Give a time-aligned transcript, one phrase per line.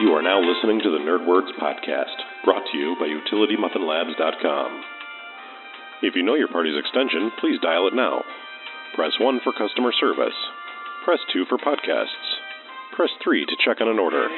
[0.00, 4.82] You are now listening to the NerdWords podcast, brought to you by UtilityMuffinLabs.com.
[6.02, 8.24] If you know your party's extension, please dial it now.
[8.94, 10.34] Press 1 for customer service.
[11.04, 12.08] Press 2 for podcasts.
[12.96, 14.28] Press 3 to check on an order.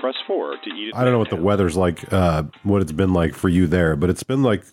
[0.00, 0.94] Press 4 to eat.
[0.94, 3.96] I don't know what the weather's like, uh, what it's been like for you there,
[3.96, 4.64] but it's been like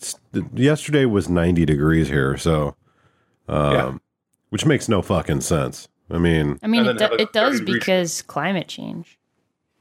[0.53, 2.76] yesterday was 90 degrees here, so,
[3.49, 3.94] um, Yeah.
[4.49, 5.89] which makes no fucking sense.
[6.09, 9.17] I mean, I mean, it, do, it does because climate change.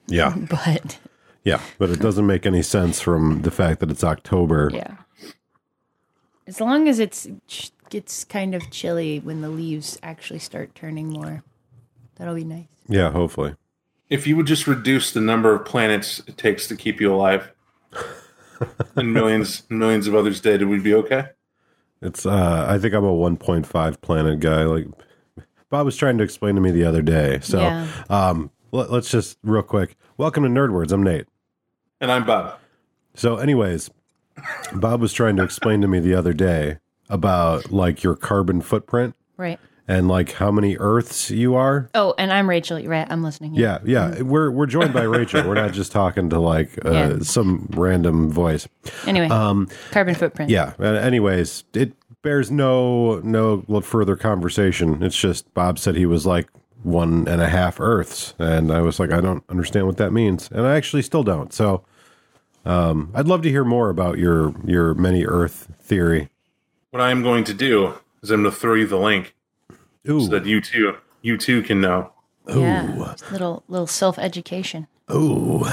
[0.07, 0.99] Yeah, But
[1.45, 4.71] yeah, but it doesn't make any sense from the fact that it's October.
[4.73, 4.97] yeah,
[6.47, 7.27] as long as it's
[7.91, 11.43] gets kind of chilly when the leaves actually start turning more,
[12.17, 12.67] that'll be nice.
[12.89, 13.55] Yeah, hopefully.
[14.11, 17.53] If you would just reduce the number of planets it takes to keep you alive,
[18.97, 21.27] and millions millions of others dead, we'd be okay.
[22.03, 24.65] It's, uh, I think I'm a 1.5 planet guy.
[24.65, 24.87] Like,
[25.71, 27.39] Bob was trying to explain to me the other day.
[27.43, 27.87] So, Yeah.
[28.11, 29.97] um, let, let's just real quick.
[30.17, 30.93] Welcome to NerdWords.
[30.93, 31.27] I'm Nate.
[32.01, 32.59] And I'm Bob.
[33.15, 33.91] So, anyways,
[34.75, 39.15] Bob was trying to explain to me the other day about like your carbon footprint
[39.37, 39.61] Right.
[39.87, 41.89] and like how many Earths you are.
[41.95, 42.79] Oh, and I'm Rachel.
[42.79, 43.55] You're Right, I'm listening.
[43.55, 44.21] Yeah, yeah.
[44.23, 45.47] We're we're joined by Rachel.
[45.47, 47.19] We're not just talking to like uh, Yeah.
[47.21, 48.67] some random voice.
[49.07, 50.51] Anyway, Um, carbon footprint.
[50.51, 50.73] yeah.
[50.81, 55.01] uh, Anyways, it bears no no further conversation.
[55.03, 56.49] It's just Bob said he was like
[56.85, 60.49] one and a half Earths, and I was like, I don't understand what that means,
[60.53, 61.53] and I actually still don't.
[61.53, 61.85] So,
[62.65, 66.29] um, I'd love to hear more about your your many Earth theory.
[66.91, 69.35] What I am going to do is I'm going to throw you the link
[70.09, 72.13] Ooh, so that you too you too can know.
[72.47, 73.15] Yeah.
[73.31, 74.87] Little little self education.
[75.13, 75.65] ooh.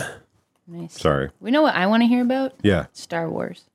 [0.68, 0.94] Nice.
[1.02, 1.30] Sorry.
[1.42, 2.54] We know what I want to hear about?
[2.64, 3.66] Yeah, Star Wars.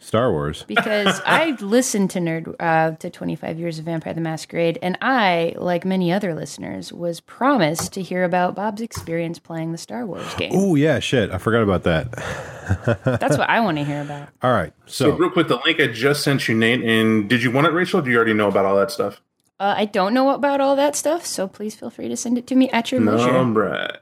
[0.00, 0.64] Star Wars.
[0.68, 5.54] because I listened to Nerd uh, to 25 Years of Vampire the Masquerade, and I,
[5.58, 10.34] like many other listeners, was promised to hear about Bob's experience playing the Star Wars
[10.34, 10.52] game.
[10.54, 11.30] Oh yeah, shit.
[11.30, 12.10] I forgot about that.
[13.04, 14.28] That's what I want to hear about.
[14.42, 14.72] All right.
[14.86, 16.82] So, So, real quick, the link I just sent you, Nate.
[16.82, 18.00] And did you want it, Rachel?
[18.00, 19.20] Or do you already know about all that stuff?
[19.58, 22.46] Uh, I don't know about all that stuff, so please feel free to send it
[22.46, 23.42] to me at your No, leisure.
[23.44, 23.96] right.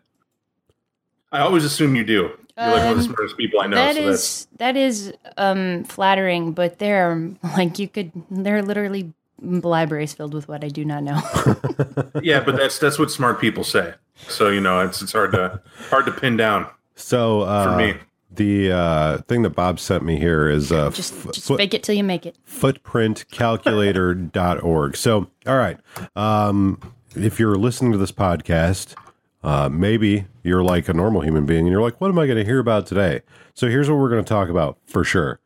[1.32, 2.30] I always assume you do.
[2.58, 3.76] You're like one of the Um, smartest people I know.
[3.76, 8.62] That so is that is um, flattering, but there are like you could there are
[8.62, 11.20] literally libraries filled with what I do not know.
[12.22, 13.94] yeah, but that's that's what smart people say.
[14.28, 15.60] So you know, it's it's hard to
[15.90, 16.66] hard to pin down.
[16.96, 17.94] so uh, For me.
[18.34, 21.74] the uh, thing that Bob sent me here is uh, just f- just foot- fake
[21.74, 22.36] it till you make it.
[22.48, 24.96] footprintcalculator.org.
[24.96, 25.78] So, all right.
[26.16, 26.80] Um,
[27.14, 28.94] if you're listening to this podcast,
[29.42, 32.38] uh, maybe you're like a normal human being and you're like, what am I going
[32.38, 33.22] to hear about today?
[33.54, 35.40] So, here's what we're going to talk about for sure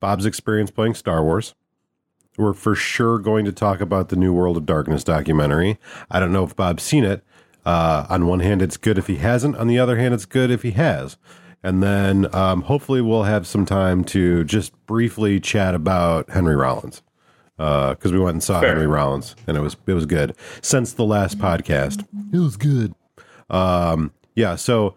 [0.00, 1.54] Bob's experience playing Star Wars.
[2.36, 5.78] We're for sure going to talk about the New World of Darkness documentary.
[6.10, 7.24] I don't know if Bob's seen it.
[7.66, 9.56] Uh, on one hand, it's good if he hasn't.
[9.56, 11.16] On the other hand, it's good if he has.
[11.62, 17.02] And then um, hopefully we'll have some time to just briefly chat about Henry Rollins
[17.56, 18.70] because we went and saw Fair.
[18.70, 20.36] Henry Rollins and it was it was good.
[20.62, 22.94] Since the last podcast, it was good.
[23.50, 24.56] Um, yeah.
[24.56, 24.94] So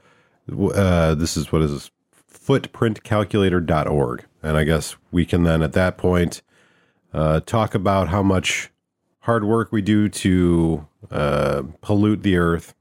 [0.73, 1.91] uh, this is what is this?
[2.41, 4.25] footprintcalculator.org.
[4.43, 6.41] And I guess we can then at that point
[7.13, 8.71] uh, talk about how much
[9.19, 12.73] hard work we do to uh, pollute the earth.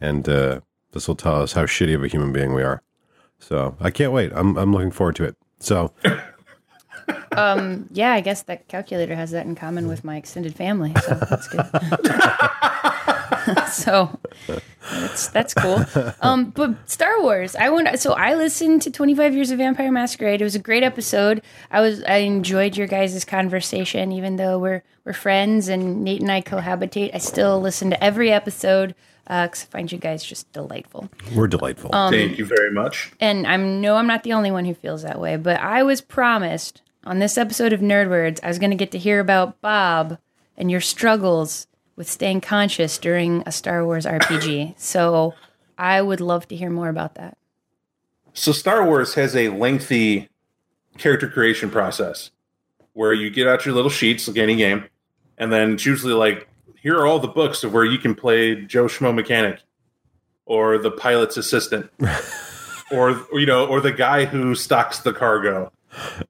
[0.00, 0.60] And uh,
[0.92, 2.82] this will tell us how shitty of a human being we are.
[3.40, 4.32] So I can't wait.
[4.34, 5.36] I'm, I'm looking forward to it.
[5.58, 5.92] So
[7.36, 11.14] Um, yeah, I guess that calculator has that in common with my extended family, so
[11.14, 11.64] that's good.
[13.72, 14.18] so
[14.90, 15.84] that's that's cool.
[16.20, 17.98] Um, but Star Wars, I want.
[17.98, 20.40] So I listened to Twenty Five Years of Vampire Masquerade.
[20.40, 21.42] It was a great episode.
[21.70, 26.30] I was I enjoyed your guys' conversation, even though we're we're friends and Nate and
[26.30, 27.14] I cohabitate.
[27.14, 28.94] I still listen to every episode
[29.24, 31.08] because I find you guys just delightful.
[31.34, 31.90] we're delightful.
[31.90, 33.12] Thank you very much.
[33.20, 35.36] And I'm no, I'm not the only one who feels that way.
[35.36, 38.92] But I was promised on this episode of Nerd Words, I was going to get
[38.92, 40.18] to hear about Bob
[40.56, 41.66] and your struggles
[41.96, 44.74] with staying conscious during a Star Wars RPG.
[44.78, 45.34] so
[45.78, 47.36] I would love to hear more about that.
[48.34, 50.28] So Star Wars has a lengthy
[50.98, 52.30] character creation process
[52.94, 54.84] where you get out your little sheets like any game,
[55.38, 56.48] and then it's usually like
[56.80, 59.60] here are all the books of where you can play Joe Schmo mechanic
[60.46, 61.90] or the pilot's assistant
[62.90, 65.72] or or, you know or the guy who stocks the cargo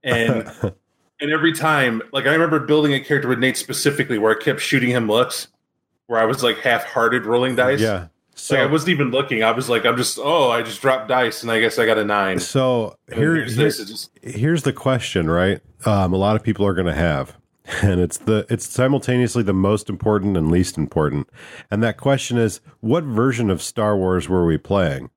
[0.02, 0.50] and
[1.22, 4.60] and every time like I remember building a character with Nate specifically where I kept
[4.60, 5.48] shooting him looks
[6.06, 8.08] where I was like half-hearted rolling dice yeah.
[8.34, 9.42] So like I wasn't even looking.
[9.42, 11.98] I was like, I'm just, oh, I just dropped dice, and I guess I got
[11.98, 12.40] a nine.
[12.40, 13.84] so here, Here's here- this.
[13.86, 15.60] Just, here's the question, right?
[15.84, 17.36] Um, a lot of people are going to have.
[17.82, 21.28] and it's the it's simultaneously the most important and least important.
[21.70, 25.10] And that question is, what version of Star Wars were we playing?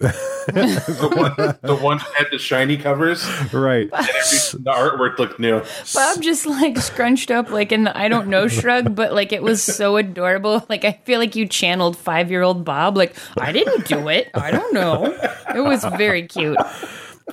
[0.00, 3.22] The one, the one that had the shiny covers.
[3.52, 3.90] Right.
[3.90, 5.62] The artwork looked new.
[5.94, 9.42] Bob just like scrunched up like in the I don't know shrug, but like it
[9.42, 10.64] was so adorable.
[10.68, 12.96] Like I feel like you channeled five year old Bob.
[12.96, 14.30] Like I didn't do it.
[14.34, 15.04] I don't know.
[15.54, 16.56] It was very cute.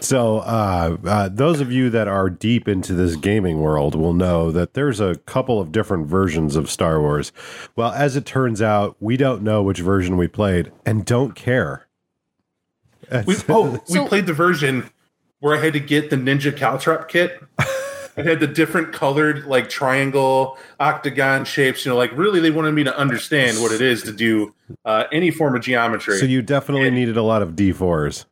[0.01, 4.51] So, uh, uh, those of you that are deep into this gaming world will know
[4.51, 7.31] that there's a couple of different versions of Star Wars.
[7.75, 11.86] Well, as it turns out, we don't know which version we played and don't care.
[13.25, 14.89] We, oh, So- we played the version
[15.39, 17.41] where I had to get the Ninja Caltrop kit.
[18.17, 21.85] It had the different colored, like triangle, octagon shapes.
[21.85, 25.03] You know, like really, they wanted me to understand what it is to do uh,
[25.11, 26.17] any form of geometry.
[26.17, 28.25] So, you definitely needed a lot of D4s.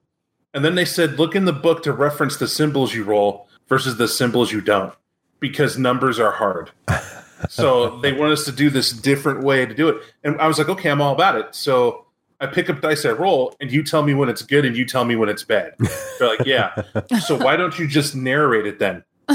[0.55, 3.97] And then they said, look in the book to reference the symbols you roll versus
[3.97, 4.93] the symbols you don't,
[5.39, 6.71] because numbers are hard.
[7.49, 10.01] so they want us to do this different way to do it.
[10.23, 11.53] And I was like, okay, I'm all about it.
[11.53, 12.04] So
[12.47, 14.85] I pick up dice I roll, and you tell me when it's good, and you
[14.85, 15.73] tell me when it's bad.
[16.19, 16.83] They're like, yeah.
[17.25, 19.03] So why don't you just narrate it then?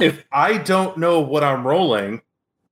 [0.00, 2.20] if I don't know what I'm rolling,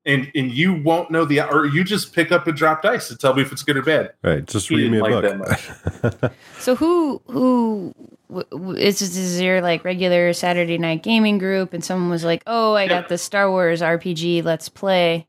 [0.06, 3.16] and and you won't know the, or you just pick up and drop dice to
[3.16, 4.12] tell me if it's good or bad.
[4.22, 4.44] Right.
[4.44, 6.02] Just He read me didn't a like book.
[6.02, 6.32] that much.
[6.58, 7.94] So who who
[8.28, 11.72] w- w- is this is your like regular Saturday night gaming group?
[11.72, 14.44] And someone was like, "Oh, I got the Star Wars RPG.
[14.44, 15.26] Let's play."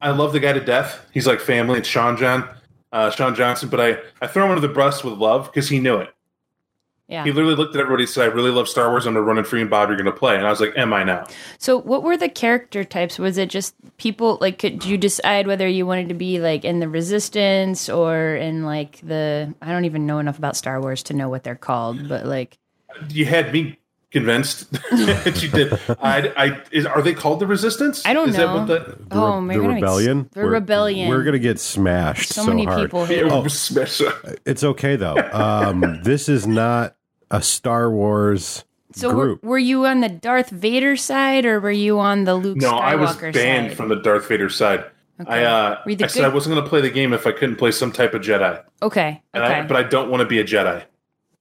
[0.00, 1.04] I love the guy to death.
[1.12, 1.78] He's like family.
[1.80, 2.48] It's Sean John,
[2.92, 3.68] uh, Sean Johnson.
[3.68, 6.14] But I, I throw him under the bus with love because he knew it.
[7.08, 7.24] Yeah.
[7.24, 9.04] He literally looked at everybody and said, "I really love Star Wars.
[9.04, 9.88] I'm gonna run it for you and Bob.
[9.88, 11.26] You're gonna play." And I was like, "Am I now?"
[11.58, 13.18] So, what were the character types?
[13.18, 14.38] Was it just people?
[14.40, 18.64] Like, could you decide whether you wanted to be like in the Resistance or in
[18.64, 19.52] like the?
[19.60, 22.58] I don't even know enough about Star Wars to know what they're called, but like,
[23.08, 23.79] You had me
[24.10, 25.72] convinced that you did.
[26.00, 28.04] I, I is, are they called the Resistance?
[28.04, 28.66] I don't is know.
[28.66, 30.30] That what the, The, oh, re- my the God, rebellion.
[30.32, 31.08] the We're- rebellion.
[31.08, 32.82] We're gonna get smashed so, so, many hard.
[32.82, 33.18] people Yeah, hate.
[33.26, 33.42] it it.
[33.44, 34.12] was special.
[34.44, 35.16] It's okay though.
[35.32, 36.96] Um, this is not
[37.30, 39.44] a Star Wars So, were, group.
[39.44, 42.80] were you on the Darth Vader side or were you on the Luke No, Skywalker
[42.82, 43.76] I was banned side?
[43.76, 44.84] from the Darth Vader side.
[45.26, 47.32] I uh, Were you the I said I wasn't gonna play the game if I
[47.32, 48.62] couldn't play some type of Jedi.
[48.82, 49.54] okay, And okay.
[49.60, 50.82] I, but I don't want to be a Jedi.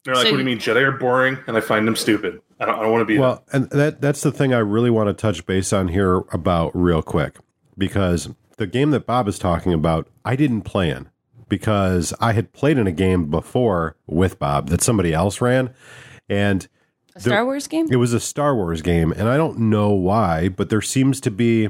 [0.09, 1.95] They're like, So "What do you you- mean Jedi are boring?" And I find them
[1.95, 2.41] stupid.
[2.59, 3.17] I don't, I don't want to be.
[3.17, 6.71] Well, and that that's the thing I really want to touch base on here about
[6.73, 7.37] real quick
[7.77, 11.09] because the game that Bob is talking about, I didn't play in
[11.47, 15.73] because I had played in a game before with Bob that somebody else ran,
[16.29, 16.67] and
[17.15, 17.87] a Star Wars game?
[17.89, 21.31] it was a Star Wars game, and I don't know why, but there seems to
[21.31, 21.69] be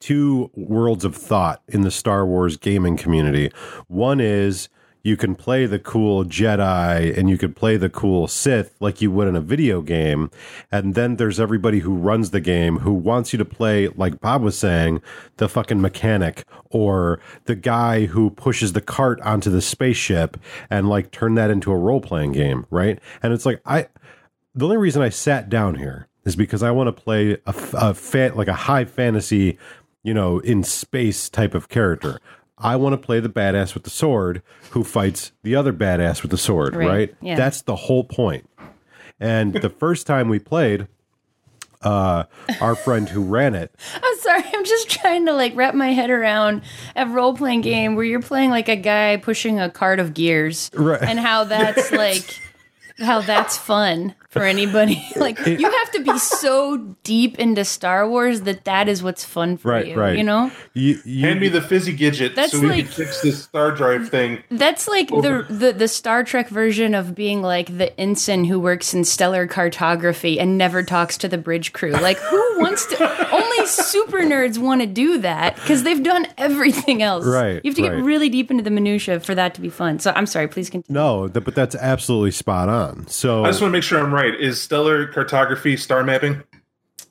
[0.00, 3.50] two worlds of thought in the Star Wars gaming community.
[3.88, 4.68] One is
[5.06, 9.12] you can play the cool Jedi and you could play the cool Sith like you
[9.12, 10.32] would in a video game.
[10.72, 14.42] And then there's everybody who runs the game who wants you to play, like Bob
[14.42, 15.00] was saying,
[15.36, 20.36] the fucking mechanic or the guy who pushes the cart onto the spaceship
[20.70, 22.98] and like turn that into a role playing game, right?
[23.22, 23.86] And it's like, I,
[24.56, 27.94] the only reason I sat down here is because I want to play a, a
[27.94, 29.56] fan, like a high fantasy,
[30.02, 32.20] you know, in space type of character.
[32.58, 36.30] I want to play the badass with the sword who fights the other badass with
[36.30, 37.14] the sword, Right, right?
[37.20, 37.34] yeah.
[37.36, 38.48] That's the whole point.
[39.20, 40.88] And the first time we played,
[41.82, 42.24] uh,
[42.60, 44.42] our friend who ran it, I'm sorry.
[44.52, 46.62] I'm just trying to like wrap my head around
[46.96, 50.70] a role playing game where you're playing like a guy pushing a cart of gears,
[50.74, 51.02] Right.
[51.02, 52.40] and how that's like
[52.98, 55.02] how that's fun for anybody.
[55.16, 59.56] like you have to be so deep into Star Wars that that is what's fun
[59.56, 59.94] for right, you.
[59.96, 62.92] right, You know, you, you, Hand me the fizzy gidget That's so we like- can
[62.94, 64.42] fix this star drive thing.
[64.50, 68.92] that's like the, the the Star Trek version of being like the ensign who works
[68.94, 71.92] in stellar cartography and never talks to the bridge crew.
[71.92, 73.30] Like who wants to?
[73.34, 77.24] Only super nerds want to do that because they've done everything else.
[77.26, 79.98] Right, You have to get really deep into the minutia for that to be fun.
[79.98, 80.48] So I'm sorry.
[80.48, 80.98] Please continue.
[80.98, 83.06] no, th- but that's absolutely spot on.
[83.08, 84.34] So I just want to make sure I'm right.
[84.34, 86.42] Is stellar cartography star mapping?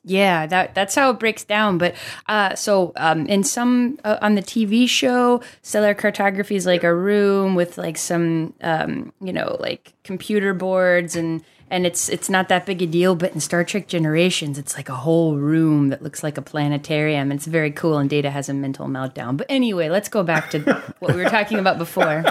[0.04, 1.78] Yeah, that that's how it breaks down.
[1.78, 1.96] But
[2.28, 6.94] uh, so um, in some uh, on the TV show, stellar cartography is like a
[6.94, 12.48] room with like some um, you know like computer boards and and it's it's not
[12.48, 13.16] that big a deal.
[13.16, 17.32] But in Star Trek Generations, it's like a whole room that looks like a planetarium.
[17.32, 19.36] It's very cool, and Data has a mental meltdown.
[19.36, 20.60] But anyway, let's go back to
[21.00, 22.24] what we were talking about before.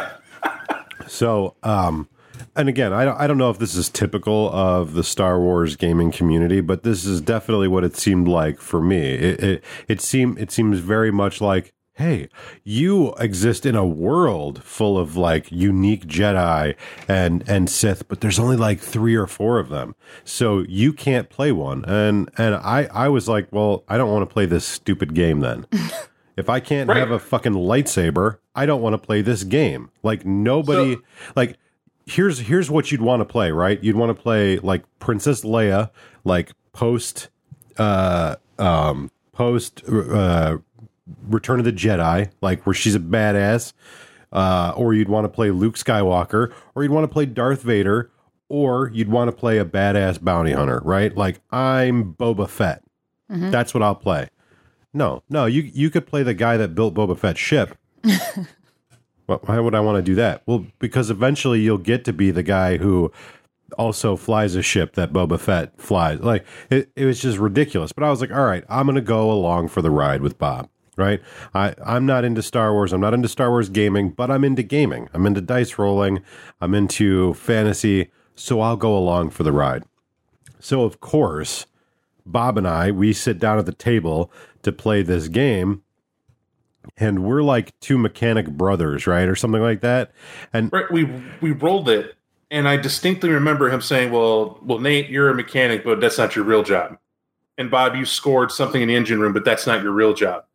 [1.07, 2.07] So, um,
[2.55, 5.75] and again, I don't, I don't know if this is typical of the Star Wars
[5.75, 8.99] gaming community, but this is definitely what it seemed like for me.
[9.13, 12.27] It it, it seemed it seems very much like hey,
[12.65, 16.75] you exist in a world full of like unique Jedi
[17.07, 21.29] and and Sith, but there's only like three or four of them, so you can't
[21.29, 21.85] play one.
[21.85, 25.39] And and I I was like, well, I don't want to play this stupid game
[25.39, 25.65] then.
[26.37, 26.97] If I can't Right.
[26.97, 29.89] have a fucking lightsaber, I don't want to play this game.
[30.03, 31.01] Like nobody So-
[31.37, 31.57] like
[32.05, 33.81] here's here's what you'd want to play, right?
[33.83, 35.89] You'd want to play like Princess Leia,
[36.23, 37.29] like post
[37.77, 40.57] uh um post uh
[41.27, 43.73] Return of the Jedi, like where she's a badass.
[44.31, 48.11] Uh, or you'd want to play Luke Skywalker, or you'd want to play Darth Vader,
[48.49, 51.15] or you'd want to play a badass bounty hunter, right?
[51.15, 52.83] Like I'm Boba Fett.
[53.29, 54.27] That's what I'll play.
[54.93, 57.77] No, no, you you could play the guy that built Boba Fett's ship.
[59.25, 60.43] why would I want to do that?
[60.45, 63.11] Well, because eventually you'll get to be the guy who
[63.77, 66.19] also flies a ship that Boba Fett flies.
[66.19, 67.91] Like it, it was just ridiculous.
[67.91, 70.69] But I was like, all right, I'm gonna go along for the ride with Bob.
[70.97, 71.21] Right?
[71.53, 72.93] I, I'm not into Star Wars.
[72.93, 75.09] I'm not into Star Wars gaming, but I'm into gaming.
[75.13, 76.21] I'm into dice rolling.
[76.61, 78.11] I'm into fantasy.
[78.35, 79.83] So I'll go along for the ride.
[80.59, 81.65] So of course,
[82.25, 84.31] Bob and I, we sit down at the table
[84.63, 85.83] to play this game.
[86.97, 89.27] And we're like two mechanic brothers, right?
[89.27, 90.11] Or something like that.
[90.53, 91.05] And Right, we
[91.41, 92.15] we rolled it,
[92.51, 96.35] and I distinctly remember him saying, "Well, well, Nate, you're a mechanic, but that's not
[96.35, 96.97] your real job."
[97.57, 100.45] And Bob, you scored something in the engine room, but that's not your real job.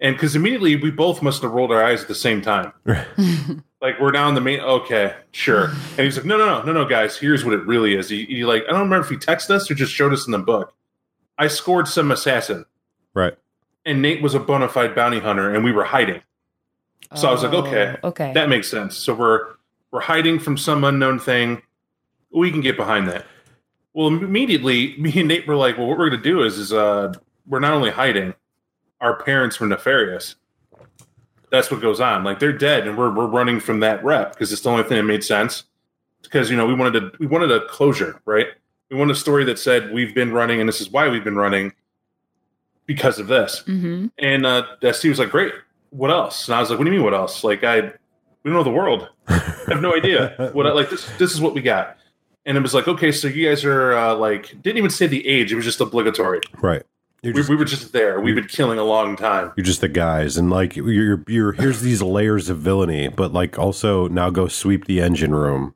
[0.00, 2.72] And because immediately we both must have rolled our eyes at the same time.
[3.80, 4.60] like we're down the main.
[4.60, 5.70] Okay, sure.
[5.96, 7.16] And he's like, "No, no, no, no, no, guys.
[7.16, 9.70] Here's what it really is." He, he like, I don't remember if he texted us
[9.70, 10.74] or just showed us in the book.
[11.38, 12.64] I scored some assassin,
[13.14, 13.34] right.
[13.86, 16.20] And Nate was a bona fide bounty hunter, and we were hiding.
[17.14, 18.32] So I was like, okay, Oh, okay.
[18.32, 18.96] That makes sense.
[18.96, 19.54] So we're
[19.92, 21.62] we're hiding from some unknown thing.
[22.32, 23.24] We can get behind that.
[23.94, 26.72] Well, immediately, me and Nate were like, "Well, what we're going to do is, is
[26.72, 27.14] uh,
[27.46, 28.34] we're not only hiding,
[29.00, 30.34] our parents were nefarious.
[31.50, 32.24] That's what goes on.
[32.24, 34.96] Like they're dead, and we're we're running from that rep because it's the only thing
[34.96, 35.62] that made sense.
[36.22, 38.48] Because you know we wanted to we wanted a closure, right?
[38.90, 41.36] We wanted a story that said we've been running, and this is why we've been
[41.36, 41.72] running
[42.86, 43.60] because of this.
[43.66, 45.52] hmm And uh, Steve was like, "Great.
[45.90, 47.04] What else?" And I was like, "What do you mean?
[47.04, 47.44] What else?
[47.44, 49.08] Like, I we don't know the world.
[49.28, 49.34] I
[49.68, 50.50] have no idea.
[50.52, 51.06] What I, like this?
[51.18, 51.96] This is what we got."
[52.44, 55.26] And it was like, "Okay, so you guys are uh, like didn't even say the
[55.26, 55.52] age.
[55.52, 56.40] It was just obligatory.
[56.62, 56.82] Right.
[57.22, 58.20] You're We, we were just there.
[58.20, 59.52] We've been killing a long time.
[59.56, 63.58] you're just the guys, and like you're you're here's these layers of villainy, but like
[63.58, 65.74] also now go sweep the engine room.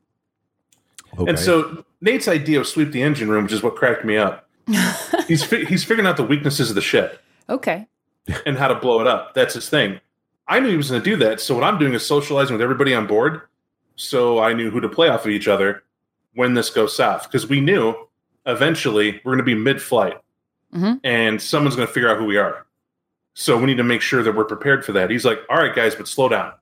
[1.17, 1.29] Okay.
[1.29, 4.47] And so Nate's idea of sweep the engine room, which is what cracked me up.
[5.27, 7.87] he's fi- he's figuring out the weaknesses of the ship Okay.
[8.45, 9.33] and how to blow it up.
[9.33, 9.99] That's his thing.
[10.47, 11.39] I knew he was going to do that.
[11.39, 13.41] So what I'm doing is socializing with everybody on board.
[13.95, 15.83] So I knew who to play off of each other
[16.33, 17.93] when this goes south because we knew
[18.45, 20.17] eventually we're going to be mid-flight
[20.73, 20.99] Mhm.
[21.03, 22.65] and someone's going to figure out who we are.
[23.33, 25.09] So we need to make sure that we're prepared for that.
[25.09, 26.53] He's like, "All right, guys, but slow down.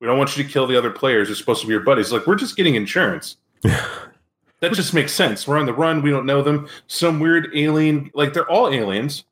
[0.00, 1.28] We don't want you to kill the other players.
[1.28, 3.36] They're supposed to be your buddies." Like, we're just getting insurance.
[4.60, 5.46] that just makes sense.
[5.46, 6.02] We're on the run.
[6.02, 6.68] We don't know them.
[6.86, 9.24] Some weird alien, like they're all aliens,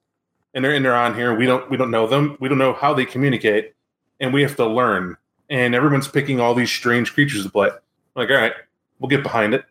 [0.55, 1.35] and they're and they're on here.
[1.35, 2.37] We don't we don't know them.
[2.41, 3.75] We don't know how they communicate,
[4.21, 5.17] and we have to learn.
[5.51, 7.69] And everyone's picking all these strange creatures to play.
[7.69, 7.77] I'm
[8.15, 8.55] like, all right,
[8.99, 9.65] we'll get behind it.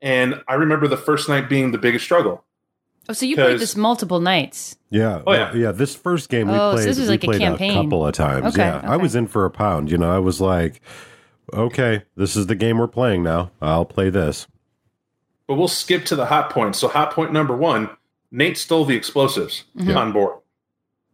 [0.00, 2.44] And I remember the first night being the biggest struggle.
[3.08, 4.76] Oh, so you played this multiple nights.
[4.90, 5.22] Yeah.
[5.26, 5.52] Oh, yeah.
[5.54, 5.72] yeah.
[5.72, 7.74] This first game we Oh, so played, this was we like a played campaign.
[7.82, 8.46] couple of times.
[8.54, 8.80] Okay, yeah.
[8.84, 9.90] I was in for a pound.
[9.90, 10.80] You know, I was like,
[11.52, 13.50] okay, this is the game we're playing now.
[13.60, 14.46] I'll play this.
[15.46, 16.76] But we'll skip to the hot point.
[16.76, 17.90] So hot point number one,
[18.30, 19.96] Nate stole the explosives Mhm.
[19.96, 20.38] on board.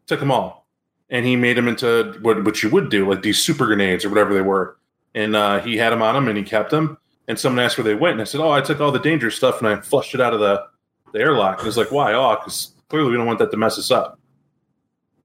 [0.06, 0.66] Took them all.
[1.10, 4.10] And he made them into what, what you would do, like these super grenades or
[4.10, 4.76] whatever they were.
[5.14, 6.98] And uh, he had them on him and he kept them.
[7.26, 8.12] And someone asked where they went.
[8.12, 10.34] And I said, Oh, I took all the dangerous stuff and I flushed it out
[10.34, 10.64] of the,
[11.12, 11.58] the airlock.
[11.58, 12.12] And it's like, Why?
[12.12, 14.18] Oh, because clearly we don't want that to mess us up.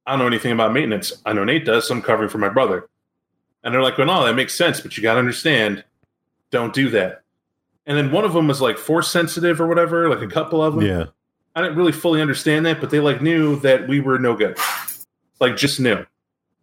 [0.05, 1.13] I don't know anything about maintenance.
[1.25, 2.89] I know Nate does, so I'm covering for my brother.
[3.63, 5.83] And they're like, Well, no, that makes sense, but you got to understand,
[6.49, 7.22] don't do that.
[7.85, 10.75] And then one of them was like force sensitive or whatever, like a couple of
[10.75, 10.85] them.
[10.85, 11.05] Yeah.
[11.55, 14.57] I didn't really fully understand that, but they like knew that we were no good.
[15.39, 16.05] Like just knew.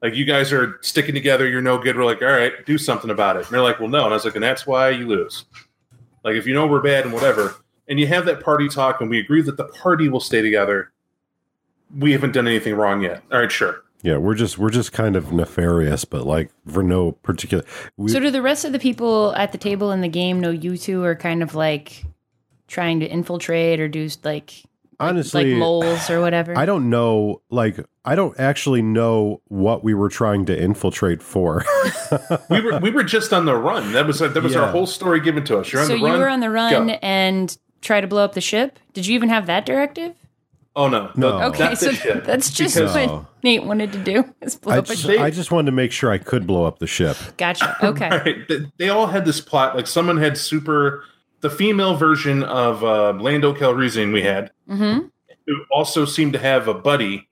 [0.03, 1.97] Like you guys are sticking together, you're no good.
[1.97, 3.45] We're like, all right, do something about it.
[3.45, 4.05] And they're like, well, no.
[4.05, 5.45] And I was like, and that's why you lose.
[6.25, 7.55] Like if you know we're bad and whatever,
[7.89, 10.93] and you have that party talk and we agree that the party will stay together,
[11.97, 13.23] we haven't done anything wrong yet.
[13.31, 13.83] All right, sure.
[14.03, 14.17] Yeah.
[14.17, 17.65] We're just we're just kind of nefarious, but like for no particular.
[17.97, 20.51] We, So do the rest of the people at the table in the game know
[20.51, 22.05] you two are kind of like
[22.69, 24.63] trying to infiltrate or do like
[25.01, 26.57] honestly, like moles or whatever?
[26.57, 27.43] I don't know.
[27.51, 31.65] Like, I don't actually know what we were trying to infiltrate for.
[32.49, 33.93] We were we were just on the run.
[33.93, 35.73] That was that was our whole story given to us.
[35.73, 36.93] You're on so the you were on the run go.
[37.03, 38.79] and try to blow up the ship.
[38.93, 40.15] Did you even have that directive?
[40.77, 41.43] Oh no, No.
[41.49, 42.25] Okay, this so ship.
[42.25, 43.27] that's just Because- what No.
[43.43, 45.19] Nate wanted to do is blow I up a ship.
[45.21, 47.17] I just wanted to make sure I could blow up the ship.
[47.37, 47.77] Gotcha.
[47.83, 48.09] Okay.
[48.09, 48.49] Right.
[48.49, 49.75] They- They all had this plot.
[49.77, 51.05] Like someone had super.
[51.41, 55.07] The female version of uh, Lando Calrissian we had, Mm-hmm.
[55.47, 57.29] who also seemed to have a buddy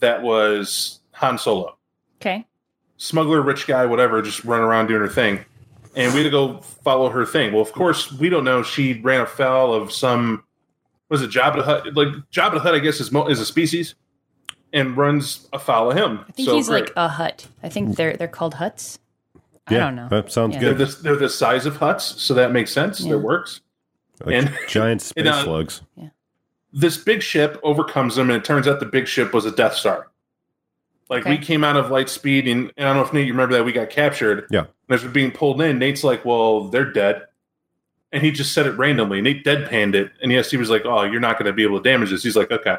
[0.00, 1.76] that was Han Solo.
[2.20, 2.46] Okay.
[2.98, 5.44] Smuggler, rich guy, whatever, just run around doing her thing.
[5.96, 7.52] And we had to go follow her thing.
[7.52, 8.62] Well, of course, we don't know.
[8.62, 10.44] She ran afoul of some.
[11.08, 11.94] Was it Jabba the Hutt?
[11.94, 13.94] Like Jabba the Hutt, I guess, is mo- is a species,
[14.72, 16.24] and runs afoul of him.
[16.28, 16.84] I think so he's great.
[16.84, 17.46] like a hut.
[17.62, 18.98] I think they're they're called Hutts.
[19.66, 20.08] I Yeah, don't know.
[20.08, 20.60] That sounds Yeah.
[20.60, 20.88] they're good.
[20.88, 23.00] the, they're the size of huts, so that makes sense.
[23.00, 23.12] Yeah.
[23.12, 23.60] That works.
[24.24, 25.82] Like and- giant space and, uh, slugs.
[26.72, 29.74] this big ship overcomes them, and it turns out the big ship was a Death
[29.74, 30.10] Star.
[31.10, 33.32] Like we came out of light speed, and, and I don't know if Nate, you
[33.32, 34.46] remember that we got captured.
[34.50, 34.60] Yeah.
[34.60, 37.22] And as we're being pulled in, Nate's like, "Well, they're dead,"
[38.12, 39.18] and he just said it randomly.
[39.18, 41.62] And Nate deadpanned it, and yes, he was like, "Oh, you're not going to be
[41.62, 42.76] able to damage this." He's like, "Okay,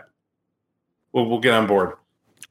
[1.11, 1.93] well, we'll get on board."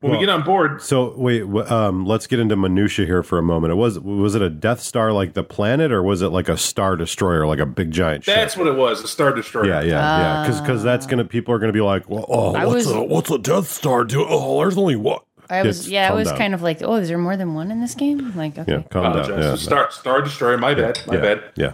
[0.00, 3.25] When Well- we get on board, So wait, w- um, let's get into minutia here
[3.25, 3.73] for a moment.
[3.73, 6.56] It was was it a Death Star like the planet, or was it like a
[6.56, 8.35] Star Destroyer, like a big giant ship?
[8.37, 9.66] that's what it was—a Star Destroyer.
[9.66, 10.42] yeah, yeah, yeah.
[10.47, 13.02] Because because that's gonna people are gonna be like, well, oh, I what's was- a
[13.02, 14.25] what's a Death Star do?
[14.28, 15.18] Oh, there's only one.
[15.50, 16.38] I was It's- yeah, I was down.
[16.38, 18.35] kind of like, oh, is there more than one in this game?
[18.37, 18.70] Like, okay.
[18.70, 19.28] Yeah, calm down.
[19.30, 20.58] Yeah, So Star Star Destroyer.
[20.58, 21.00] My bad.
[21.08, 21.42] My yeah, bad.
[21.56, 21.73] Yeah,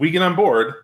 [0.00, 0.74] we get on board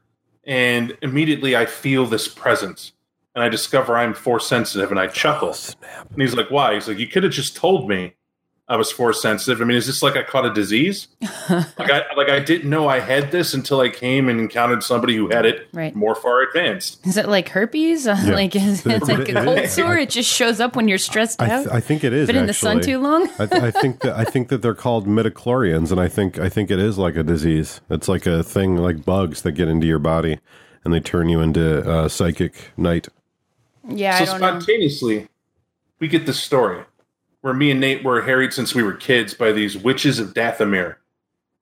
[0.45, 2.93] and immediately I feel this presence
[3.35, 5.55] and I discover I'm force sensitive and I chuckle.
[5.57, 6.03] Oh.
[6.13, 6.75] And he's like, Why?
[6.75, 8.15] He's like, You could have just told me
[8.69, 9.61] I was force sensitive.
[9.61, 11.07] I mean, is this like I caught a disease?
[11.49, 15.15] like I like I didn't know I had this until I came and encountered somebody
[15.15, 15.95] who had it Right.
[15.95, 17.07] more far advanced.
[17.07, 18.07] Is it like herpes?
[18.07, 18.25] Yeah.
[18.35, 19.97] like is it It- like it- a cold it- sore?
[19.97, 21.59] It just shows up when you're stressed I, out.
[21.63, 22.27] th- I think it is.
[22.27, 23.29] Been in the sun too long?
[23.39, 26.69] I, I think that I think that they're called midichlorians, and I think I think
[26.73, 27.81] it is like a disease.
[27.89, 30.41] It's like a thing like bugs that get into your body,
[30.85, 33.07] and they turn you into uh, psychic knight.
[33.89, 34.47] yeah, so I don't know.
[34.61, 35.29] spontaneously,
[36.01, 36.83] we get this story
[37.47, 40.97] where me and Nate were harried since we were kids by these witches of Dathomir,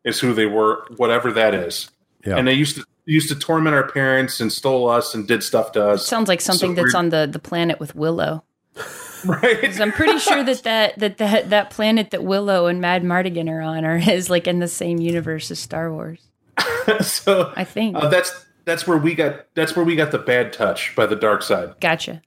[0.03, 1.91] is who they were, whatever that is.
[2.27, 5.43] Yeah, and they used to used to torment our parents and stole us and did
[5.43, 6.07] stuff to us.
[6.07, 8.45] Sounds like something So that's on the, the planet with Willow.
[9.27, 9.61] right?
[9.61, 13.61] 'Cause I'm pretty sure that that, that that that planet that Willow and Madmartigan are
[13.61, 16.21] on are is like in the same universe as Star Wars.
[17.03, 17.97] so I think.
[17.97, 18.33] uh, that's
[18.65, 21.75] that's where we got that's where we got the bad touch by the dark side.
[21.81, 22.23] gotcha.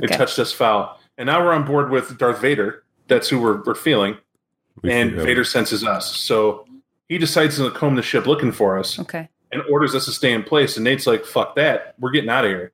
[0.00, 2.82] It touched us foul, and now we're on board with Darth Vader.
[3.08, 4.16] That's who we're, we're feeling,
[4.82, 6.16] We and feel- Vader senses us.
[6.16, 6.66] So
[7.08, 9.28] he decides to comb the ship looking for us Okay.
[9.52, 10.76] and orders us to stay in place.
[10.76, 12.72] And Nate's like, "Fuck that, we're getting out of here."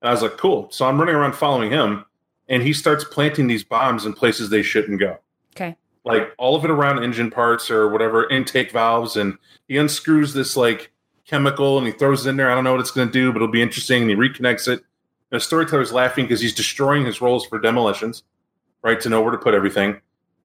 [0.00, 2.04] And I was like, "Cool." So I'm running around following him,
[2.48, 5.18] and he starts planting these bombs in places they shouldn't go.
[5.56, 5.76] Okay.
[6.04, 10.56] like all of it around engine parts or whatever intake valves and he unscrews this
[10.56, 10.90] like
[11.26, 13.30] chemical and he throws it in there i don't know what it's going to do
[13.32, 14.82] but it'll be interesting and he reconnects it and
[15.32, 18.22] the storyteller's laughing because he's destroying his rolls for demolitions
[18.82, 20.00] right to know where to put everything.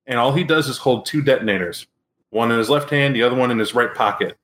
[0.06, 1.88] And all he does is hold two detonators
[2.30, 4.38] one in his left hand the other one in his right pocket.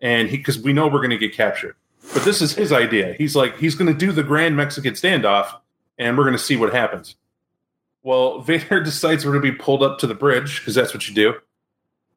[0.00, 1.74] And he because we know we're going to get captured.
[2.12, 3.14] But this is his idea.
[3.14, 5.54] He's like he's going to do the grand mexican standoff
[5.98, 7.16] and we're going to see what happens.
[8.02, 11.08] Well, Vader decides we're going to be pulled up to the bridge because that's what
[11.08, 11.34] you do,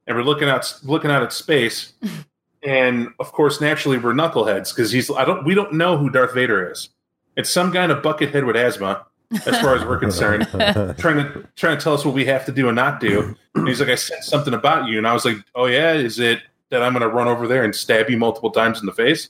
[0.05, 1.93] and we're looking out looking out at space,
[2.63, 6.33] and of course, naturally, we're knuckleheads because he's I don't we don't know who Darth
[6.33, 6.89] Vader is.
[7.35, 10.47] It's some guy in a bucket head with asthma, as far as we're concerned,
[10.97, 13.35] trying to trying to tell us what we have to do and not do.
[13.55, 16.19] And he's like, I said something about you, and I was like, Oh yeah, is
[16.19, 18.93] it that I'm going to run over there and stab you multiple times in the
[18.93, 19.29] face?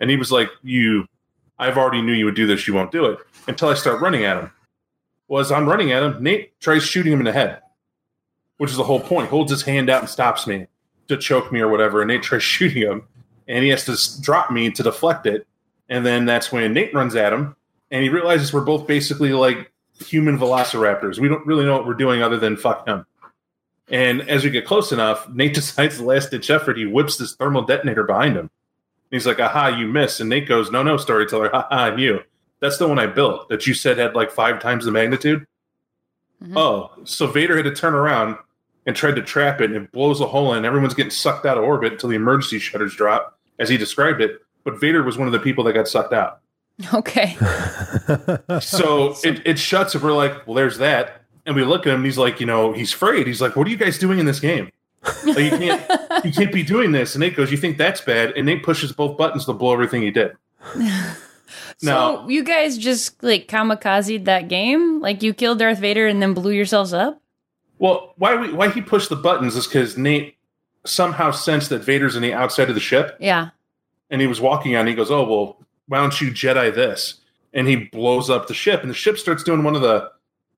[0.00, 1.06] And he was like, You,
[1.58, 2.66] I've already knew you would do this.
[2.66, 4.50] You won't do it until I start running at him
[5.30, 6.22] was I'm running at him.
[6.22, 7.62] Nate tries shooting him in the head,
[8.58, 9.30] which is the whole point.
[9.30, 10.66] Holds his hand out and stops me
[11.08, 12.02] to choke me or whatever.
[12.02, 13.04] And Nate tries shooting him,
[13.48, 15.46] and he has to drop me to deflect it.
[15.88, 17.56] And then that's when Nate runs at him,
[17.90, 19.72] and he realizes we're both basically like
[20.04, 21.18] human velociraptors.
[21.18, 23.06] We don't really know what we're doing other than fuck him.
[23.88, 26.76] And as we get close enough, Nate decides the last ditch effort.
[26.78, 28.50] He whips this thermal detonator behind him.
[29.10, 30.20] He's like, aha, you miss.
[30.20, 32.20] And Nate goes, no, no, storyteller, haha, and you.
[32.60, 35.46] That's the one I built that you said had like five times the magnitude.
[36.42, 36.56] Mhm.
[36.56, 38.36] Oh, so Vader had to turn around
[38.86, 40.64] and tried to trap it, and it blows a hole in.
[40.64, 44.40] Everyone's getting sucked out of orbit until the emergency shutters drop, as he described it.
[44.64, 46.40] But Vader was one of the people that got sucked out.
[46.94, 47.36] Okay.
[48.60, 51.22] So it, it shuts, and we're like, well, there's that.
[51.46, 53.26] And we look at him, and he's like, you know, he's afraid.
[53.26, 54.70] He's like, what are you guys doing in this game?
[55.24, 55.90] Like, you can't,
[56.24, 57.14] you can't be doing this.
[57.14, 58.32] And Nate goes, you think that's bad?
[58.36, 60.36] And Nate pushes both buttons to blow everything he did.
[60.74, 60.80] So
[61.82, 65.00] Now- you guys just like kamikazed that game?
[65.00, 67.20] Like you killed Darth Vader and then blew yourselves up?
[67.78, 70.36] Well, why we why he pushed the buttons is because Nate
[70.84, 73.50] somehow sensed that Vader's in the outside of the ship, Yeah.
[74.10, 74.86] and he was walking on.
[74.86, 75.56] He goes, "Oh well,
[75.90, 77.20] why don't you Jedi this?"
[77.52, 80.08] and he blows up the ship, and the ship starts doing one of the,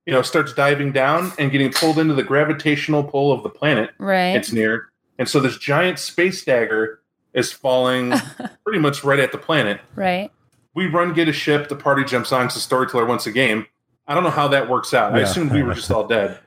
[0.07, 3.91] you know, starts diving down and getting pulled into the gravitational pull of the planet
[3.99, 4.37] Right.
[4.37, 7.01] it's near, and so this giant space dagger
[7.33, 8.13] is falling
[8.65, 9.81] pretty much right at the planet.
[9.97, 10.31] right.
[10.75, 11.69] We run, get a ship.
[11.69, 12.47] The party jumps on.
[12.47, 13.67] It's the storyteller once a game.
[14.07, 15.15] I don't know how that works out.
[15.15, 15.25] I Yeah.
[15.25, 16.39] assumed we were just all dead.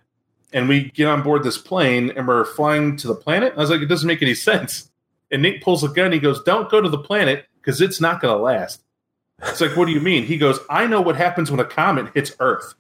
[0.52, 3.54] And we get on board this plane and we're flying to the planet.
[3.56, 4.90] I was like, it doesn't make any sense.
[5.32, 6.12] And Nick pulls a gun.
[6.12, 8.84] He goes, Don't go to the planet because it's not going to last.
[9.42, 10.26] It's like, What do you mean?
[10.26, 12.76] He goes, I know what happens when a comet hits Earth.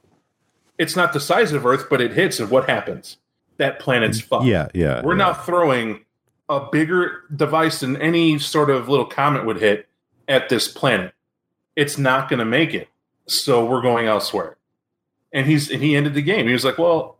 [0.77, 3.17] It's not the size of Earth, but it hits, and what happens?
[3.57, 4.45] That planet's fucked.
[4.45, 5.01] Yeah, yeah.
[5.01, 5.25] We're yeah.
[5.25, 6.03] now throwing
[6.49, 9.87] a bigger device than any sort of little comet would hit
[10.27, 11.13] at this planet.
[11.75, 12.89] It's not going to make it.
[13.27, 14.57] So we're going elsewhere.
[15.33, 16.47] And he's and he ended the game.
[16.47, 17.14] He was like, "Well,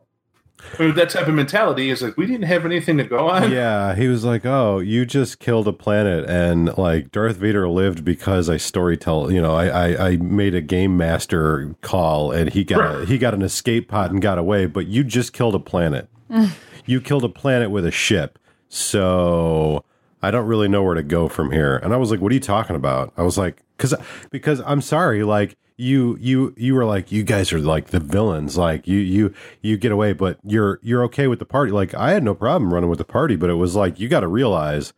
[0.78, 3.52] that type of mentality is like we didn't have anything to go on.
[3.52, 8.04] Yeah, he was like, "Oh, you just killed a planet, and like Darth Vader lived
[8.04, 9.32] because I storytell.
[9.34, 13.18] You know, I I, I made a game master call, and he got a, he
[13.18, 14.66] got an escape pod and got away.
[14.66, 16.10] But you just killed a planet.
[16.86, 18.40] you killed a planet with a ship.
[18.68, 19.84] So
[20.22, 22.36] I don't really know where to go from here." And I was like, "What are
[22.36, 23.94] you talking about?" I was like, "Because
[24.32, 28.58] because I'm sorry, like." You you you were like you guys are like the villains
[28.58, 32.12] like you you you get away but you're you're okay with the party like I
[32.12, 34.94] had no problem running with the party but it was like you got to realize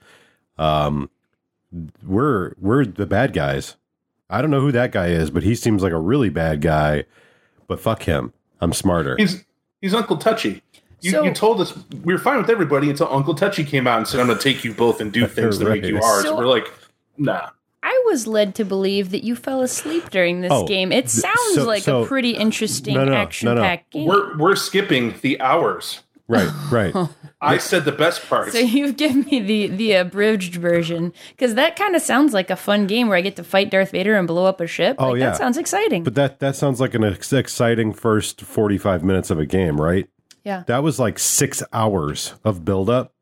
[0.60, 1.10] um
[2.06, 3.76] we're we're the bad guys
[4.30, 7.06] I don't know who that guy is but he seems like a really bad guy
[7.68, 9.44] but fuck him I'm smarter He's
[9.82, 10.62] he's Uncle Touchy.
[11.02, 13.98] You, So- you told us we were fine with everybody until Uncle Touchy came out
[14.00, 16.04] and said, "I'm going to take you both and do things to make you Right.
[16.04, 16.72] ours." So- we're like,
[17.20, 17.50] "Nah."
[17.90, 20.92] I was led to believe that you fell asleep during this Oh, game.
[20.92, 23.18] It sounds so- like so- a pretty interesting No, no, no, no.
[23.22, 24.08] action-packed game.
[24.08, 26.04] We're we're skipping the hours.
[26.28, 26.94] right right
[27.40, 28.52] I said the best part.
[28.52, 32.56] So you've given me the the abridged version because that kind of sounds like a
[32.58, 34.98] fun game where I get to fight Darth Vader and blow up a ship.
[35.00, 35.30] Oh, like, yeah.
[35.30, 36.04] that sounds exciting.
[36.04, 40.10] but that that sounds like an ex- exciting first 45 minutes of a game right
[40.44, 43.14] yeah, that was like six hours of buildup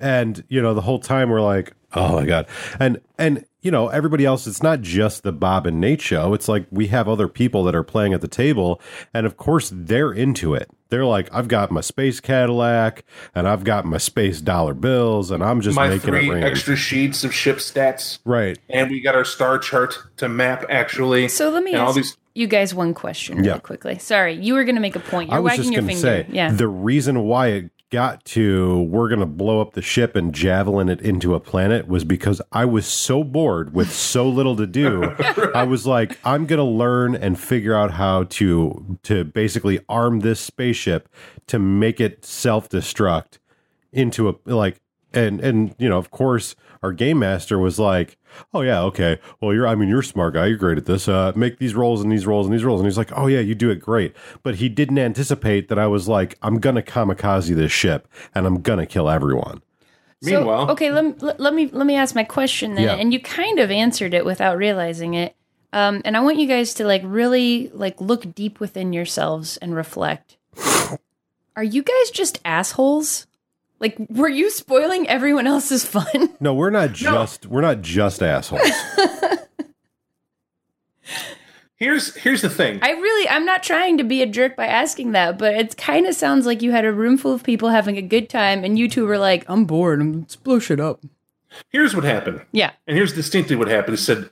[0.00, 2.46] and you know the whole time we're like oh my god
[2.78, 6.48] and and you know everybody else it's not just the bob and nate show it's
[6.48, 8.80] like we have other people that are playing at the table
[9.14, 13.64] and of course they're into it they're like i've got my space cadillac and i've
[13.64, 17.24] got my space dollar bills and i'm just My making three it rain extra sheets
[17.24, 21.28] of ship stats, right and we got our star chart to map actually.
[21.28, 22.16] So let me and all ask these.
[22.34, 23.58] you guys one question really Yeah.
[23.58, 23.98] quickly.
[23.98, 25.30] Sorry, you were going to make a point.
[25.30, 26.28] You're I was wagging just your going to finger.
[26.30, 26.50] say yeah.
[26.52, 30.88] the reason why it got to we're going to blow up the ship and javelin
[30.88, 35.04] it into a planet was because I was so bored with so little to do.
[35.54, 40.20] I was like, I'm going to learn and figure out how to to basically arm
[40.20, 41.08] this spaceship
[41.46, 43.38] to make it self destruct
[43.92, 44.80] into a like
[45.12, 48.16] and and you know of course our game master was like
[48.52, 51.08] oh yeah okay well you're i mean you're a smart guy you're great at this
[51.08, 53.40] uh make these rolls and these rolls and these rolls and he's like oh yeah
[53.40, 57.54] you do it great but he didn't anticipate that i was like i'm gonna kamikaze
[57.54, 59.62] this ship and i'm gonna kill everyone
[60.22, 62.94] So, Meanwhile, okay, let, me- let, let me let me ask my question then, Yeah.
[62.96, 65.36] and you kind of answered it without realizing it.
[65.72, 69.76] Um, and I want you guys to like really like look deep within yourselves and
[69.76, 70.36] reflect.
[71.54, 73.27] Are you guys just assholes?
[73.80, 76.34] Like, were you spoiling everyone else's fun?
[76.40, 78.60] no we're not just we're not just assholes
[81.78, 82.80] here's here's the thing.
[82.82, 86.06] I really, I'm not trying to be a jerk by asking that, but it kind
[86.06, 88.78] of sounds like you had a room full of people having a good time, and
[88.78, 90.00] you two were like, "I'm bored.
[90.00, 91.00] I'm let's blow shit up."
[91.70, 92.42] Here's what happened.
[92.52, 92.72] Yeah.
[92.86, 93.94] And here's distinctly what happened.
[93.94, 94.30] It said,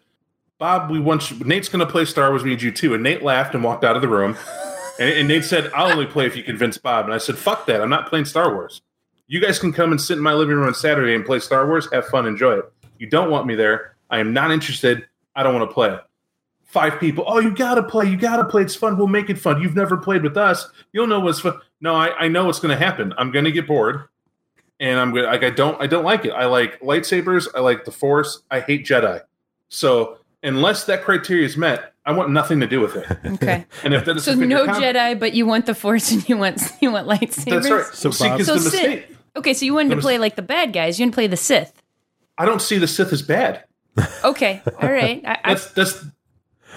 [0.59, 2.43] Bob, we want you, Nate's going to play Star Wars.
[2.43, 2.95] We need you too.
[2.95, 4.37] And Nate laughed and walked out of the room.
[5.01, 7.07] and, and Nate said, I'll only play if you convince Bob.
[7.07, 7.81] And I said, fuck that.
[7.81, 8.83] I'm not playing Star Wars.
[9.29, 11.67] You guys can come and sit in my living room on Saturday and play Star
[11.67, 11.89] Wars.
[11.93, 12.27] Have fun.
[12.27, 12.73] Enjoy it.
[12.99, 13.97] You don't want me there.
[14.11, 15.07] I am not interested.
[15.35, 15.97] I don't want to play.
[16.65, 17.25] Five people.
[17.27, 18.07] Oh, you got to play.
[18.07, 18.62] You got to play.
[18.62, 18.97] It's fun.
[18.99, 19.61] We'll make it fun.
[19.62, 20.69] You've never played with us.
[20.93, 21.55] You'll know what's fun.
[21.81, 23.12] No, I, I know what's going to happen.
[23.19, 24.05] I'm going to get bored
[24.79, 26.31] and I'm gonna like I don't I don't like it.
[26.33, 27.49] I like lightsabers.
[27.55, 28.43] I like the Force.
[28.51, 29.23] I hate Jedi.
[29.71, 33.07] So unless that criteria is met, I want nothing to do with it.
[33.35, 33.65] Okay.
[33.85, 36.61] And if that is so no Jedi, but you want the Force and you want
[36.83, 37.45] you want lightsabers.
[37.47, 37.85] that's right.
[37.87, 38.73] So So See, Bob- 'cause So the Sith.
[38.83, 39.15] mistake.
[39.37, 40.99] Okay, so you wanted to play like the bad guys.
[40.99, 41.83] You didn't play the Sith.
[42.38, 43.64] I don't see the Sith as bad.
[44.25, 45.22] Okay, all right.
[45.27, 46.05] I, I, That's that's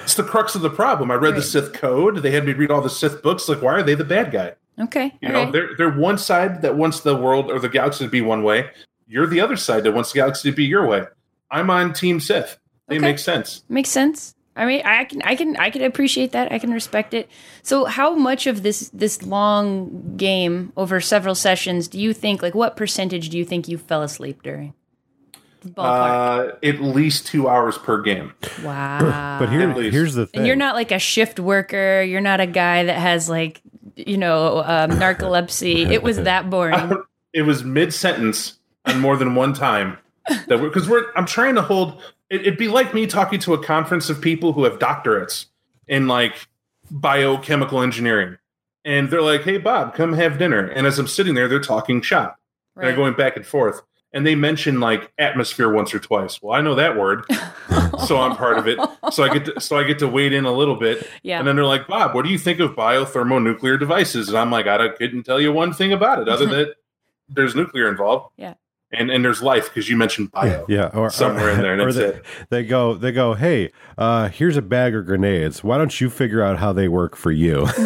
[0.03, 1.11] it's the crux of the problem.
[1.11, 2.17] I read the Sith code.
[2.17, 3.47] They had me read all the Sith books.
[3.49, 4.53] Like, why are they the bad guy?
[4.79, 5.51] okay, You know, right.
[5.51, 8.69] they're they're one side that wants the world or the galaxy to be one way.
[9.07, 11.03] You're the other side that wants the galaxy to be your way.
[11.51, 12.57] I'm on Team Sith.
[12.87, 13.01] They Okay.
[13.05, 13.63] make sense.
[13.69, 14.35] Makes sense.
[14.59, 16.51] I mean, I can, I can, I can appreciate that.
[16.51, 17.29] I can respect it.
[17.63, 22.41] So, how much of this this long game over several sessions do you think?
[22.41, 24.73] Like, what percentage do you think you fell asleep during?
[25.65, 26.53] Ballpark.
[26.53, 28.33] Uh, at least two hours per game.
[28.63, 28.99] wow.
[29.39, 30.39] but here, here's the thing.
[30.39, 32.01] and you're not like a shift worker.
[32.01, 33.61] You're not a guy that has like,
[33.95, 35.89] you know, um, narcolepsy.
[35.91, 36.97] it was that boring.
[37.31, 39.99] It was mid sentence and more than one time.
[40.47, 42.01] That because we're, I'm trying to hold.
[42.29, 45.45] It, it'd be like me talking to a conference of people who have doctorates
[45.87, 46.47] in like
[46.91, 48.37] biochemical engineering,
[48.85, 52.01] and they're like, "Hey, Bob, come have dinner." And as I'm sitting there, they're talking
[52.01, 52.39] shop.
[52.75, 53.81] They're going back and forth.
[54.11, 56.41] And they mention like atmosphere once or twice.
[56.41, 57.25] Well, I know that word,
[58.07, 58.79] so I'm part of it.
[59.11, 61.07] So I get to, so I get to wade in a little bit.
[61.21, 61.37] Yeah.
[61.37, 64.29] And then they're like, Bob, what do you think of biothermonuclear devices?
[64.29, 66.73] And I'm like, I couldn't tell you one thing about it other than
[67.27, 68.33] there's nuclear involved.
[68.35, 68.55] Yeah.
[68.91, 70.65] And and there's life because you mentioned bio.
[70.67, 72.25] yeah, or, Somewhere in there, or that's they, it.
[72.49, 73.35] They go, they go.
[73.35, 75.63] Hey, uh, here's a bag of grenades.
[75.63, 77.67] Why don't you figure out how they work for you?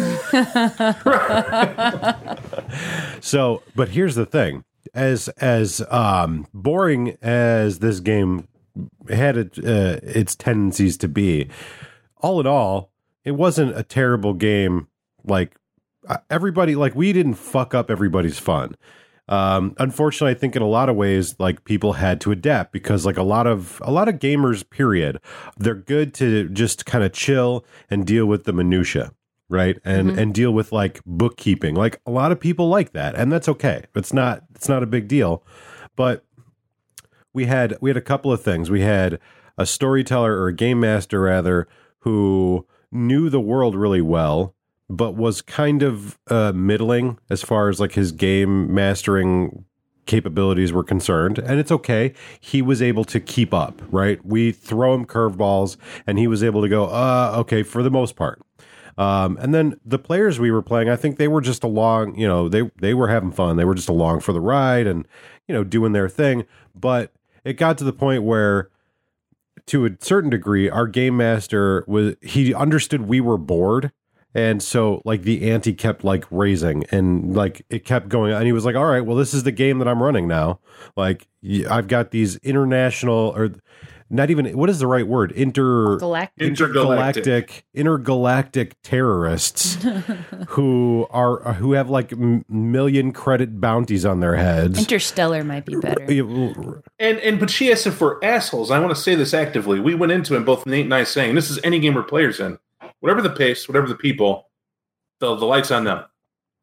[3.20, 4.64] so, but here's the thing:
[4.94, 8.48] as as um, boring as this game
[9.08, 11.48] had it, uh, its tendencies to be,
[12.18, 12.90] all in all,
[13.24, 14.88] it wasn't a terrible game.
[15.24, 15.56] Like
[16.08, 18.76] uh, everybody, like we didn't fuck up everybody's fun.
[19.28, 23.06] Um, unfortunately, I think in a lot of ways, like people had to adapt because,
[23.06, 25.20] like a lot of a lot of gamers, period,
[25.56, 29.12] they're good to just kind of chill and deal with the minutia,
[29.48, 29.78] right?
[29.84, 31.74] And and deal with like bookkeeping.
[31.74, 33.84] Like a lot of people like that, and that's okay.
[33.94, 35.42] It's not it's not a big deal,
[35.96, 36.24] but
[37.32, 38.70] we had we had a couple of things.
[38.70, 39.18] We had
[39.56, 41.66] a storyteller or a game master rather
[42.00, 44.54] who knew the world really well
[44.88, 49.64] but was kind of uh, middling as far as like his game mastering
[50.06, 51.38] capabilities were concerned.
[51.38, 52.12] And it's okay.
[52.38, 54.24] He was able to keep up right?
[54.24, 58.16] We throw him curveballs and he was able to go uh okay for the most
[58.16, 58.42] part.
[58.96, 62.28] Um, and then the players we were playing i think they were just along you
[62.28, 63.56] know they they were having fun.
[63.56, 65.08] They were just along for the ride and
[65.48, 66.44] you know doing their thing.
[66.74, 67.12] But
[67.44, 68.70] it got to the point where
[69.66, 73.90] to a certain degree our game master was he understood we were bored
[74.34, 78.52] and so like the ante kept like raising and like it kept going and he
[78.52, 80.58] was like all right well this is the game that i'm running now
[80.96, 81.28] like
[81.70, 83.54] I've got these international or
[84.10, 86.46] not even what is the right word inter Galactic.
[86.46, 87.26] Intergalactic.
[87.26, 89.78] intergalactic intergalactic terrorists
[90.48, 95.76] who are who have like m- million credit bounties on their heads Interstellar might be
[95.76, 96.04] better.
[96.98, 98.70] And and but she asked if we're assholes.
[98.70, 99.80] I want to say this actively.
[99.80, 102.40] We went into it, both Nate and I saying this is any game where players
[102.40, 102.58] in.
[103.04, 104.48] Whatever the pace, whatever the people,
[105.18, 106.04] the the lights on them.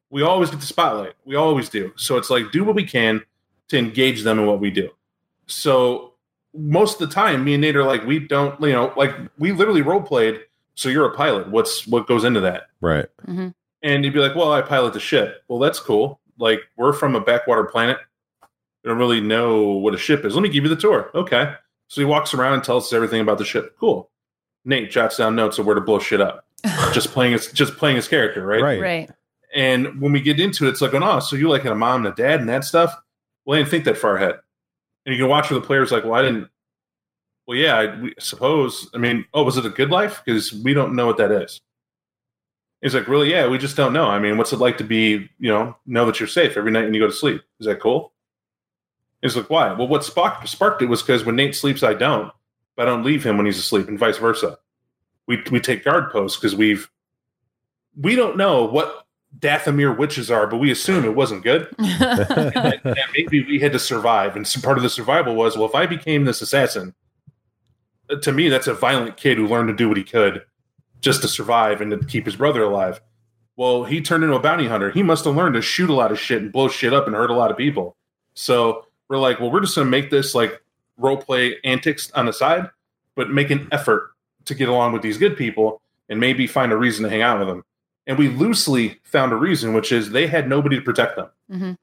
[0.09, 1.13] We always get the spotlight.
[1.23, 1.93] We always do.
[1.97, 3.21] So it's like do what we can
[3.67, 4.89] to engage them in what we do.
[5.45, 6.15] So
[6.55, 9.51] most of the time, me and Nate are like, we don't, you know, like we
[9.51, 10.39] literally role played.
[10.73, 11.51] So you're a pilot.
[11.51, 12.63] What's what goes into that?
[12.81, 13.49] right mm-hmm.
[13.83, 15.43] And you'd be like, well, I pilot the ship.
[15.47, 16.21] Well, that's cool.
[16.39, 17.99] Like, we're from a backwater planet.
[18.83, 20.33] We don't really know what a ship is.
[20.33, 21.11] Let me give you the tour.
[21.13, 21.53] Okay.
[21.87, 23.75] So he walks around and tells us everything about the ship.
[23.79, 24.09] Cool.
[24.65, 26.45] Nate jots down notes of where to blow shit up.
[26.93, 28.61] just playing his just playing his character, right?
[28.61, 29.09] right Right.
[29.53, 32.05] And when we get into it, it's like, oh, so you like had a mom
[32.05, 32.95] and a dad and that stuff?
[33.45, 34.35] Well, I didn't think that far ahead.
[35.05, 36.47] And you can watch where the players like, well, I didn't.
[37.47, 38.89] Well, yeah, I we, suppose.
[38.93, 40.21] I mean, oh, was it a good life?
[40.23, 41.59] Because we don't know what that is.
[42.81, 43.29] He's like, really?
[43.29, 44.05] Yeah, we just don't know.
[44.05, 46.85] I mean, what's it like to be, you know, know that you're safe every night
[46.85, 47.41] when you go to sleep?
[47.59, 48.13] Is that cool?
[49.21, 49.73] He's like, why?
[49.73, 52.31] Well, what sparked, sparked it was because when Nate sleeps, I don't,
[52.75, 54.57] but I don't leave him when he's asleep, and vice versa.
[55.27, 56.89] We we take guard posts because we've
[57.99, 59.05] we don't know what
[59.39, 61.73] Dathomir witches are, but we assume it wasn't good.
[61.77, 64.35] and, and maybe we had to survive.
[64.35, 66.93] And some part of the survival was, well, if I became this assassin,
[68.09, 70.43] uh, to me, that's a violent kid who learned to do what he could
[70.99, 73.01] just to survive and to keep his brother alive.
[73.55, 74.91] Well, he turned into a bounty hunter.
[74.91, 77.15] He must have learned to shoot a lot of shit and blow shit up and
[77.15, 77.95] hurt a lot of people.
[78.33, 80.61] So we're like, well, we're just going to make this like
[81.01, 82.69] role play antics on the side,
[83.15, 84.11] but make an effort
[84.45, 87.39] to get along with these good people and maybe find a reason to hang out
[87.39, 87.63] with them.
[88.07, 91.27] And we loosely found a reason, which is they had nobody to protect them.
[91.51, 91.77] Mhm.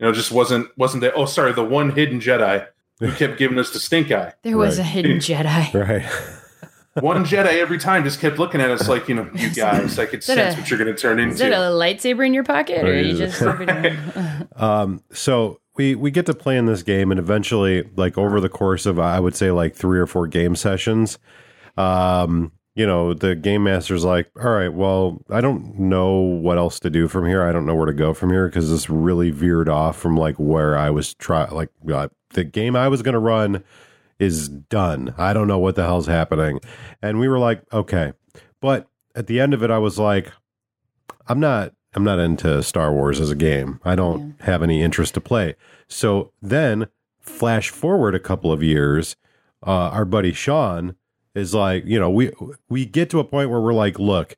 [0.00, 1.12] You know, just wasn't wasn't there.
[1.16, 2.66] Oh, sorry, the one hidden Jedi
[3.00, 4.32] who kept giving us the stink eye.
[4.42, 4.84] There was Right.
[4.84, 5.74] a hidden Jedi.
[5.88, 6.06] right
[7.02, 10.06] One Jedi every time just kept looking at us like, you know, you guys, I
[10.06, 11.32] could sense a- what you're going to turn into.
[11.34, 13.42] Is that a lightsaber in your pocket, or Or you is it- just?
[14.56, 18.48] Um, so we we get to play in this game, and eventually, like over the
[18.48, 21.18] course of I would say like three or four game sessions,
[21.76, 26.80] um, you know, the game master's like, "All right, well, I don't know what else
[26.80, 27.42] to do from here.
[27.42, 30.36] I don't know where to go from here because this really veered off from like
[30.36, 33.64] where I was try like uh, the game I was going to run
[34.18, 35.14] is done.
[35.18, 36.60] I don't know what the hell's happening."
[37.02, 38.12] And we were like, "Okay,"
[38.60, 40.32] but at the end of it, I was like,
[41.26, 43.80] "I'm not." I'm not into Star Wars as a game.
[43.84, 45.54] I don't have any interest to play.
[45.88, 46.88] So then,
[47.20, 49.16] flash forward a couple of years,
[49.66, 50.96] uh, our buddy Sean
[51.34, 52.30] is like, you know, we
[52.68, 54.36] we get to a point where we're like, look,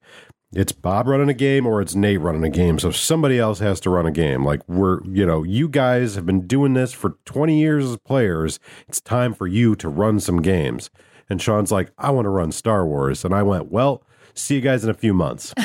[0.52, 2.78] it's Bob running a game or it's Nate running a game.
[2.78, 4.44] So somebody else has to run a game.
[4.44, 8.58] Like we're, you know, you guys have been doing this for 20 years as players.
[8.88, 10.90] It's time for you to run some games.
[11.28, 13.24] And Sean's like, I want to run Star Wars.
[13.24, 14.02] And I went, well,
[14.36, 15.52] see you guys in a few months.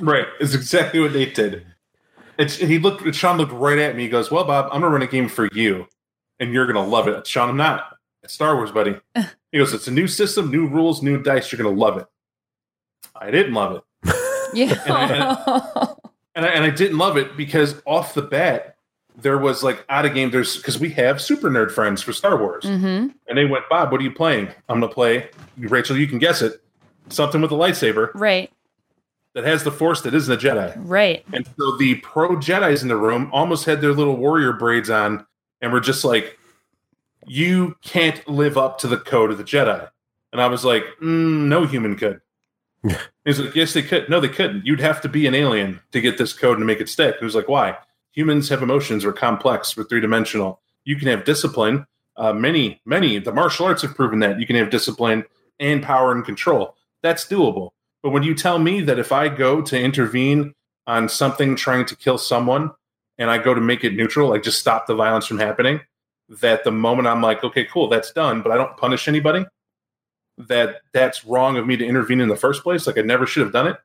[0.00, 0.26] Right.
[0.40, 1.64] It's exactly what Nate did.
[2.36, 4.02] It's, he looked, Sean looked right at me.
[4.02, 5.86] He goes, Well, Bob, I'm going to run a game for you,
[6.40, 7.24] and you're going to love it.
[7.24, 7.84] Sean, I'm not.
[8.24, 8.96] It's Star Wars, buddy.
[9.52, 11.52] He goes, It's a new system, new rules, new dice.
[11.52, 12.06] You're going to love it.
[13.14, 14.14] I didn't love it.
[14.54, 14.74] Yeah.
[16.34, 18.76] And I, and I didn't love it because off the bat,
[19.16, 20.30] there was like out of game.
[20.30, 22.64] There's because we have super nerd friends for Star Wars.
[22.64, 24.48] hmm And they went, Bob, what are you playing?
[24.68, 26.61] I'm going to play, Rachel, you can guess it.
[27.08, 28.50] Something with a lightsaber Right.
[29.34, 30.74] that has the force that isn't a Jedi.
[30.76, 31.24] Right.
[31.32, 35.26] And so the pro Jedi's in the room almost had their little warrior braids on
[35.60, 36.38] and were just like,
[37.26, 39.88] you can't live up to the code of the Jedi.
[40.32, 42.20] And I was like, mm, no human could.
[43.24, 44.08] He's like, yes, they could.
[44.08, 44.66] No, they couldn't.
[44.66, 47.16] You'd have to be an alien to get this code and make it stick.
[47.18, 47.76] He was like, why?
[48.12, 49.04] Humans have emotions.
[49.04, 49.76] We're complex.
[49.76, 50.60] We're three dimensional.
[50.84, 51.86] You can have discipline.
[52.16, 55.24] Uh, many, many, the martial arts have proven that you can have discipline
[55.60, 56.76] and power and control.
[57.02, 57.70] That's doable.
[58.02, 60.54] But when you tell me that if I go to intervene
[60.86, 62.72] on something trying to kill someone
[63.18, 65.80] and I go to make it neutral, like just stop the violence from happening,
[66.28, 69.44] that the moment I'm like, okay, cool, that's done, but I don't punish anybody,
[70.38, 72.86] that that's wrong of me to intervene in the first place.
[72.86, 73.76] Like I never should have done it.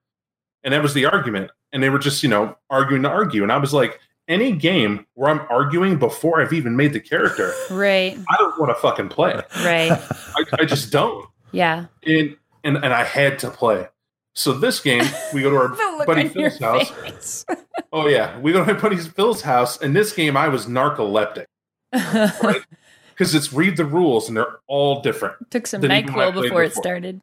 [0.64, 1.52] And that was the argument.
[1.72, 3.44] And they were just, you know, arguing to argue.
[3.44, 7.54] And I was like, any game where I'm arguing before I've even made the character,
[7.70, 8.18] Right.
[8.30, 9.42] I don't want to fucking play.
[9.58, 9.92] Right.
[10.36, 11.26] I, I just don't.
[11.52, 11.86] Yeah.
[12.06, 12.36] And,
[12.68, 13.88] and and I had to play.
[14.36, 15.04] So this game,
[15.34, 17.46] we go to our buddy Phil's house.
[17.94, 19.82] Oh yeah, we go to my buddy Phil's house.
[19.82, 21.46] And this game, I was narcoleptic
[21.94, 22.62] Right?
[23.14, 25.50] because it's read the rules and they're all different.
[25.50, 27.22] Took some Than even when I NyQuil played before it started.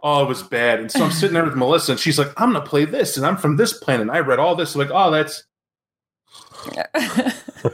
[0.00, 0.78] Oh, it was bad.
[0.78, 3.26] And so I'm sitting there with Melissa, and she's like, "I'm gonna play this, and
[3.26, 4.02] I'm from this planet.
[4.02, 5.44] And I read all this." I'm like, oh, that's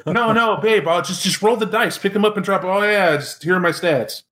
[0.07, 0.89] no, no, babe.
[0.89, 2.65] I'll just just roll the dice, pick them up, and drop.
[2.65, 4.23] Oh yeah, just here are my stats.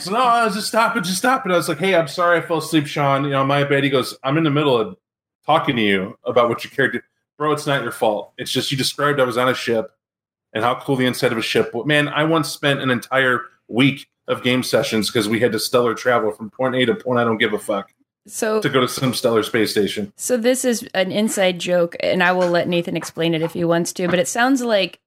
[0.00, 1.52] So no, I was just stop it, just stop it.
[1.52, 3.24] I was like, hey, I'm sorry, I fell asleep, Sean.
[3.24, 3.84] You know, my bad.
[3.84, 4.96] He goes, I'm in the middle of
[5.44, 7.04] talking to you about what your character,
[7.38, 7.52] bro.
[7.52, 8.32] It's not your fault.
[8.38, 9.90] It's just you described I was on a ship
[10.52, 11.72] and how cool the inside of a ship.
[11.84, 15.94] Man, I once spent an entire week of game sessions because we had to stellar
[15.94, 17.92] travel from point A to point I don't give a fuck
[18.26, 20.12] so to go to some stellar space station.
[20.16, 23.64] So this is an inside joke, and I will let Nathan explain it if he
[23.64, 24.08] wants to.
[24.08, 24.98] But it sounds like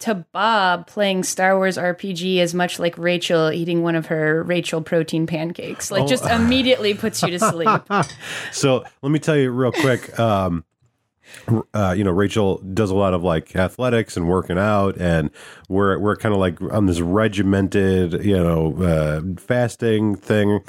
[0.00, 4.82] to Bob playing Star Wars RPG is much like Rachel eating one of her Rachel
[4.82, 5.90] protein pancakes.
[5.90, 6.06] Like Oh.
[6.06, 7.68] just immediately puts you to sleep.
[8.52, 10.18] so let me tell you real quick.
[10.18, 10.64] Um,
[11.74, 15.30] uh, you know, Rachel does a lot of like athletics and working out, and
[15.68, 20.60] we're we're kind of like on this regimented, you know, uh, fasting thing,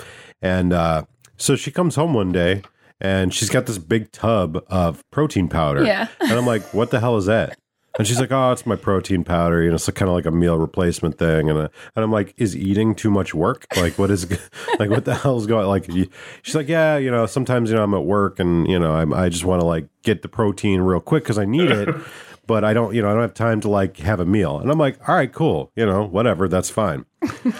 [0.42, 1.04] and uh,
[1.38, 2.64] so she comes home one day
[3.00, 6.08] and she's got this big tub of protein powder, Yeah.
[6.20, 7.56] and I'm like, what the hell is that?
[7.98, 9.64] And she's like, "Oh, it's my protein powder.
[9.64, 12.34] You know, it's kind of like a meal replacement thing." And uh, and I'm like,
[12.38, 13.66] "Is eating too much work?
[13.76, 14.30] Like, what is
[14.80, 15.68] like what the hell's going?
[15.68, 16.08] Like, you,
[16.44, 19.14] she's like, "Yeah, you know, sometimes you know I'm at work and you know I'm,
[19.14, 21.94] I just want to like get the protein real quick because I need it,
[22.48, 24.70] but I don't you know I don't have time to like have a meal." And
[24.70, 25.72] I'm like, "All right, cool.
[25.76, 26.48] You know, whatever.
[26.48, 27.06] That's fine."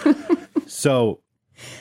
[0.66, 1.20] so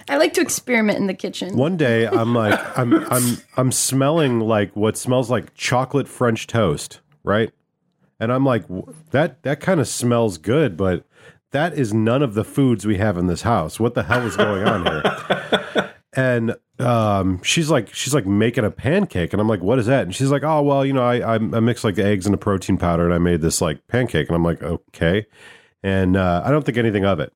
[0.10, 1.56] I like to experiment in the kitchen.
[1.56, 7.02] one day I'm like I'm I'm I'm smelling like what smells like chocolate French toast,
[7.24, 7.52] right?
[8.20, 8.64] And I'm like
[9.12, 11.06] that that kind of smells good, but
[11.52, 13.80] that is none of the foods we have in this house.
[13.80, 15.94] What the hell is going on here?
[16.14, 20.04] and um, she's like she's like making a pancake, and I'm like, what is that?
[20.04, 22.38] And she's like, oh well, you know, I I, I mixed like eggs and a
[22.38, 25.26] protein powder, and I made this like pancake, and I'm like, okay,
[25.84, 27.34] and uh, I don't think anything of it.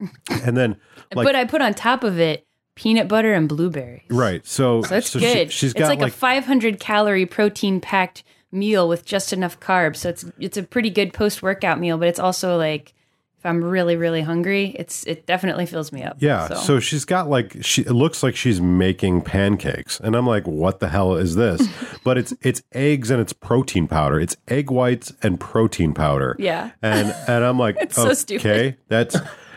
[0.44, 0.76] And then
[1.14, 4.02] like but I put on top of it peanut butter and blueberries.
[4.10, 5.52] right, so So that's so she- good.
[5.52, 9.96] she's it's got like, like a 500 calorie protein packed meal with just enough carbs.
[9.96, 12.94] So it's it's a pretty good post workout meal, but it's also like
[13.38, 16.18] if I'm really really hungry, it's it definitely fills me up.
[16.20, 16.46] Yeah.
[16.54, 16.78] So.
[16.78, 19.98] she's got like she it looks like she's making pancakes.
[19.98, 21.66] And I'm like, what the hell is this?
[22.04, 24.20] but it's it's eggs and it's protein powder.
[24.20, 26.36] It's egg whites and protein powder.
[26.38, 26.70] Yeah.
[26.82, 28.76] And and I'm like, It's so okay, stupid.
[28.86, 29.16] that's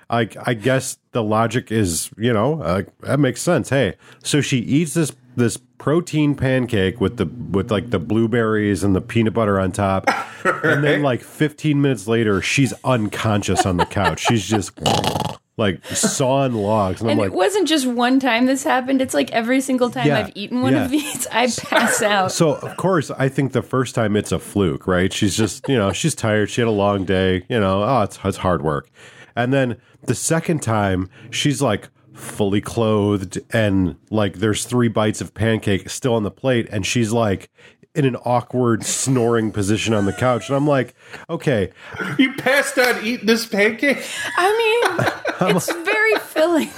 [0.09, 3.69] I I guess the logic is, you know, uh, that makes sense.
[3.69, 8.95] Hey, so she eats this this protein pancake with the with like the blueberries and
[8.95, 10.09] the peanut butter on top.
[10.45, 14.19] And then like 15 minutes later, she's unconscious on the couch.
[14.19, 14.79] She's just
[15.57, 19.01] like sawing logs, and, And I'm it wasn't just one time this happened.
[19.01, 20.85] It's like every single time Yeah, I've eaten one yeah.
[20.85, 22.31] of these, I pass out.
[22.31, 25.11] so of course I think the first time it's a fluke, right?
[25.11, 28.19] She's just you know she's tired, she had a long day, you know, oh it's
[28.23, 28.87] it's hard work,
[29.35, 35.33] and then the second time she's like fully clothed and like there's three bites of
[35.33, 37.49] pancake still on the plate, and she's like
[37.93, 40.95] in an awkward snoring position on the couch, and I'm like,
[41.29, 41.71] okay,
[42.17, 44.05] You passed out eating this pancake?
[44.37, 46.69] I mean, it's very filling.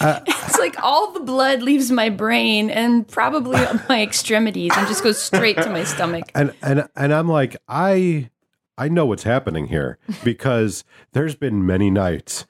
[0.00, 5.02] Uh, it's like all the blood leaves my brain and probably my extremities and just
[5.04, 6.24] goes straight to my stomach.
[6.34, 8.30] and and and I'm like, I
[8.78, 12.46] I know what's happening here because there's been many nights, m-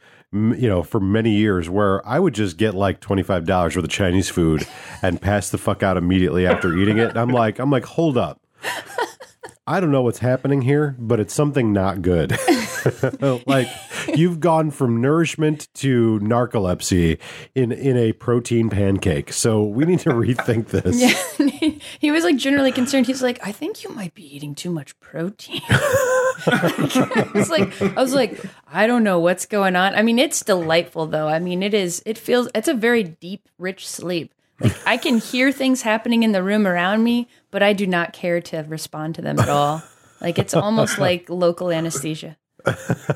[0.58, 3.84] you know, for many years where I would just get like twenty five dollars worth
[3.84, 4.66] of Chinese food
[5.02, 7.10] and pass the fuck out immediately after eating it.
[7.10, 8.40] And I'm like, I'm like, hold up.
[9.68, 12.38] I don't know what's happening here, but it's something not good.
[13.46, 13.68] like
[14.14, 17.18] you've gone from nourishment to narcolepsy
[17.56, 19.32] in in a protein pancake.
[19.32, 20.96] So we need to rethink this.
[21.38, 21.70] Yeah.
[21.98, 23.06] he was like generally concerned.
[23.06, 25.60] He's like, I think you might be eating too much protein.
[26.46, 29.94] I was like, I was like, I don't know what's going on.
[29.94, 31.28] I mean, it's delightful though.
[31.28, 32.02] I mean, it is.
[32.06, 32.48] It feels.
[32.54, 34.32] It's a very deep, rich sleep.
[34.60, 38.12] Like I can hear things happening in the room around me, but I do not
[38.12, 39.82] care to respond to them at all.
[40.20, 42.36] Like it's almost like local anesthesia.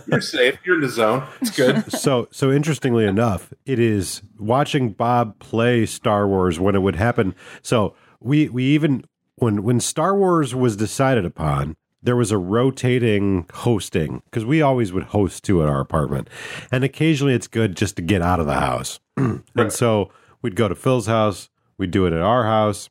[0.07, 0.59] You're safe.
[0.65, 1.27] You're in the zone.
[1.41, 1.91] It's good.
[1.93, 7.35] so so interestingly enough, it is watching Bob play Star Wars when it would happen.
[7.63, 9.05] So we we even
[9.37, 14.93] when when Star Wars was decided upon, there was a rotating hosting because we always
[14.93, 16.29] would host two at our apartment,
[16.71, 19.01] and occasionally it's good just to get out of the house.
[19.17, 20.11] and so
[20.43, 21.49] we'd go to Phil's house,
[21.79, 22.89] we'd do it at our house,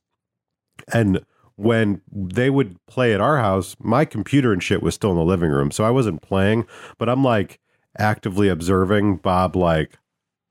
[0.94, 1.24] and
[1.56, 5.24] when they would play at our house, my computer and shit was still in the
[5.24, 6.66] living room, so I wasn't playing,
[6.98, 7.60] but I'm like
[7.98, 9.98] actively observing Bob like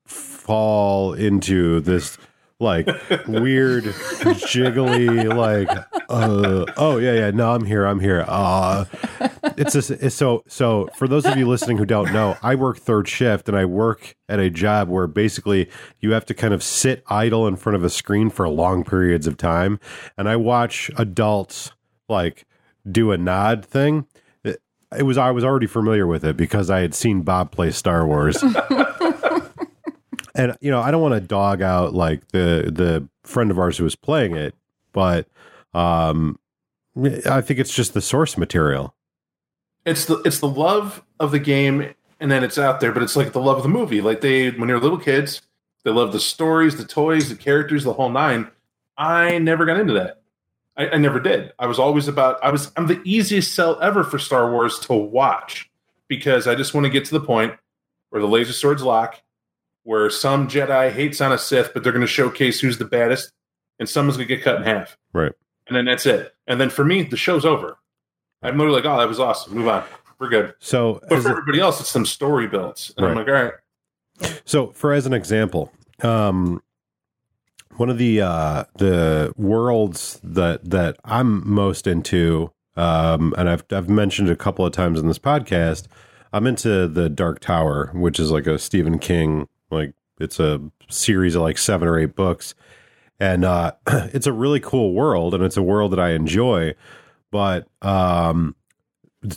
[0.05, 2.19] fall into this
[2.61, 2.87] like
[3.29, 5.69] weird jiggly like
[6.09, 8.25] uh oh yeah yeah no i'm here i'm here.
[8.27, 8.85] Uh
[9.57, 12.79] it's just it's so so for those of you listening who don't know i work
[12.79, 15.69] third shift and i work at a job where basically
[16.01, 19.27] you have to kind of sit idle in front of a screen for long periods
[19.29, 19.79] of time.
[20.17, 21.71] And i watch adults
[22.09, 22.45] like
[22.91, 24.07] do a nod thing.
[24.43, 24.61] It,
[24.97, 28.07] it was i was already familiar with it because i had seen bob play star
[28.07, 28.43] wars
[30.39, 33.77] and you know i don't want to dog out like the the friend of ours
[33.77, 34.55] who was playing it
[34.93, 35.27] but
[35.75, 36.39] um
[37.31, 38.95] i think it's just the source material
[39.85, 42.93] It's the it's the love of the game, and then it's out there.
[42.93, 44.01] But it's like the love of the movie.
[44.01, 45.41] Like they when they're little kids,
[45.85, 48.51] they love the stories, the toys, the characters, the whole nine.
[48.99, 50.21] I never got into that.
[50.77, 51.53] I, I never did.
[51.59, 52.43] I was always about.
[52.43, 52.71] I was.
[52.77, 55.71] I'm the easiest sell ever for Star Wars to watch
[56.09, 57.55] because I just want to get to the point
[58.11, 59.23] where the laser swords lock,
[59.89, 63.33] where some Jedi hates on a Sith, but they're going to showcase who's the baddest,
[63.79, 65.33] and someone's going to get cut in half right
[65.67, 66.35] and then that's it.
[66.47, 67.77] And then for me, the show's over.
[68.43, 69.55] I'm literally like, oh, that was awesome.
[69.55, 69.85] Move on.
[70.19, 70.55] We're good.
[70.59, 72.93] so But for a- everybody else, it's some story builds.
[72.97, 73.53] And I'm like, all right.
[74.45, 75.71] So, for as an example,
[76.03, 76.63] um,
[77.77, 83.89] one of the uh, the worlds that that I'm most into, um, and I've I've
[83.89, 85.87] mentioned a couple of times in this podcast,
[86.33, 91.35] I'm into the Dark Tower, which is like a Stephen King like it's a series
[91.35, 92.55] of like seven or eight books,
[93.21, 96.75] and uh, it's a really cool world, and it's a world that I enjoy,
[97.31, 98.55] but um,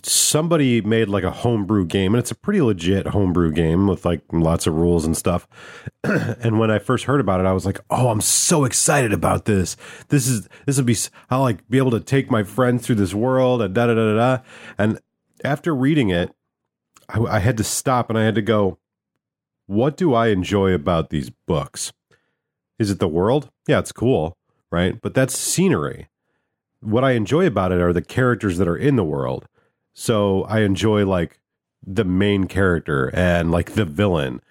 [0.03, 4.21] somebody made like a homebrew game and it's a pretty legit homebrew game with like
[4.31, 5.47] lots of rules and stuff.
[6.03, 9.45] And when i first heard about it i was like oh i'm so excited about
[9.45, 9.77] this.
[10.09, 10.95] This is this will be
[11.29, 14.15] I'll like be able to take my friends through this world and da da da
[14.15, 14.43] da.
[14.77, 14.99] And
[15.43, 16.33] after reading it
[17.09, 18.77] I, I had to stop and i had to go
[19.71, 21.93] what do i enjoy about these books?
[22.77, 23.49] Is it the world?
[23.67, 24.37] Yeah it's cool
[24.71, 24.99] right?
[24.99, 26.07] But that's scenery.
[26.79, 29.47] What i enjoy about it are the characters that are in the world.
[29.93, 31.39] So I enjoy like
[31.85, 34.41] the main character and like the villain,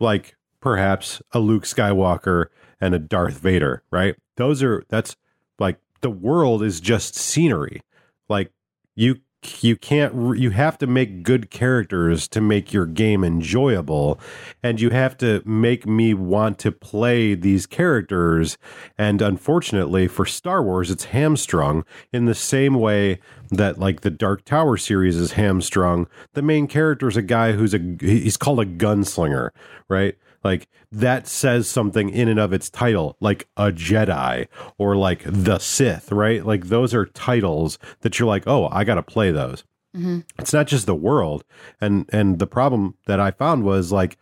[0.00, 2.46] like perhaps a Luke Skywalker
[2.80, 4.16] and a Darth Vader, right?
[4.36, 5.16] Those are that's
[5.58, 7.82] like the world is just scenery.
[8.28, 8.50] Like
[8.96, 9.20] you
[9.60, 14.20] you can't you have to make good characters to make your game enjoyable
[14.62, 18.56] and you have to make me want to play these characters.
[18.96, 23.18] And unfortunately for Star Wars it's hamstrung in the same way
[23.50, 26.06] that like the Dark Tower series is hamstrung.
[26.34, 29.50] The main character is a guy who's a he's called a gunslinger
[29.88, 35.22] right like that says something in and of its title like a Jedi or like
[35.24, 39.30] the Sith right like those are titles that you're like oh I got to play
[39.30, 39.64] those
[39.96, 40.20] mm-hmm.
[40.38, 41.44] It's not just the world.
[41.80, 44.16] And and the problem that I found was like,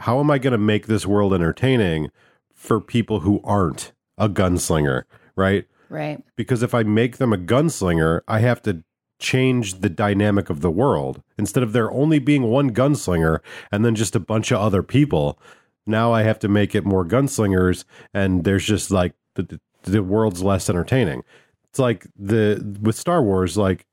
[0.00, 2.10] how am I going to make this world entertaining
[2.54, 5.04] for people who aren't a gunslinger,
[5.34, 5.66] right?
[5.88, 6.22] Right.
[6.36, 8.82] Because if I make them a gunslinger, I have to
[9.18, 11.22] change the dynamic of the world.
[11.38, 13.40] Instead of there only being one gunslinger
[13.72, 15.38] and then just a bunch of other people,
[15.86, 20.42] now I have to make it more gunslingers and there's just like the the world's
[20.42, 21.22] less entertaining.
[21.70, 23.86] It's like the with Star Wars like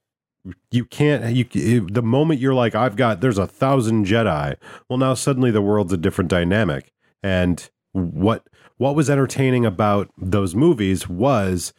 [0.71, 4.55] you can't you the moment you're like I've got there's a thousand Jedi.
[4.89, 6.91] Well now suddenly the world's a different dynamic.
[7.21, 8.47] And what
[8.78, 11.74] what was entertaining about those movies was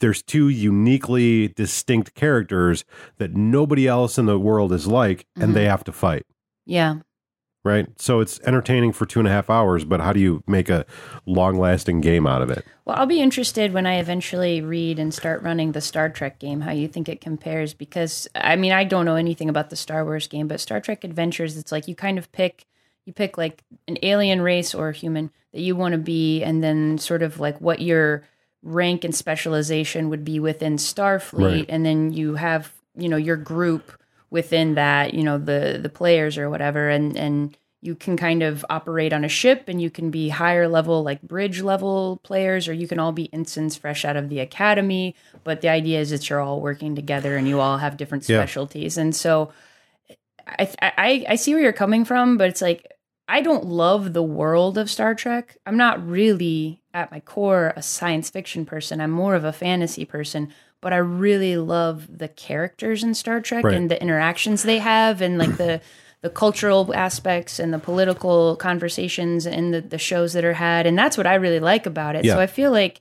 [0.00, 2.84] there's two uniquely distinct characters
[3.18, 5.70] that nobody else in the world is like, and they mm-hmm.
[5.70, 6.26] have to fight.
[6.66, 6.96] Yeah.
[7.64, 7.88] Right.
[8.00, 10.86] So it's entertaining for two and a half hours, but how do you make a
[11.26, 12.64] long lasting game out of it?
[12.84, 16.60] Well, I'll be interested when I eventually read and start running the Star Trek game,
[16.60, 17.74] how you think it compares.
[17.74, 21.04] Because, I mean, I don't know anything about the Star Wars game, but Star Trek
[21.04, 22.64] Adventures, it's like you kind of pick.
[23.04, 26.62] You pick like an alien race or a human that you want to be, and
[26.62, 28.22] then sort of like what your
[28.62, 31.66] rank and specialization would be within Starfleet, Right.
[31.68, 33.92] and then you have you know your group
[34.30, 38.66] within that, you know the the players or whatever, and and you can kind of
[38.68, 42.72] operate on a ship, and you can be higher level like bridge level players, or
[42.72, 45.14] you can all be ensigns fresh out of the academy.
[45.44, 48.40] But the idea is that you're all working together, and you all have different Yeah.
[48.40, 49.52] specialties, and so.
[50.46, 52.90] I, I I see where you're coming from, but it's like
[53.28, 55.58] I don't love the world of Star Trek.
[55.66, 59.00] I'm not really at my core a science fiction person.
[59.00, 63.64] I'm more of a fantasy person, but I really love the characters in Star Trek
[63.64, 63.74] Right.
[63.74, 65.80] and the interactions they have and like the
[66.20, 70.84] the cultural aspects and the political conversations and the, the shows that are had.
[70.84, 72.24] And that's what I really like about it.
[72.24, 72.34] Yeah.
[72.34, 73.00] So I feel like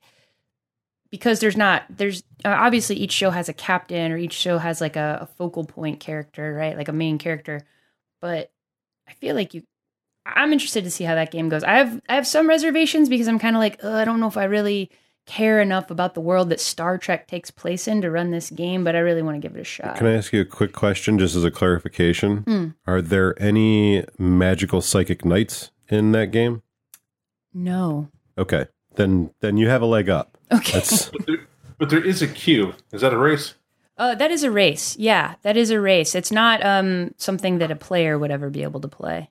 [1.09, 4.81] because there's not there's uh, obviously each show has a captain or each show has
[4.81, 7.61] like a, a focal point character right like a main character
[8.19, 8.51] but
[9.07, 9.63] i feel like you
[10.35, 13.27] i'm interested to see how that game goes i have i have some reservations because
[13.27, 14.89] i'm kind of like i don't know if i really
[15.25, 18.83] care enough about the world that star trek takes place in to run this game
[18.83, 20.71] but i really want to give it a shot Can I ask you a quick
[20.71, 22.37] question just as a clarification?
[22.43, 22.67] Hmm.
[22.85, 26.61] Are there any magical psychic knights in that game?
[27.53, 28.67] no Okay.
[28.95, 30.37] Then then you have a leg up.
[30.51, 31.47] okay That's But there,
[31.77, 32.73] but there is a Q.
[32.93, 33.55] Is that a race?
[33.97, 37.71] uh, that is a race yeah that is a race it's not um something that
[37.71, 39.29] a player would ever be able to play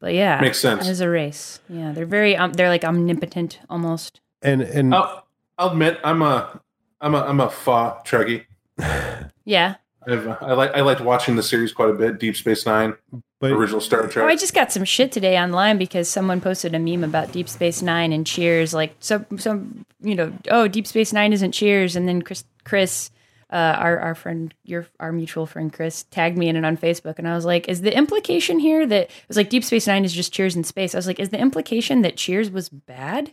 [0.00, 0.86] but yeah Makes sense.
[0.86, 1.60] It is a race.
[1.68, 4.20] Yeah, they're very um, they're like omnipotent almost.
[4.42, 5.26] and and I'll,
[5.58, 6.60] I'll admit I'm a
[7.00, 8.44] I'm a I'm a fa Trekkie.
[9.44, 9.76] Yeah.
[10.06, 12.18] I've, I like I liked watching the series quite a bit.
[12.18, 12.94] Deep Space Nine,
[13.40, 14.24] but original Star Trek.
[14.24, 17.48] Oh, I just got some shit today online because someone posted a meme about Deep
[17.48, 18.72] Space Nine and Cheers.
[18.74, 23.10] Like some some you know oh Deep Space Nine isn't Cheers, and then Chris Chris.
[23.50, 27.18] Uh, our our friend, your our mutual friend Chris, tagged me in it on Facebook,
[27.18, 30.04] and I was like, "Is the implication here that it was like Deep Space Nine
[30.04, 33.32] is just Cheers in space?" I was like, "Is the implication that Cheers was bad?"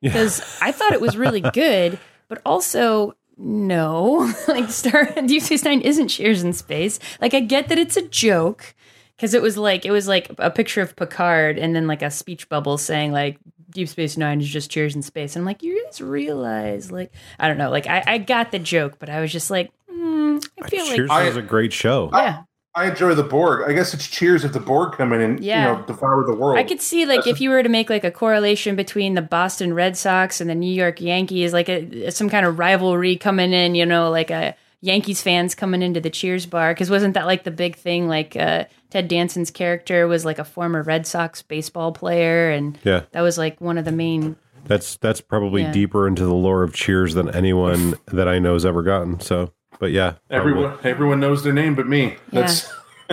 [0.00, 1.98] Because I thought it was really good,
[2.28, 6.98] but also no, like Star Deep Space Nine isn't Cheers in space.
[7.20, 8.74] Like I get that it's a joke
[9.16, 12.10] because it was like it was like a picture of Picard and then like a
[12.10, 13.38] speech bubble saying like
[13.76, 15.36] Deep Space Nine is just Cheers in space.
[15.36, 18.58] And I'm like, you guys realize like I don't know, like I, I got the
[18.58, 21.72] joke, but I was just like, mm, I feel Cheers like I- was a great
[21.72, 22.10] show.
[22.12, 22.42] yeah.
[22.78, 23.66] I enjoy the Borg.
[23.66, 25.72] I guess it's Cheers if the Borg come in and Yeah.
[25.72, 26.58] you know devour the world.
[26.58, 29.72] I could see like if you were to make like a correlation between the Boston
[29.72, 33.74] Red Sox and the New York Yankees, like a, some kind of rivalry coming in,
[33.74, 34.54] you know, like a
[34.86, 38.06] Yankees fans coming into the Cheers bar because wasn't that like the big thing?
[38.08, 43.02] Like uh, Ted Danson's character was like a former Red Sox baseball player, and Yeah.
[43.12, 44.36] that was like one of the main.
[44.64, 45.72] That's that's probably Yeah.
[45.72, 49.18] deeper into the lore of Cheers than anyone that I know has ever gotten.
[49.20, 50.36] So, but yeah, probably.
[50.52, 52.16] everyone everyone knows their name but me.
[52.32, 52.72] That's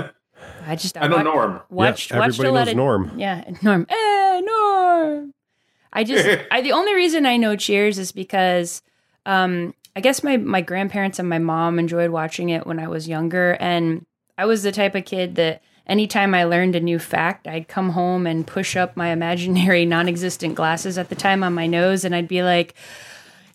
[0.65, 1.61] I just I know wa- Norm.
[1.69, 3.11] Watched Yeah, watched a everybody lot knows of Norm.
[3.19, 3.85] Yeah, Norm.
[3.89, 5.33] Eh, Norm.
[5.91, 8.81] I just I the only reason I know Cheers is because
[9.25, 13.07] um I guess my my grandparents and my mom enjoyed watching it when I was
[13.07, 14.05] younger and
[14.37, 17.89] I was the type of kid that anytime I learned a new fact, I'd come
[17.89, 22.15] home and push up my imaginary non-existent glasses at the time on my nose and
[22.15, 22.75] I'd be like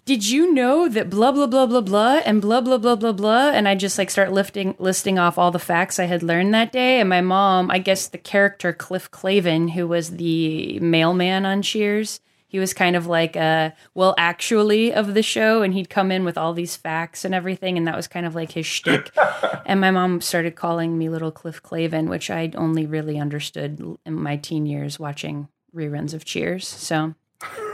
[0.09, 3.51] did you know that blah blah blah blah blah and blah blah blah blah blah?
[3.51, 6.73] And i just like start lifting listing off all the facts i had learned that
[6.73, 11.61] day and my mom i guess the character cliff clavin who was the mailman on
[11.61, 16.11] cheers he was kind of like a well actually of the show and he'd come
[16.11, 19.11] in with all these facts and everything and that was kind of like his shtick
[19.67, 24.15] and my mom started calling me little cliff clavin which i only really understood in
[24.15, 27.15] my teen years watching reruns of cheers so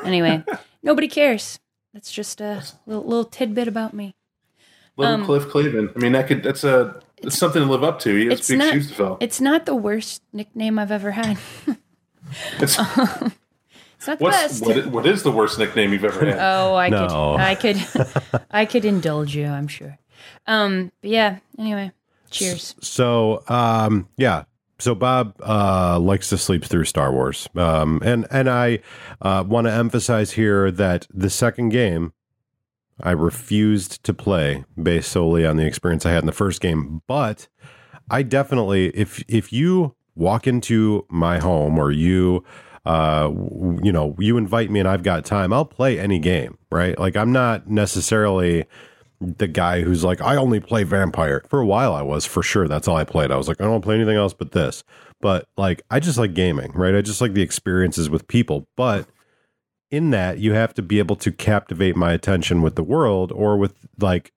[0.05, 0.43] anyway
[0.83, 1.59] nobody cares
[1.93, 4.17] that's just a little, little tidbit about me.
[4.97, 5.93] Little Um, Cliff Clavin.
[5.95, 8.13] I mean, that could that's a it's something to live up to.
[8.17, 9.17] He has It's big not- shoes to fill.
[9.21, 11.39] It's not the worst nickname I've ever had.
[12.59, 12.77] It's
[14.07, 14.65] not what's best.
[14.65, 16.39] what, what is the worst nickname you've ever had?
[16.39, 17.37] Oh, I No.
[17.37, 19.47] could, I could, I could indulge you.
[19.47, 19.99] I'm sure.
[20.47, 21.39] Um, but yeah.
[21.59, 21.93] Anyway,
[22.31, 22.75] cheers.
[22.81, 24.45] So, um, yeah.
[24.79, 28.81] So Bob uh, likes to sleep through Star Wars, um, and and I
[29.23, 32.13] uh, want to emphasize here that the second game
[33.01, 37.03] I refused to play based solely on the experience I had in the first game.
[37.07, 37.47] But
[38.11, 42.45] I definitely, if if you walk into my home or you,
[42.85, 43.31] uh,
[43.83, 46.59] you know, you invite me and I've got time, I'll play any game.
[46.71, 46.99] Right?
[46.99, 48.67] Like I'm not necessarily
[49.21, 51.43] the guy who's like, I only play vampire.
[51.49, 52.69] For a while, I was for sure.
[52.69, 53.31] That's all I played.
[53.31, 54.85] I was like, I don't play anything else but this.
[55.21, 56.95] But like, I just like gaming, right?
[56.95, 58.69] I just like the experiences with people.
[58.77, 59.07] But
[59.91, 63.57] in that, you have to be able to captivate my attention with the world or
[63.57, 64.33] with like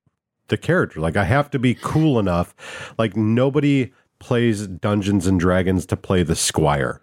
[0.47, 0.99] the character.
[0.99, 2.93] Like, I have to be cool enough.
[2.97, 7.01] Like, nobody plays Dungeons and Dragons to play the squire.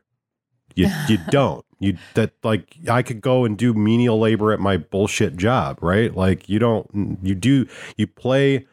[0.74, 1.64] You you don't.
[1.78, 6.14] You that like I could go and do menial labor at my bullshit job, right?
[6.14, 7.66] Like you don't you do
[7.96, 8.66] you play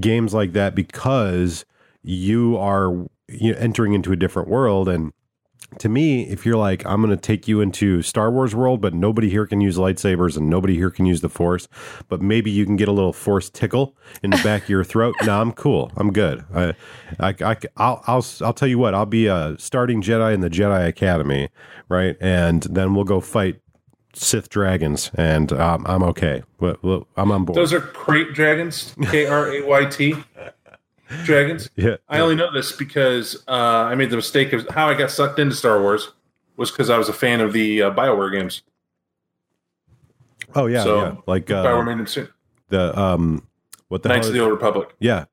[0.00, 1.64] games like that because
[2.02, 5.12] you are you know, entering into a different world and
[5.78, 8.94] to me, if you're like, I'm going to take you into Star Wars world, but
[8.94, 11.68] nobody here can use lightsabers and nobody here can use the Force,
[12.08, 15.14] but maybe you can get a little Force tickle in the back of your throat.
[15.24, 15.90] No, I'm cool.
[15.96, 16.44] I'm good.
[16.54, 16.74] I,
[17.18, 18.94] I, I, I'll, I'll, I'll tell you what.
[18.94, 21.48] I'll be a starting Jedi in the Jedi Academy,
[21.88, 22.16] right?
[22.20, 23.60] And then we'll go fight
[24.14, 26.42] Sith dragons, and um, I'm okay.
[26.60, 27.56] I'm on board.
[27.56, 30.14] Those are krayt dragons, K R A Y T
[31.24, 31.70] dragons.
[31.76, 35.10] yeah, I only know this because uh, I made the mistake of how I got
[35.10, 36.12] sucked into Star Wars
[36.56, 38.62] was because I was a fan of the uh, Bioware games.
[40.54, 41.16] oh yeah, so, yeah.
[41.26, 42.28] Like Bioware uh, made them soon.
[42.68, 43.46] the um,
[43.88, 44.94] what the Knights hell of the Old Republic.
[44.98, 45.24] yeah,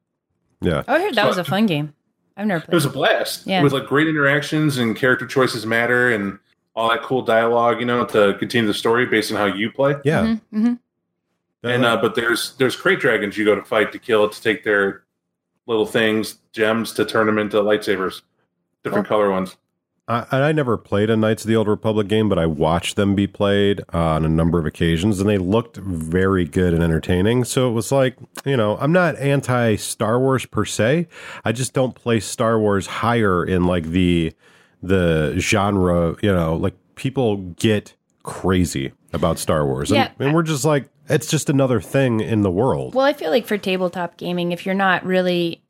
[0.61, 0.83] yeah.
[0.87, 1.93] Oh, I heard that was a fun game.
[2.35, 3.45] I've never Played It was a blast.
[3.45, 3.61] Yeah.
[3.61, 6.39] With like great interactions and character choices matter and
[6.73, 9.95] all that cool dialogue, you know, to continue the story based on how you play.
[10.05, 10.75] Yeah, mm-hmm
[11.63, 14.63] And uh, but there's there's krayt dragons you go to fight to kill to take
[14.63, 15.03] their
[15.69, 18.23] little things, gems to turn them into lightsabers,
[18.83, 19.09] different Oh.
[19.09, 19.55] color ones.
[20.07, 23.13] I, I never played a Knights of the Old Republic game, but I watched them
[23.13, 27.43] be played uh, on a number of occasions, and they looked very good and entertaining.
[27.43, 31.07] So it was like, you know, I'm not anti Star Wars per se.
[31.45, 34.33] I just don't place Star Wars higher in like the
[34.81, 36.15] the genre.
[36.23, 37.93] You know, like people get
[38.23, 40.09] crazy about Star Wars, Yeah.
[40.17, 42.93] and, and we're just like, it's just another thing in the world.
[42.93, 45.61] Well, I feel like for tabletop gaming, if you're not really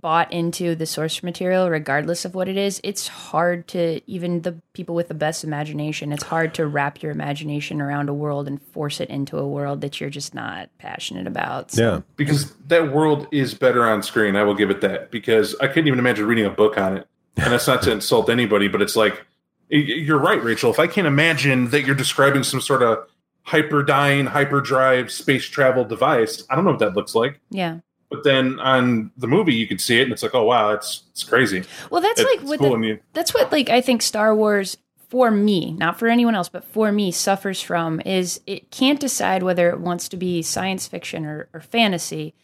[0.00, 4.52] bought into the source material, regardless of what it is, it's hard to even the
[4.72, 6.12] people with the best imagination.
[6.12, 9.82] It's hard to wrap your imagination around a world and force it into a world
[9.82, 11.72] that you're just not passionate about.
[11.72, 15.10] So, yeah, Because that world is better on screen, I will give it that.
[15.10, 17.06] Because I couldn't even imagine reading a book on it.
[17.36, 19.24] And that's not to insult anybody, but it's like
[19.70, 20.70] you're right, Rachel.
[20.70, 23.06] If I can't imagine that you're describing some sort of
[23.46, 27.40] hyperdyne, hyperdrive space travel device, I don't know what that looks like.
[27.50, 27.80] yeah.
[28.10, 31.04] But then on the movie, you could see it, and it's like, oh wow, it's
[31.12, 31.62] it's crazy.
[31.90, 34.76] Well, that's It's like what cool, the, you, that's what like I think Star Wars
[35.10, 39.44] for me, not for anyone else, but for me suffers from is it can't decide
[39.44, 42.34] whether it wants to be science fiction or, or fantasy.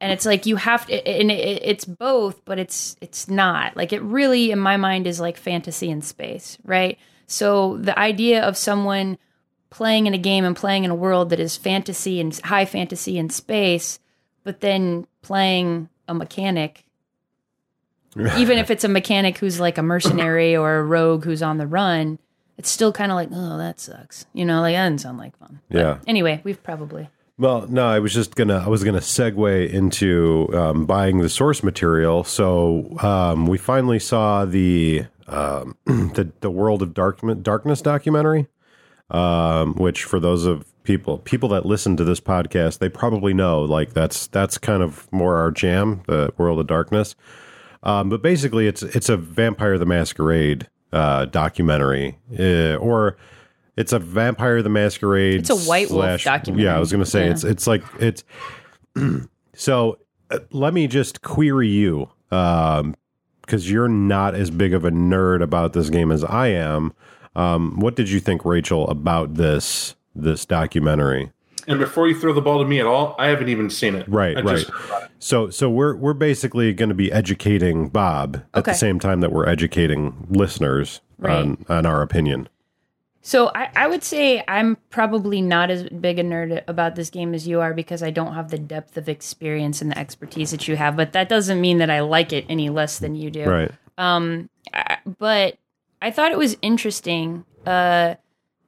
[0.00, 3.76] And it's like you have to and it, it's both, but it's it's not.
[3.76, 6.98] Like it really in my mind is like fantasy in space, right?
[7.26, 9.18] So the idea of someone
[9.76, 13.18] playing in a game and playing in a world that is fantasy and high fantasy
[13.18, 13.98] and space,
[14.42, 16.86] but then playing a mechanic
[18.38, 21.66] even if it's a mechanic who's like a mercenary or a rogue who's on the
[21.66, 22.18] run,
[22.56, 24.24] it's still kind of like, oh, that sucks.
[24.32, 25.60] You know, like that doesn't sound like fun.
[25.68, 25.98] But Yeah.
[26.06, 27.10] Anyway, we've probably.
[27.38, 31.62] Well, no, I was just gonna I was gonna segue into um, buying the source
[31.62, 32.24] material.
[32.24, 38.46] So um, we finally saw the um, the the World of Dark, Darkness documentary,
[39.10, 43.62] um, which for those of people people that listen to this podcast, they probably know
[43.62, 47.14] like that's that's kind of more our jam, the World of Darkness.
[47.82, 53.16] Um, but basically, it's it's a Vampire the Masquerade uh, documentary, uh, or
[53.76, 55.40] it's a Vampire the Masquerade.
[55.40, 56.64] It's a White Wolf documentary.
[56.64, 57.32] Yeah, I was going to say Yeah.
[57.32, 58.24] it's it's like it's.
[59.54, 59.98] so
[60.30, 65.72] uh, let me just query you, because you're not as big of a nerd about
[65.72, 66.92] this game as I am.
[67.36, 71.30] Um, what did you think, Rachel, about this this documentary?
[71.68, 74.08] and before you throw the ball to me at all, I haven't even seen it.
[74.08, 74.58] Right, I right.
[74.58, 75.10] just heard about it.
[75.18, 78.70] So so we're we're basically going to be educating Bob at Okay.
[78.72, 81.32] the same time that we're educating listeners Right.
[81.34, 82.48] on on our opinion.
[83.22, 87.34] So I, I would say I'm probably not as big a nerd about this game
[87.34, 90.68] as you are because I don't have the depth of experience and the expertise that
[90.68, 90.94] you have.
[90.94, 93.44] But that doesn't mean that I like it any less than you do.
[93.44, 93.72] Right.
[93.98, 95.58] I- but
[96.00, 97.44] I thought it was interesting.
[97.64, 98.16] Uh,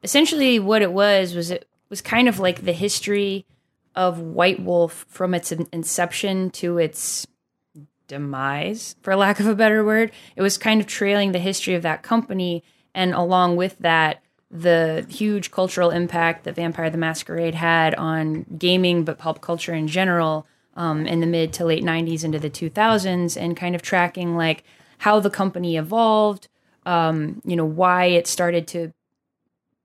[0.02, 3.46] essentially, what it was was it was kind of like the history
[3.94, 7.26] of White Wolf from its inception to its
[8.06, 10.12] demise, for lack of a better word.
[10.36, 12.62] It was kind of trailing the history of that company,
[12.94, 19.04] and along with that, the huge cultural impact that Vampire the Masquerade had on gaming,
[19.04, 23.36] but pulp culture in general, um, in the mid to late '90s into the 2000s,
[23.36, 24.64] and kind of tracking like
[24.98, 26.48] how the company evolved,
[26.88, 28.92] um, you know, why it started to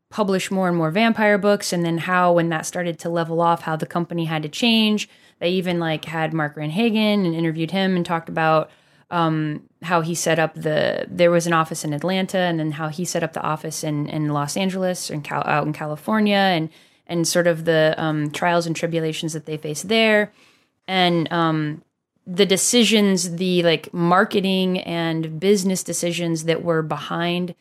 [0.09, 3.63] publish more and more vampire books and then how when that started to level off
[3.63, 5.09] how the company had to change.
[5.39, 8.69] They even like had mark Hagen and interviewed him and talked about
[9.09, 12.87] um, how he set up the there was an office in atlanta and then how
[12.87, 16.69] he set up the office in, in los angeles and Cal, out in california and
[17.05, 20.31] and sort of the um, trials and tribulations that they faced there.
[20.87, 21.83] And um,
[22.25, 27.55] the decisions the like marketing and business decisions that were behind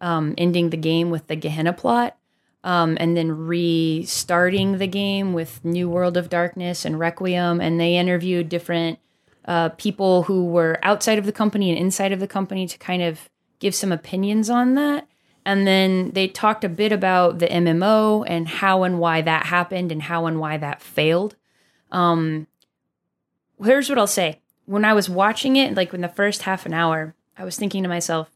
[0.00, 2.16] um, ending the game with the Gehenna plot,
[2.64, 7.60] um, and then restarting the game with New World of Darkness and Requiem.
[7.60, 8.98] And they interviewed different
[9.44, 13.02] uh, people who were outside of the company and inside of the company to kind
[13.02, 15.08] of give some opinions on that.
[15.44, 19.90] And then they talked a bit about the MMO and how and why that happened
[19.90, 21.36] and how and why that failed.
[21.90, 22.46] Um,
[23.62, 24.40] here's what I'll say.
[24.66, 27.82] When I was watching it, like in the first half an hour, I was thinking
[27.82, 28.30] to myself,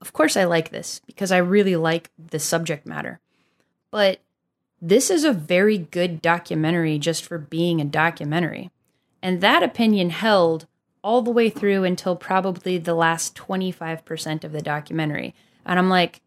[0.00, 3.20] of course I like this because I really like the subject matter.
[3.90, 4.20] But
[4.80, 8.70] this is a very good documentary just for being a documentary.
[9.22, 10.66] And that opinion held
[11.04, 15.34] all the way through until probably the last 25% of the documentary.
[15.64, 16.20] And I'm like,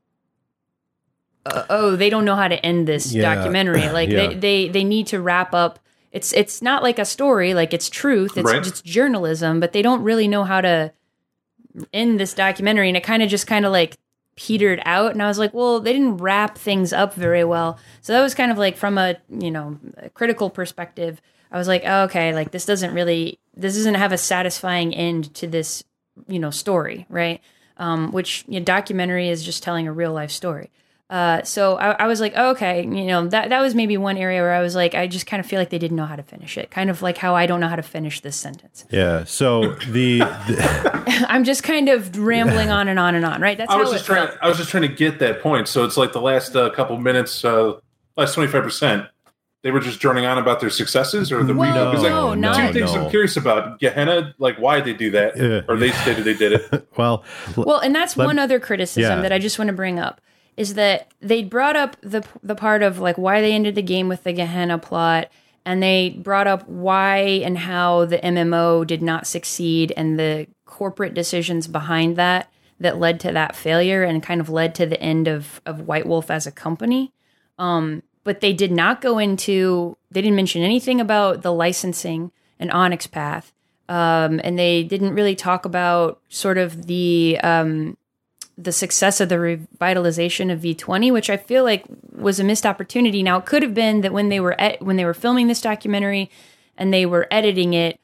[1.46, 3.36] uh, oh, they don't know how to end this Yeah.
[3.36, 3.82] documentary.
[3.90, 4.28] Like Yeah.
[4.28, 5.80] they, they they need to wrap up.
[6.16, 8.38] It's it's not like a story, like it's truth.
[8.38, 8.66] It's Right.
[8.66, 10.94] it's journalism, but they don't really know how to
[11.94, 12.88] end this documentary.
[12.88, 13.98] And it kind of just kind of like
[14.38, 15.12] petered out.
[15.12, 17.78] And I was like, well, they didn't wrap things up very well.
[18.02, 21.22] So that was kind of like from a you know a critical perspective.
[21.52, 25.34] I was like, oh, okay, like this doesn't really this doesn't have a satisfying end
[25.36, 25.84] to this
[26.30, 27.42] you know story, right?
[27.76, 30.72] Um, which you know, documentary is just telling a real life story.
[31.08, 34.18] Uh, so I, I was like, oh, okay, you know, that that was maybe one
[34.18, 36.16] area where I was like, I just kind of feel like they didn't know how
[36.16, 38.86] to finish it, kind of like how I don't know how to finish this sentence.
[38.90, 39.24] Yeah.
[39.26, 43.56] So the, the I'm just kind of rambling on and on and on, right?
[43.56, 44.28] That's I how was just trying.
[44.30, 44.40] felt.
[44.42, 45.68] I was just trying to get that point.
[45.68, 47.74] So it's like the last uh, couple minutes, uh,
[48.18, 49.06] last twenty five percent.
[49.62, 52.02] They were just droning on about their successes or the Well, reboot.
[52.04, 53.04] Like, no, two not- things no.
[53.06, 55.62] I'm curious about: Gehenna, like why they do that, Yeah.
[55.68, 56.88] or they stated they did it.
[56.98, 57.24] well,
[57.56, 59.22] Well, and that's Let- one other criticism Yeah.
[59.22, 60.20] that I just want to bring up
[60.58, 64.08] is that they brought up the the part of like why they ended the game
[64.08, 65.30] with the Gehenna plot,
[65.66, 71.14] and they brought up why and how the MMO did not succeed and the corporate
[71.14, 75.28] decisions behind that that led to that failure and kind of led to the end
[75.28, 77.12] of of White Wolf as a company.
[77.58, 82.72] Um, but they did not go into they didn't mention anything about the licensing and
[82.72, 83.52] Onyx Path.
[83.88, 87.98] Um, and they didn't really talk about sort of the um,
[88.58, 91.84] the success of the revitalization of V20, which I feel like
[92.14, 93.22] was a missed opportunity.
[93.22, 95.62] Now it could have been that when they were ed- when they were filming this
[95.62, 96.30] documentary
[96.78, 98.00] and they were editing it,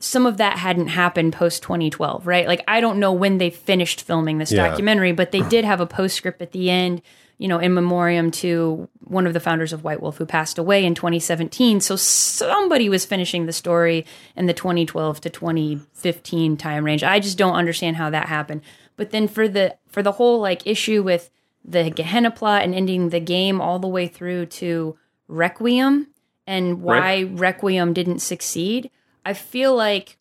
[0.00, 2.46] some of that hadn't happened post 2012, right?
[2.48, 4.66] Like I don't know when they finished filming this Yeah.
[4.68, 7.00] documentary, but they did have a postscript at the end,
[7.38, 10.84] you know, in memoriam to one of the founders of White Wolf who passed away
[10.84, 11.80] in 2017.
[11.80, 14.04] So somebody was finishing the story
[14.36, 17.04] in the 2012 to 2015 time range.
[17.04, 18.62] I just don't understand how that happened.
[18.98, 21.30] But then for the for the whole like issue with
[21.64, 26.08] the Gehenna plot and ending the game all the way through to Requiem
[26.46, 27.38] and why Right.
[27.38, 28.90] Requiem didn't succeed,
[29.24, 30.18] I feel like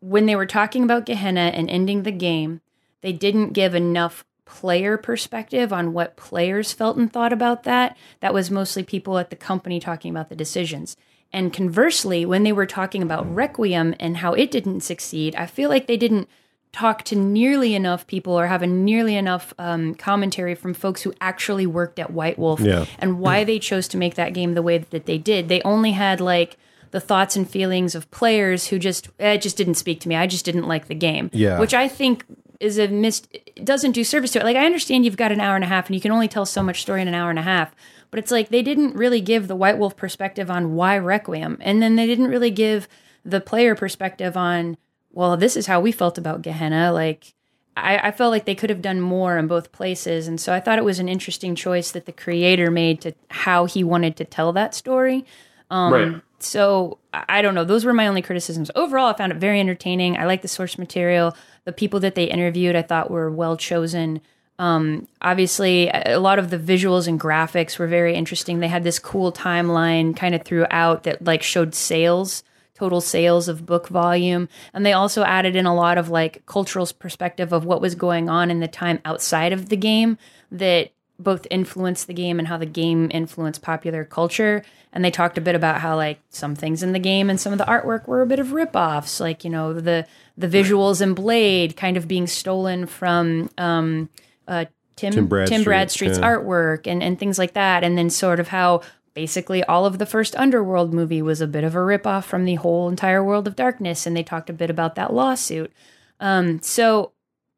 [0.00, 2.60] when they were talking about Gehenna and ending the game,
[3.02, 7.96] they didn't give enough player perspective on what players felt and thought about that.
[8.20, 10.96] That was mostly people at the company talking about the decisions.
[11.32, 15.68] And conversely, when they were talking about Requiem and how it didn't succeed, I feel
[15.68, 16.28] like they didn't
[16.72, 21.12] talk to nearly enough people or have a nearly enough um, commentary from folks who
[21.20, 22.86] actually worked at White Wolf Yeah.
[22.98, 25.48] and why they chose to make that game the way that they did.
[25.48, 26.56] They only had like
[26.90, 30.16] the thoughts and feelings of players who just eh, it just didn't speak to me.
[30.16, 31.30] I just didn't like the game.
[31.32, 31.58] Yeah.
[31.60, 32.24] Which I think
[32.60, 34.44] is a missed doesn't do service to it.
[34.44, 36.46] Like I understand you've got an hour and a half and you can only tell
[36.46, 37.74] so much story in an hour and a half.
[38.10, 41.58] But it's like they didn't really give the White Wolf perspective on why Requiem.
[41.60, 42.88] And then they didn't really give
[43.24, 44.76] the player perspective on,
[45.12, 46.92] well, this is how we felt about Gehenna.
[46.92, 47.34] Like
[47.76, 50.60] I, I felt like they could have done more in both places, and so I
[50.60, 54.24] thought it was an interesting choice that the creator made to how he wanted to
[54.24, 55.24] tell that story.
[55.70, 56.22] Um, Right.
[56.38, 57.64] So I I don't know.
[57.64, 58.70] Those were my only criticisms.
[58.74, 60.16] Overall, I found it very entertaining.
[60.16, 61.36] I like the source material.
[61.64, 64.20] The people that they interviewed, I thought were well chosen.
[64.58, 68.58] Um, obviously, a a lot of the visuals and graphics were very interesting.
[68.60, 72.42] They had this cool timeline kind of throughout that like showed sales,
[72.82, 76.84] total sales of book volume, and they also added in a lot of like cultural
[76.98, 80.18] perspective of what was going on in the time outside of the game
[80.50, 84.64] that both influenced the game and how the game influenced popular culture.
[84.92, 87.52] And they talked a bit about how like some things in the game and some
[87.52, 90.04] of the artwork were a bit of ripoffs, like you know the
[90.36, 94.08] the visuals in Blade kind of being stolen from um,
[94.48, 94.64] uh,
[94.96, 96.24] Tim Tim Bradstreet, Bradstreet's yeah.
[96.24, 97.84] artwork and and things like that.
[97.84, 98.82] And then sort of how
[99.14, 102.56] basically all of the first Underworld movie was a bit of a ripoff from the
[102.56, 104.06] whole entire world of darkness.
[104.06, 105.72] And they talked a bit about that lawsuit.
[106.20, 107.12] Um, so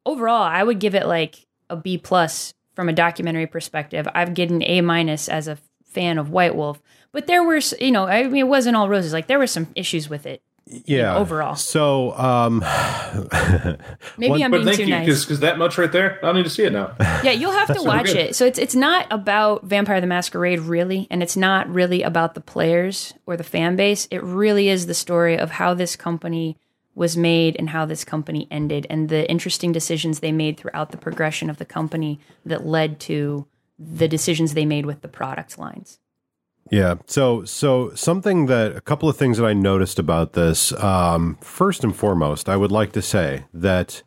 [0.06, 4.08] overall, I would give it like a B plus from a documentary perspective.
[4.14, 6.82] I've given A minus as a fan of White Wolf,
[7.12, 9.12] but there were, you know, I mean, it wasn't all roses.
[9.12, 10.42] Like there were some issues with it.
[10.66, 11.16] Yeah.
[11.16, 11.56] overall.
[11.56, 12.60] So, um,
[14.18, 15.24] Maybe One- I'm But being thank too you, nice.
[15.24, 16.94] because that much right there, I don't need to see it now.
[17.22, 18.16] Yeah, you'll have to watch good.
[18.16, 18.36] it.
[18.36, 22.40] So it's it's not about Vampire the Masquerade really, and it's not really about the
[22.40, 24.08] players or the fan base.
[24.10, 26.56] It really is the story of how this company
[26.94, 30.96] was made and how this company ended and the interesting decisions they made throughout the
[30.96, 33.46] progression of the company that led to
[33.78, 35.98] the decisions they made with the product lines.
[36.70, 36.96] Yeah.
[37.06, 40.72] So, so something that a couple of things that I noticed about this.
[40.72, 44.02] Um, first and foremost, I would like to say that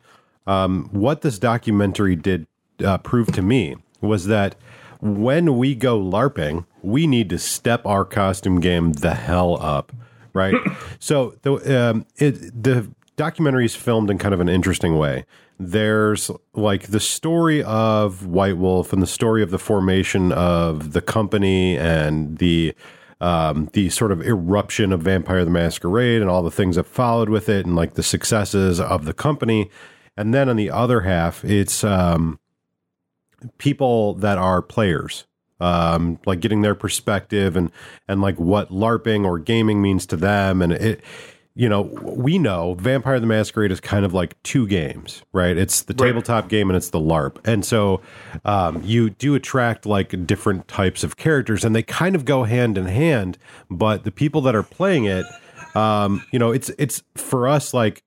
[0.46, 2.46] um, what this documentary did
[2.84, 4.56] uh, prove to me was that
[5.00, 9.92] when we go LARPing, we need to step our costume game the hell up,
[10.32, 10.54] right?
[10.98, 15.24] so the um, it the documentary is filmed in kind of an interesting way.
[15.58, 21.02] There's like the story of White Wolf and the story of the formation of the
[21.02, 22.74] company and the
[23.20, 27.28] um, the sort of eruption of Vampire the Masquerade and all the things that followed
[27.28, 29.70] with it and like the successes of the company.
[30.16, 32.38] And then on the other half, it's um,
[33.58, 35.26] people that are players,
[35.58, 37.72] um, like getting their perspective and
[38.06, 40.62] and like what LARPing or gaming means to them.
[40.62, 41.00] And it,
[41.58, 45.56] you know, we know Vampire the Masquerade is kind of like two games, right?
[45.56, 46.06] It's the Right.
[46.06, 47.38] tabletop game and it's the LARP.
[47.44, 48.00] And so
[48.44, 52.78] um, you do attract like different types of characters, and they kind of go hand
[52.78, 53.38] in hand.
[53.68, 55.26] But the people that are playing it,
[55.74, 58.04] um, you know, it's it's for us like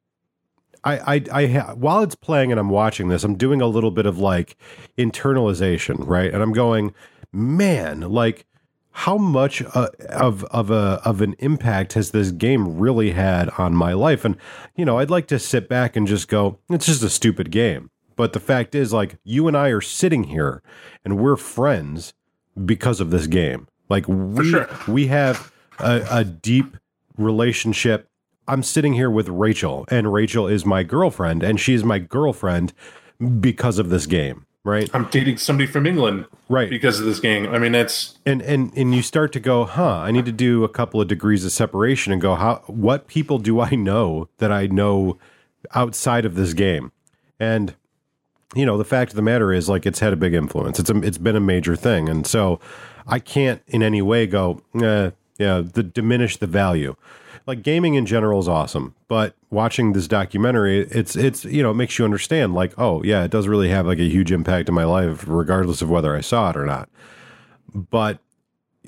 [0.85, 3.91] I, I, I ha- while it's playing and I'm watching this, I'm doing a little
[3.91, 4.55] bit of like
[4.97, 6.33] internalization, right?
[6.33, 6.93] And I'm going,
[7.33, 8.45] man, like
[8.91, 13.73] how much uh, of of a of an impact has this game really had on
[13.73, 14.25] my life?
[14.25, 14.37] And
[14.75, 17.89] you know, I'd like to sit back and just go, it's just a stupid game.
[18.15, 20.61] But the fact is, like, you and I are sitting here
[21.03, 22.13] and we're friends
[22.65, 23.67] because of this game.
[23.89, 24.69] Like, we sure.
[24.87, 26.77] we have a, a deep
[27.17, 28.07] relationship.
[28.47, 32.73] I'm sitting here with Rachel, and Rachel is my girlfriend, and she's my girlfriend
[33.39, 34.89] because of this game, right?
[34.93, 36.69] I'm dating somebody from England Right.
[36.69, 37.47] because of this game.
[37.53, 39.97] I mean, that's and and and you start to go, huh?
[39.99, 42.63] I need to do a couple of degrees of separation and go, how?
[42.67, 45.17] What people do I know that I know
[45.73, 46.91] outside of this game?
[47.39, 47.75] And
[48.53, 50.77] you know, the fact of the matter is, like, it's had a big influence.
[50.77, 52.59] It's a, it's been a major thing, and so
[53.07, 56.95] I can't in any way go, eh, yeah, the diminish the value.
[57.47, 61.75] Like gaming in general is awesome, but watching this documentary, it's it's you know it
[61.75, 64.75] makes you understand, like, oh yeah, it does really have like a huge impact in
[64.75, 66.87] my life, regardless of whether I saw it or not
[67.73, 68.19] but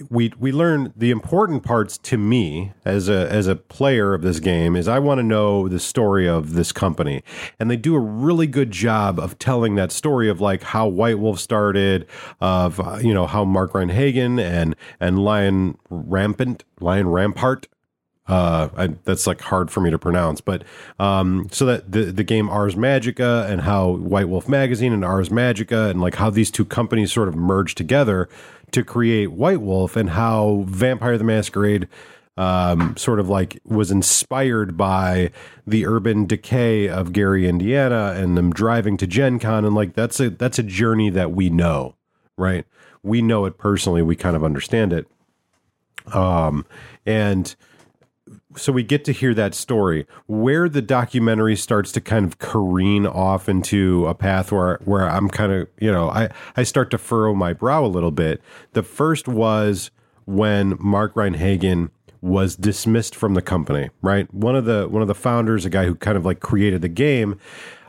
[0.10, 4.40] we we learn the important parts to me as a as a player of this
[4.40, 7.24] game is I want to know the story of this company.
[7.60, 11.20] And they do a really good job of telling that story of like how White
[11.20, 12.08] Wolf started
[12.42, 17.68] of uh, you know how Mark Reinhagen and and Lion Rampant Lion Rampart
[18.28, 20.64] uh I, that's like hard for me to pronounce but
[20.98, 25.30] um so that the the game Ars Magica and how White Wolf magazine and Ars
[25.30, 28.30] Magica and like how these two companies sort of merged together
[28.72, 31.90] to create White Wolf and how Vampire the Masquerade
[32.38, 35.30] um sort of like was inspired by
[35.68, 40.20] the urban decay of Gary Indiana and them driving to Gen Con and like that's
[40.22, 41.96] a that's a journey that we know
[42.38, 42.66] right?
[43.04, 44.02] We know it personally.
[44.02, 45.08] We kind of understand it.
[46.14, 46.66] Um
[47.06, 47.54] and
[48.56, 53.06] so we get to hear that story where the documentary starts to kind of careen
[53.06, 56.98] off into a path where where I'm kind of you know I I start to
[56.98, 58.42] furrow my brow a little bit.
[58.74, 59.92] The first was
[60.26, 61.90] when Mark Reinhagen
[62.22, 63.90] was dismissed from the company.
[64.02, 66.82] Right, one of the one of the founders, a guy who kind of like created
[66.82, 67.40] the game.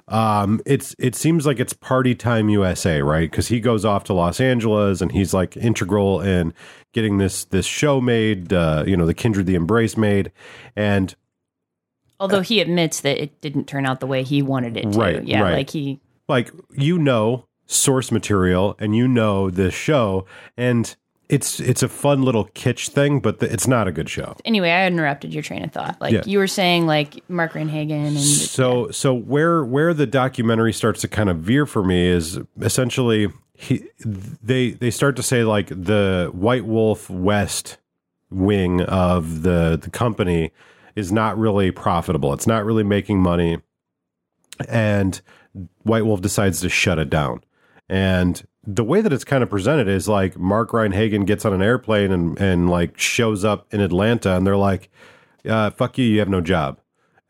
[0.09, 3.31] Um, it's it seems like it's party time USA, right?
[3.31, 6.53] Because he goes off to Los Angeles and he's like integral in
[6.93, 10.31] getting this this show made, uh, you know, the Kindred the Embrace made,
[10.77, 11.15] and
[12.21, 14.99] Although he admits that it didn't turn out the way he wanted it to.
[14.99, 15.55] Right, yeah, right.
[15.55, 20.27] like he like you know source material and you know this show
[20.57, 20.97] and
[21.29, 24.37] it's it's a fun little kitsch thing but the, it's not a good show.
[24.45, 26.01] Anyway, I interrupted your train of thought.
[26.01, 26.23] Like Yeah.
[26.27, 31.09] you were saying like Mark Reinhagen and so so where where the documentary starts to
[31.09, 36.31] kind of veer for me is essentially he they they start to say like the
[36.33, 37.79] white wolf west
[38.31, 40.51] wing of the the company
[40.97, 42.33] is not really profitable.
[42.33, 43.59] It's not really making money.
[44.69, 45.21] And
[45.83, 47.43] white wolf decides to shut it down.
[47.89, 51.63] And the way that it's kind of presented is like Mark Reinhagen gets on an
[51.63, 54.91] airplane and, and like shows up in Atlanta and they're like,
[55.49, 56.81] uh, fuck you, you have no job.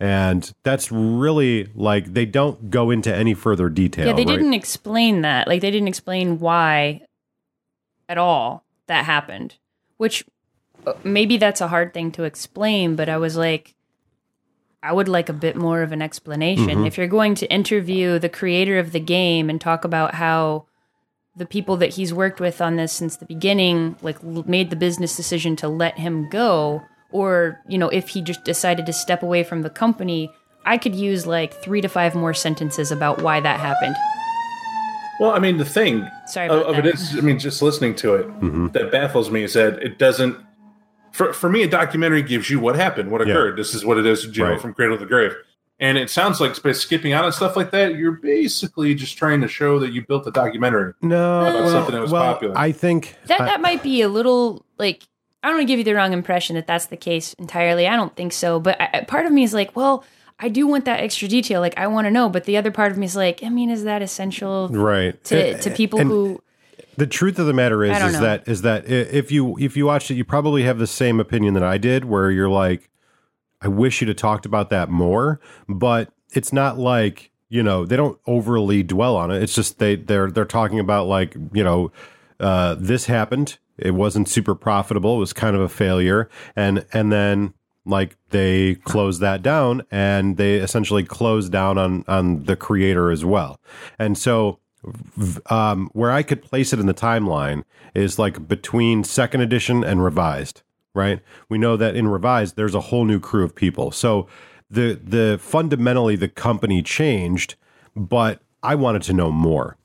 [0.01, 4.07] And that's really like they don't go into any further detail.
[4.07, 4.37] yeah, they right?
[4.37, 5.49] didn't explain that.
[5.49, 7.03] Like they didn't explain why
[8.09, 9.57] at all that happened.
[9.97, 10.25] Which
[10.87, 13.75] uh, maybe that's a hard thing to explain, but I was like
[14.83, 16.67] I would like a bit more of an explanation.
[16.67, 16.87] Mm-hmm.
[16.87, 20.67] If you're going to interview the creator of the game and talk about how
[21.37, 24.77] the people that he's worked with on this since the beginning like l- made the
[24.77, 29.23] business decision to let him go or you know if he just decided to step
[29.23, 30.31] away from the company
[30.65, 33.97] i could use like 3 to 5 more sentences about why that happened
[35.21, 36.95] Well, I mean, the thing Sorry of, about of it that.
[36.95, 38.69] is, I mean, just listening to it mm-hmm.
[38.69, 40.37] that baffles me is that it doesn't.
[41.13, 43.33] For for me, a documentary gives you what happened, what Yeah.
[43.33, 43.57] occurred.
[43.57, 44.61] This is what it is, you know, Right.
[44.61, 45.33] from cradle to grave.
[45.81, 49.41] And it sounds like by skipping out on stuff like that, you're basically just trying
[49.41, 50.95] to show that you built a documentary.
[51.03, 52.57] no about well, something that was well, popular.
[52.57, 55.03] I think that I- that might be a little like
[55.43, 57.97] i don't want to give you the wrong impression that that's the case entirely i
[57.97, 60.03] don't think so but I, I- part of me is like well
[60.41, 62.91] i do want that extra detail like i want to know but the other part
[62.93, 66.43] of me is like i mean is that essential right to, to people And- who
[66.97, 68.21] The truth of the matter is, is know.
[68.21, 71.53] that is that if you if you watched it, you probably have the same opinion
[71.55, 72.89] that I did, where you're like,
[73.65, 75.41] I wish you'd have talked about that more.
[75.69, 79.43] But it's not like you know they don't overly dwell on it.
[79.43, 81.93] It's just they they're they're talking about like you know
[82.41, 83.59] uh, this happened.
[83.77, 85.17] It wasn't super profitable.
[85.17, 87.55] It was kind of a failure, and and then
[87.87, 93.27] like they closed that down and they essentially closed down on on the creator as
[93.27, 93.61] well
[93.99, 94.59] and so
[95.47, 100.03] um, where I could place it in the timeline is like between second edition and
[100.03, 100.63] revised,
[100.95, 101.21] right?
[101.49, 103.91] We know that in revised there's a whole new crew of people.
[103.91, 104.27] So
[104.71, 107.57] the the fundamentally the company changed,
[107.95, 109.77] but I wanted to know more.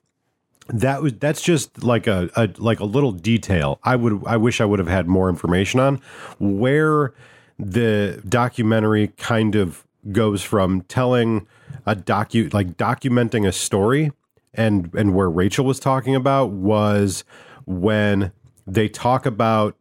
[0.67, 3.79] That was that's just like a, a like a little detail.
[3.83, 5.99] I would I wish I would have had more information on
[6.39, 7.13] where
[7.57, 11.47] the documentary kind of goes from telling
[11.85, 14.11] a docu like documenting a story
[14.53, 17.23] and and where Rachel was talking about was
[17.65, 18.31] when
[18.65, 19.75] they talk about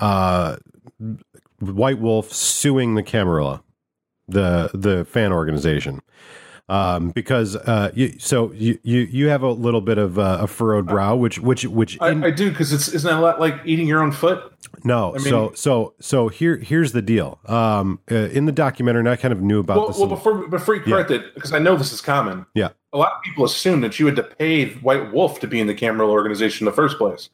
[0.00, 0.56] uh
[1.60, 3.62] White Wolf suing the Camarilla,
[4.28, 6.00] the the fan organization.
[6.68, 10.46] Um, because uh, you, so you, you you have a little bit of uh, a
[10.46, 13.40] furrowed brow, which which which in- I, I do because it's isn't that a lot
[13.40, 14.52] like eating your own foot?
[14.84, 17.40] no, mean- so so so here here's the deal.
[17.46, 19.96] Um, uh, in the documentary, and I kind of knew about Well, this.
[19.96, 22.46] well in- before before you correct it, because I know this is common.
[22.54, 25.58] yeah, A lot of people assume that you had to pay White Wolf to be
[25.58, 27.30] in the Cameron organization in the first place.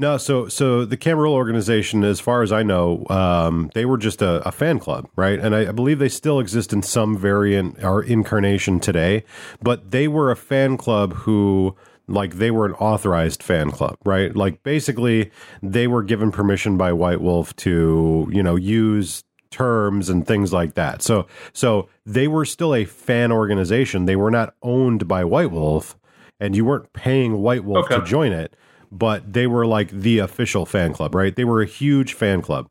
[0.00, 4.22] No, so so the Camarilla organization, as far as I know, um, they were just
[4.22, 5.38] a, a fan club, right?
[5.38, 9.24] And I, I believe they still exist in some variant or incarnation today,
[9.62, 11.76] but they were a fan club who.
[12.08, 14.34] Like they were an authorized fan club, right?
[14.34, 15.30] Like basically,
[15.62, 19.22] they were given permission by White Wolf to, you know, use
[19.52, 21.02] terms and things like that.
[21.02, 24.06] So so they were still a fan organization.
[24.06, 25.96] They were not owned by White Wolf
[26.40, 28.56] and you weren't paying White Wolf to join it,
[28.90, 31.34] but they were like the official fan club, right?
[31.34, 32.68] They were a huge fan club.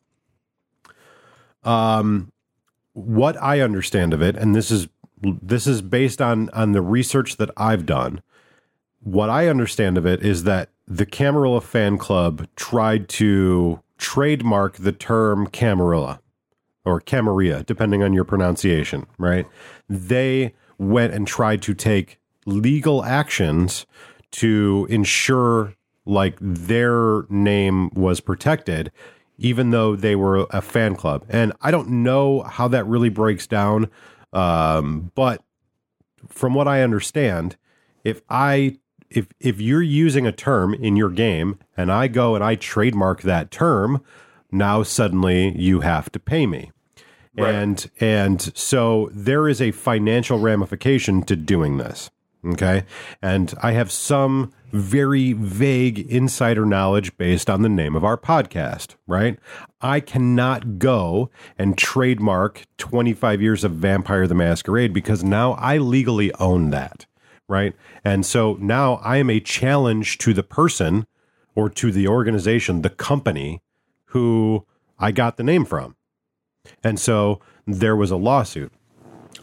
[1.63, 2.31] Um
[2.93, 4.87] what I understand of it and this is
[5.21, 8.21] this is based on on the research that I've done.
[9.01, 14.91] What I understand of it is that the Camarilla fan club tried to trademark the
[14.91, 16.19] term Camarilla
[16.85, 19.45] or Camarilla, depending on your pronunciation, right?
[19.87, 23.85] They went and tried to take legal actions
[24.31, 25.75] to ensure
[26.05, 28.91] like their name was protected,
[29.37, 31.25] even though they were a fan club.
[31.29, 33.89] And I don't know how that really breaks down,
[34.33, 35.41] um, but
[36.27, 37.55] from what I understand,
[38.03, 38.77] if I
[39.09, 43.21] if if you're using a term in your game and I go and I trademark
[43.23, 44.03] that term,
[44.51, 46.71] now suddenly you have to pay me.
[47.37, 47.53] Right.
[47.53, 52.11] And and so there is a financial ramification to doing this.
[52.45, 52.83] Okay.
[53.21, 58.95] And I have some very vague insider knowledge based on the name of our podcast,
[59.07, 59.39] right?
[59.81, 66.33] I cannot go and trademark 25 years of Vampire the Masquerade because now I legally
[66.35, 67.05] own that,
[67.47, 67.75] right?
[68.03, 71.05] And so now I am a challenge to the person
[71.55, 73.61] or to the organization, the company
[74.05, 74.65] who
[74.97, 75.95] I got the name from.
[76.83, 78.71] And so there was a lawsuit.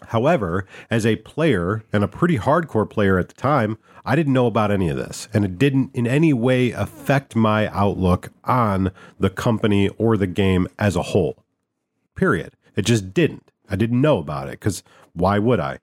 [0.09, 4.47] However, as a player and a pretty hardcore player at the time, I didn't know
[4.47, 5.29] about any of this.
[5.35, 10.69] And it didn't in any way affect my outlook on the company or the game
[10.79, 11.45] as a whole.
[12.15, 12.53] Period.
[12.77, 13.51] It just didn't.
[13.69, 15.81] I didn't know about it because why would I?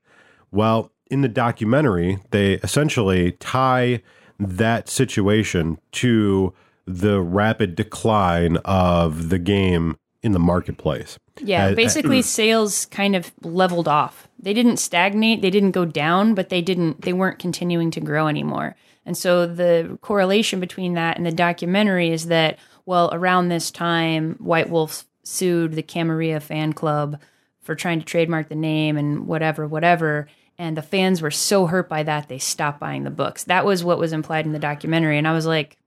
[0.51, 4.01] Well, in the documentary, they essentially tie
[4.39, 6.53] that situation to
[6.86, 11.19] the rapid decline of the game in the marketplace.
[11.41, 12.24] Yeah, basically hmm.
[12.24, 14.28] sales kind of leveled off.
[14.39, 18.28] They didn't stagnate, they didn't go down, but they didn't they weren't continuing to grow
[18.28, 18.76] anymore.
[19.05, 24.36] And so the correlation between that and the documentary is that well, around this time
[24.39, 27.19] White Wolf sued the Camarilla fan club
[27.61, 31.89] for trying to trademark the name and whatever whatever and the fans were so hurt
[31.89, 33.43] by that they stopped buying the books.
[33.45, 35.78] That was what was implied in the documentary and I was like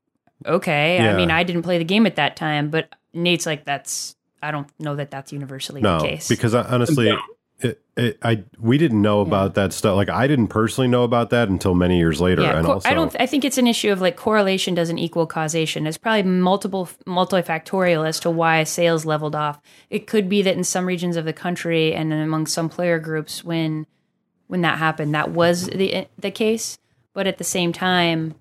[0.44, 1.12] okay, Yeah.
[1.12, 4.16] I mean I didn't play the game at that time, but Nate's like that's
[4.46, 6.28] I don't know that that's universally No, the case.
[6.28, 7.18] because I, honestly, No.
[7.60, 9.96] it, it, I we didn't know about that stuff.
[9.96, 12.42] Like I didn't personally know about that until many years later.
[12.42, 13.14] yeah, and co- also, I don't.
[13.18, 15.82] I think it's an issue of like correlation doesn't equal causation.
[15.84, 19.60] There's probably multiple multifactorial as to why sales leveled off.
[19.90, 23.42] It could be that in some regions of the country and among some player groups,
[23.44, 23.86] when
[24.48, 26.78] when that happened, that was the eh, the case.
[27.14, 28.34] But at the same time,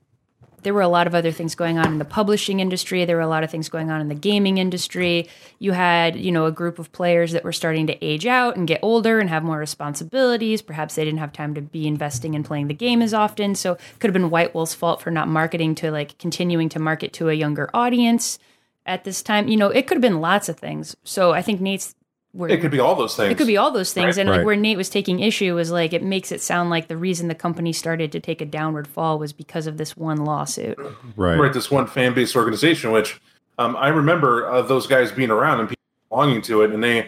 [0.65, 3.05] there were a lot of other things going on in the publishing industry.
[3.05, 5.29] There were a lot of things going on in the gaming industry.
[5.59, 8.67] You had, you know, a group of players that were starting to age out and
[8.67, 10.63] get older and have more responsibilities.
[10.63, 13.53] Perhaps they didn't have time to be investing in playing the game as often.
[13.53, 16.79] So it could have been White Wolf's fault for not marketing to like continuing to
[16.79, 18.39] market to a younger audience
[18.87, 19.47] at this time.
[19.47, 20.95] You know, it could have been lots of things.
[21.03, 21.93] So I think Nate's
[22.35, 23.31] where It could be all those things.
[23.31, 24.17] it could be all those things.
[24.17, 24.21] Right.
[24.21, 24.45] And like Right.
[24.45, 27.35] where Nate was taking issue was like it makes it sound like the reason the
[27.35, 30.77] company started to take a downward fall was because of this one lawsuit.
[31.15, 31.39] right.
[31.39, 33.19] right this one fan based organization which
[33.57, 37.07] um, i remember uh, those guys being around and people belonging to it and they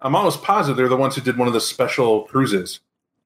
[0.00, 2.78] i'm almost positive they're the ones who did one of the special cruises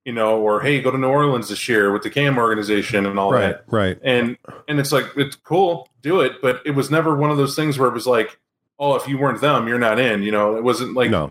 [0.06, 3.18] you know or hey go to new orleans this year with the cam organization and
[3.18, 3.98] all Right, that right.
[4.02, 4.36] and
[4.68, 7.78] and it's like it's cool do it but it was never one of those things
[7.78, 8.38] where it was like
[8.78, 11.30] oh if you weren't them you're not in you know it wasn't like No,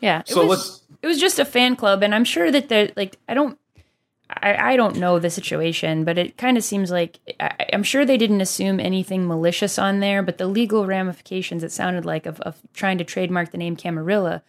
[0.00, 0.20] Yeah.
[0.20, 2.90] It so was, let's it was just a fan club and I'm sure that they're
[2.96, 3.58] like I don't
[4.28, 8.04] I, I don't know the situation, but it kind of seems like I, I'm sure
[8.04, 12.40] they didn't assume anything malicious on there, but the legal ramifications it sounded like of,
[12.40, 14.42] of trying to trademark the name Camarilla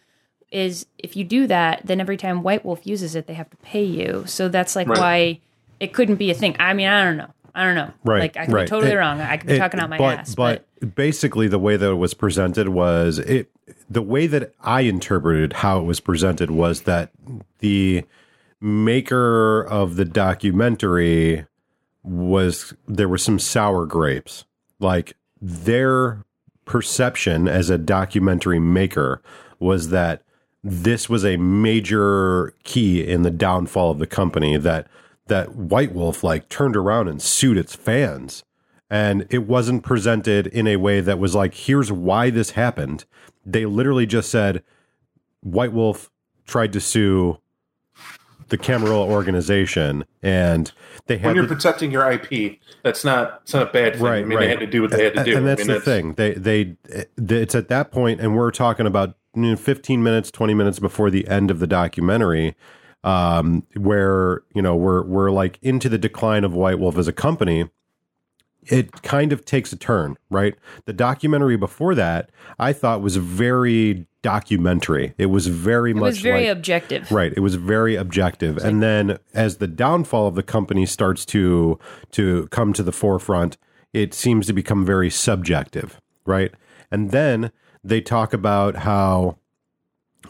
[0.50, 3.56] is if you do that, then every time White Wolf uses it, they have to
[3.58, 4.24] pay you.
[4.26, 4.98] So that's like Right.
[4.98, 5.40] why
[5.78, 6.56] it couldn't be a thing.
[6.58, 7.30] I mean, I don't know.
[7.54, 7.92] I don't know.
[8.04, 8.66] Right, Like I could right.
[8.66, 9.20] be totally It- wrong.
[9.20, 10.34] I could be It- talking out my but, ass.
[10.34, 13.50] But, basically, the way that it was presented was it.
[13.90, 17.10] The way that I interpreted how it was presented was that
[17.58, 18.04] the
[18.60, 21.46] maker of the documentary
[22.02, 24.44] was there were some sour grapes.
[24.80, 26.24] Like their
[26.64, 29.22] perception as a documentary maker
[29.58, 30.22] was that
[30.62, 34.86] this was a major key in the downfall of the company that
[35.26, 38.44] that White Wolf like turned around and sued its fans
[38.90, 43.04] and it wasn't presented in a way that was like here's why this happened
[43.44, 44.62] they literally just said
[45.40, 46.10] White Wolf
[46.46, 47.38] tried to sue
[48.48, 50.72] the Camarilla organization and
[51.06, 54.18] they when you're the- protecting your ip that's not it's not a bad thing Right,
[54.20, 54.44] i mean right.
[54.44, 56.12] they had to do what they had to do and that's I mean, the thing.
[56.14, 56.76] They they
[57.16, 61.10] it's at that point, and we're talking about you know, 15 minutes, 20 minutes before
[61.10, 62.56] the end of the documentary,
[63.04, 67.12] um, where you know we're we're like into the decline of White Wolf as a
[67.12, 67.68] company.
[68.70, 70.54] It kind of takes a turn, right?
[70.84, 75.14] The documentary before that, I thought was very documentary.
[75.16, 77.10] It was very it much was very like, objective.
[77.10, 77.32] Right.
[77.36, 78.58] It was very objective.
[78.58, 81.78] and then as the downfall of the company starts to
[82.12, 83.56] to come to the forefront,
[83.92, 86.52] it seems to become very subjective, right?
[86.90, 89.38] And then they talk about how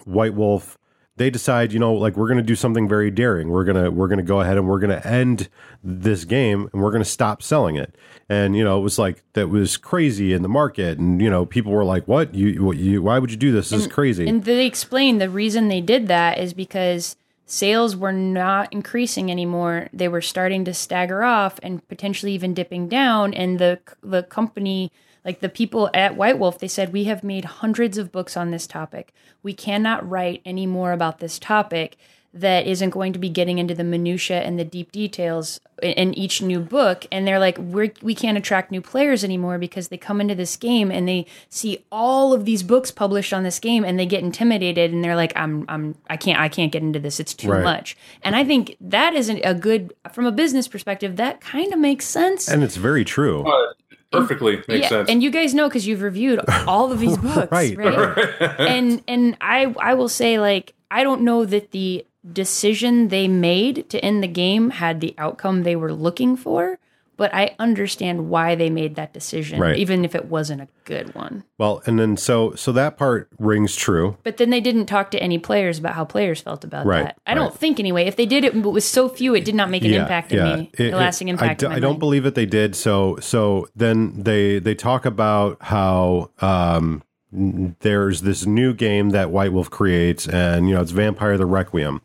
[0.05, 0.78] White Wolf
[1.19, 3.49] they decide, you know, like we're going to do something very daring.
[3.51, 5.49] We're going to we're going to go ahead and we're going to end
[5.83, 7.95] this game and we're going to stop selling it.
[8.29, 11.47] And you know, it was like that was crazy in the market and you know,
[11.47, 12.35] people were like, "What?
[12.35, 13.71] You, what, you why would you do this?
[13.71, 17.17] This is crazy." And they explained the reason they did that is because
[17.47, 19.89] sales were not increasing anymore.
[19.93, 23.35] They were starting to stagger off and potentially even dipping down.
[23.35, 24.93] And the the company,
[25.29, 28.51] Like the people at White Wolf, they said, We have made hundreds of books on
[28.51, 29.13] this topic.
[29.43, 31.99] We cannot write any more about this topic
[32.33, 36.15] that isn't going to be getting into the minutia and the deep details in, in
[36.15, 39.97] each new book and they're like we're, we can't attract new players anymore because they
[39.97, 43.83] come into this game and they see all of these books published on this game
[43.83, 46.99] and they get intimidated and they're like i'm i'm i can't i can't get into
[47.01, 47.65] this it's too Right.
[47.65, 51.79] much and i think that isn't a good from a business perspective that kind of
[51.79, 53.43] makes sense And it's very true.
[53.47, 53.73] Uh,
[54.13, 54.21] Mm.
[54.21, 55.11] perfectly makes yeah, sense.
[55.11, 57.77] and you guys know because you've reviewed all of these books, Right.
[57.77, 58.41] right?
[58.59, 63.89] and and I I will say like I don't know that the decision they made
[63.91, 66.79] to end the game had the outcome they were looking for,
[67.19, 69.77] but I understand why they made that decision, Right.
[69.77, 71.45] even if it wasn't a good one.
[71.59, 74.17] Well, and then so so that part rings true.
[74.23, 77.19] But then they didn't talk to any players about how players felt about Right, that.
[77.27, 78.07] I don't think anyway.
[78.07, 80.43] If they did it, it was so few, it did not make an impact in
[80.45, 81.49] me, It- a lasting impact.
[81.49, 82.75] I, in do, my I don't believe that they did.
[82.75, 89.53] So so then they they talk about how um, there's this new game that White
[89.53, 92.01] Wolf creates, and you know it's Vampire the Requiem,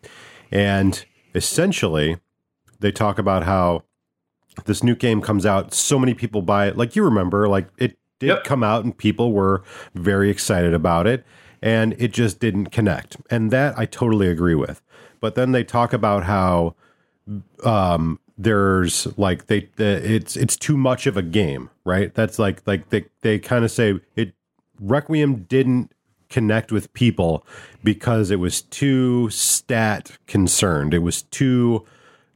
[0.51, 2.17] and essentially
[2.79, 3.83] they talk about how
[4.65, 5.73] this new game comes out.
[5.73, 6.77] So many people buy it.
[6.77, 8.43] Like you remember, like it did Yep.
[8.45, 9.63] come out, and people were
[9.95, 11.25] very excited about it,
[11.61, 13.17] and it just didn't connect.
[13.29, 14.81] And that I totally agree with.
[15.19, 16.75] But then they talk about how
[17.63, 22.61] um there's like they the, it's it's too much of a game right that's like
[22.65, 24.33] like they they kind of say it
[24.79, 25.91] requiem didn't
[26.29, 27.45] connect with people
[27.83, 31.85] because it was too stat concerned it was too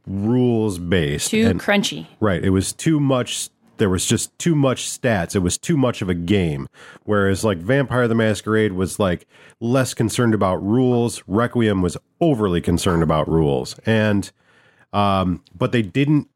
[0.08, 2.06] rules based Too and crunchy.
[2.20, 2.42] Right.
[2.42, 3.50] It was too much.
[3.76, 5.36] There was just too much stats.
[5.36, 6.68] It was too much of a game.
[7.04, 9.26] Whereas, like, Vampire the Masquerade was like
[9.60, 11.22] less concerned about rules.
[11.28, 13.78] Requiem was overly concerned about rules.
[13.86, 14.32] And,
[14.92, 16.28] um, but they didn't,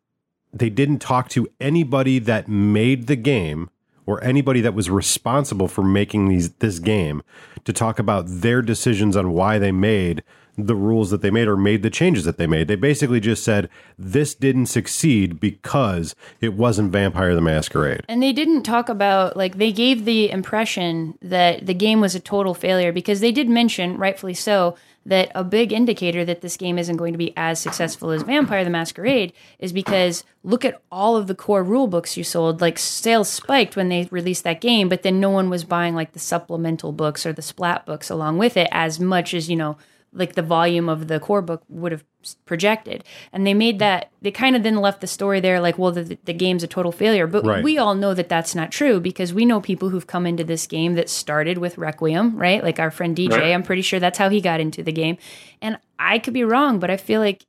[0.53, 3.71] they didn't talk to anybody that made the game
[4.07, 7.23] or anybody that was responsible for making these this game
[7.65, 10.23] to talk about their decisions on why they made
[10.57, 12.69] the rules that they made or made the changes that they made.
[12.69, 18.03] They basically just said this didn't succeed because it wasn't Vampire the Masquerade.
[18.09, 22.21] And they didn't talk about like they gave the impression that the game was a
[22.21, 26.79] total failure because they did mention, rightfully so, that a big indicator that this game
[26.79, 31.17] isn't going to be as successful as Vampire the Masquerade is because look at all
[31.17, 32.61] of the core rule books you sold.
[32.61, 36.13] Like sales spiked when they released that game, but then no one was buying like
[36.13, 39.77] the supplemental books or the splat books along with it as much as, you know,
[40.15, 42.05] like the volume of the core book would have
[42.45, 43.03] projected.
[43.33, 46.19] And they made that, they kind of then left the story there like, well, the,
[46.25, 47.27] the game's a total failure.
[47.27, 47.65] But Right.
[47.65, 50.67] we all know that that's not true because we know people who've come into this
[50.67, 52.63] game that started with Requiem, right?
[52.63, 53.53] Like our friend DJ, Right.
[53.53, 55.17] I'm pretty sure that's how he got into the game.
[55.63, 57.45] And I could be wrong, but I feel like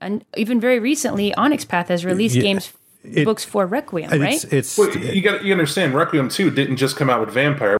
[0.00, 2.72] and even very recently, Onyx Path has released Yeah, games,
[3.02, 4.52] it- books for Requiem, It's right?
[4.52, 7.78] it's Well, you got you understand Requiem 2 didn't just come out with Vampire.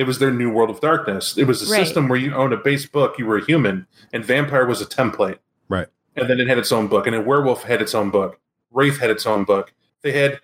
[0.00, 1.36] It was their new World of Darkness.
[1.36, 1.84] It was a Right.
[1.84, 4.86] system where you owned a base book, you were a human, and Vampire was a
[4.86, 5.36] template.
[5.68, 5.88] right.
[6.16, 8.40] And then it had its own book, and then Werewolf had its own book.
[8.72, 9.74] Wraith had its own book.
[10.02, 10.40] They had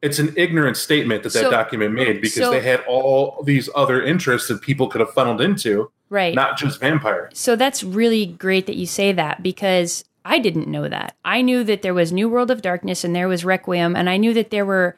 [0.00, 3.68] it's an ignorant statement that that So- document made because so- they had all these
[3.74, 6.34] other interests that people could have funneled into, right.
[6.34, 7.28] not just Vampire.
[7.34, 11.14] So that's really great that you say that because I didn't know that.
[11.26, 14.16] I knew that there was New World of Darkness and there was Requiem, and I
[14.16, 14.96] knew that there were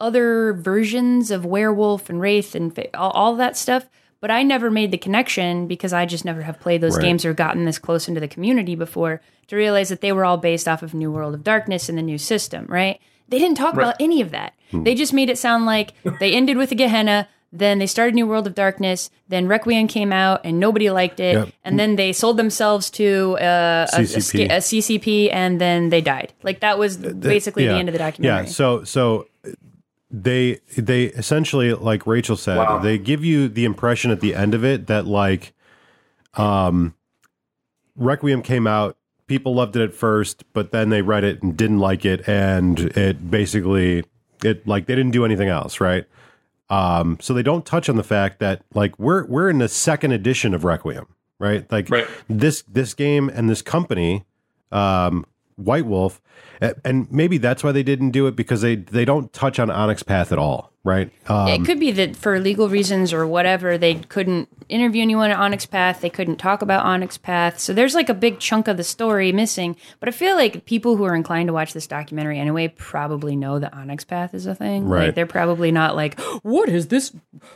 [0.00, 3.88] other versions of Werewolf and Wraith and all, all that stuff.
[4.20, 7.04] But I never made the connection because I just never have played those Right.
[7.04, 10.38] games or gotten this close into the community before to realize that they were all
[10.38, 12.98] based off of New World of Darkness and the new system, right?
[13.28, 14.54] They didn't talk about any of that.
[14.70, 14.84] Hmm.
[14.84, 18.26] They just made it sound like they ended with a Gehenna, then they started New
[18.26, 21.48] World of Darkness, then Requiem came out and nobody liked it, Yep.
[21.64, 24.44] and then they sold themselves to uh, a, a, CCP.
[24.46, 26.32] a CCP, and then they died.
[26.42, 28.46] Like that was basically the end of the documentary.
[28.46, 28.50] Yeah.
[28.50, 29.26] So so
[30.22, 32.78] they they essentially like Rachel said, Wow.
[32.78, 35.52] they give you the impression at the end of it that like
[36.34, 36.94] um
[37.96, 41.78] Requiem came out, people loved it at first, but then they read it and didn't
[41.80, 44.04] like it and it basically
[44.44, 46.06] it like they didn't do anything else, right?
[46.70, 50.12] Um so they don't touch on the fact that like we're we're in the second
[50.12, 51.06] edition of Requiem,
[51.38, 51.70] right?
[51.70, 52.06] Like Right.
[52.28, 54.24] this this game and this company
[54.72, 55.26] um
[55.56, 56.20] White Wolf
[56.84, 60.02] and maybe that's why they didn't do it because they they don't touch on Onyx
[60.02, 61.10] Path at all, right?
[61.28, 65.36] Um, it could be that for legal reasons or whatever, they couldn't interview anyone at
[65.36, 66.00] Onyx Path.
[66.00, 67.58] They couldn't talk about Onyx Path.
[67.58, 69.76] So there's like a big chunk of the story missing.
[69.98, 73.58] But I feel like people who are inclined to watch this documentary anyway probably know
[73.58, 74.86] that Onyx Path is a thing.
[74.86, 75.06] Right.
[75.06, 77.12] Like they're probably not like, what is this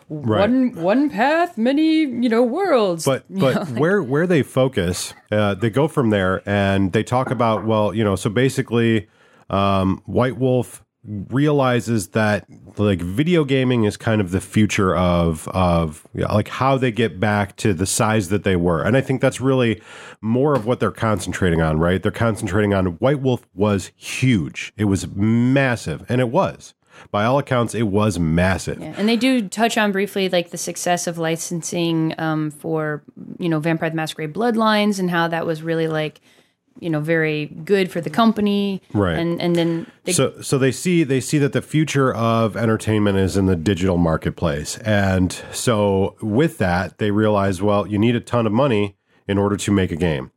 [0.09, 0.41] right.
[0.41, 3.05] one one path, many you know worlds?
[3.05, 7.65] but but where where they focus, uh, they go from there and they talk about
[7.65, 9.09] well, you know, so basically,
[9.49, 12.47] um, White Wolf realizes that
[12.77, 17.19] like video gaming is kind of the future of of yeah, like how they get
[17.19, 18.83] back to the size that they were.
[18.83, 19.81] And i think that's really
[20.21, 22.03] more of what they're concentrating on right?
[22.03, 24.73] They're concentrating on white wolf was huge.
[24.77, 26.05] It was massive.
[26.09, 26.75] And it was.
[27.11, 28.81] By all accounts it was massive.
[28.81, 33.03] Yeah, and they do touch on briefly like the success of licensing um, for
[33.39, 36.21] you know Vampire the Masquerade Bloodlines and how that was really like
[36.79, 39.19] you know very good for the company, Right.
[39.19, 43.19] And and then they, so so they see they see that the future of entertainment
[43.19, 44.79] is in the digital marketplace.
[44.79, 48.97] And so with that they realize well you need a ton of money
[49.29, 50.31] in order to make a game.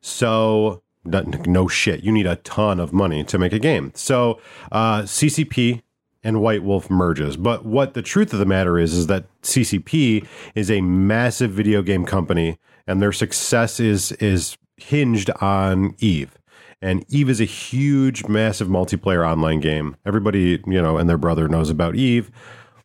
[0.00, 2.02] So no, no shit.
[2.02, 3.92] You need a ton of money to make a game.
[3.94, 4.40] So
[4.70, 5.82] uh, ccp
[6.24, 7.36] and white wolf merges.
[7.36, 11.82] But what the truth of the matter is is that ccp is a massive video
[11.82, 16.38] game company and their success is is hinged on eve
[16.80, 19.96] and Eve is a huge, massive multiplayer online game.
[20.06, 22.30] Everybody, you know, and their brother knows about Eve.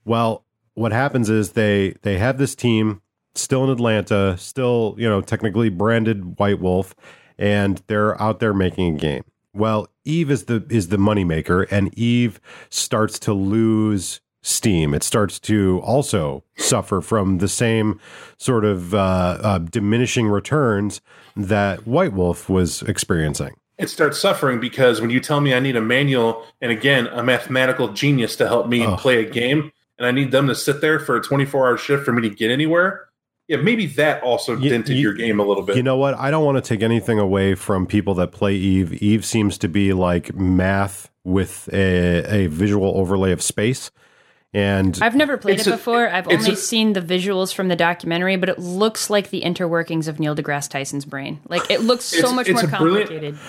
[0.03, 3.01] Well, what happens is they they have this team
[3.35, 6.95] still in Atlanta, still, you know, technically branded White Wolf,
[7.37, 9.23] and they're out there making a game.
[9.53, 12.39] Well, Eve is the is the moneymaker, and Eve
[12.69, 14.93] starts to lose steam.
[14.93, 17.99] It starts to also suffer from the same
[18.37, 18.97] sort of uh,
[19.41, 21.01] uh, diminishing returns
[21.35, 23.55] that White Wolf was experiencing.
[23.79, 27.23] it starts suffering because when you tell me I need a manual and again a
[27.23, 28.99] mathematical genius to help me Ugh.
[28.99, 32.03] play a game, and I need them to sit there for a 24 hour shift
[32.05, 33.07] for me to get anywhere,
[33.47, 35.75] yeah, maybe that also You- dented you- your game a little bit.
[35.75, 36.13] You know what?
[36.19, 38.93] I don't want to take anything away from people that play Eve.
[39.01, 43.89] Eve seems to be like math with a, a visual overlay of space.
[44.53, 46.07] And I've never played it a- before.
[46.07, 50.07] I've only a- seen the visuals from the documentary, but it looks like the interworkings
[50.07, 51.39] of Neil deGrasse Tyson's brain.
[51.49, 53.39] Like it looks so much more a brilliant- complicated.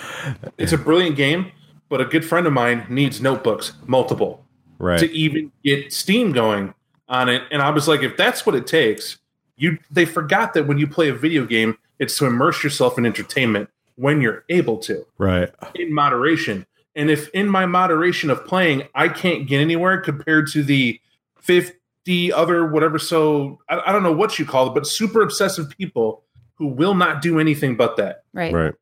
[0.57, 1.51] it's a brilliant game,
[1.89, 4.43] but a good friend of mine needs notebooks, multiple,
[4.79, 4.99] right.
[4.99, 6.73] to even get Steam going
[7.07, 7.43] on it.
[7.51, 9.19] And I was like, if that's what it takes,
[9.57, 13.05] you they forgot that when you play a video game, it's to immerse yourself in
[13.05, 15.05] entertainment when you're able to.
[15.19, 15.49] right.
[15.75, 16.65] in moderation.
[16.95, 20.99] And if in my moderation of playing, I can't get anywhere compared to the
[21.41, 25.69] 50 other, whatever, so I, I don't know what you call it, but super obsessive
[25.77, 26.23] people
[26.55, 28.23] who will not do anything but that.
[28.33, 28.53] Right.
[28.53, 28.73] Right.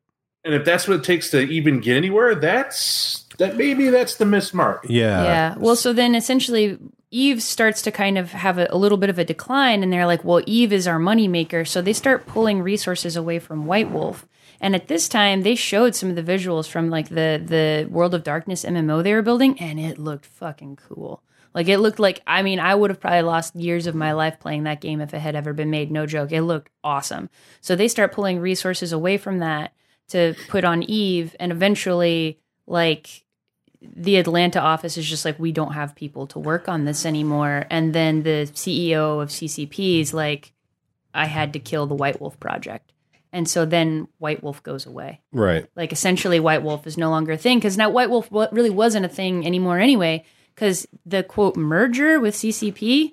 [0.44, 4.26] And if that's what it takes to even get anywhere, that's that maybe that's the
[4.26, 4.84] miss mark.
[4.88, 5.24] Yeah.
[5.24, 5.54] yeah.
[5.56, 6.78] Well, so then essentially
[7.10, 10.06] Eve starts to kind of have a, a little bit of a decline, and they're
[10.06, 11.66] like, well, Eve is our moneymaker.
[11.66, 14.26] So they start pulling resources away from White Wolf.
[14.60, 18.14] And at this time, they showed some of the visuals from like the the World
[18.14, 21.22] of Darkness MMO they were building, and it looked fucking cool.
[21.54, 24.40] Like it looked like I mean I would have probably lost years of my life
[24.40, 25.90] playing that game if it had ever been made.
[25.90, 27.30] No joke, it looked awesome.
[27.60, 29.72] So they start pulling resources away from that
[30.08, 33.24] to put on Eve, and eventually, like
[33.80, 37.66] the Atlanta office is just like we don't have people to work on this anymore.
[37.70, 40.52] And then the CEO of CCP is like,
[41.12, 42.92] I had to kill the White Wolf project,
[43.34, 45.20] and so then White Wolf goes away.
[45.32, 45.66] Right.
[45.76, 49.04] like essentially white wolf is no longer a thing because now white wolf really wasn't
[49.04, 50.24] a thing anymore anyway
[50.54, 53.12] because the quote merger with ccp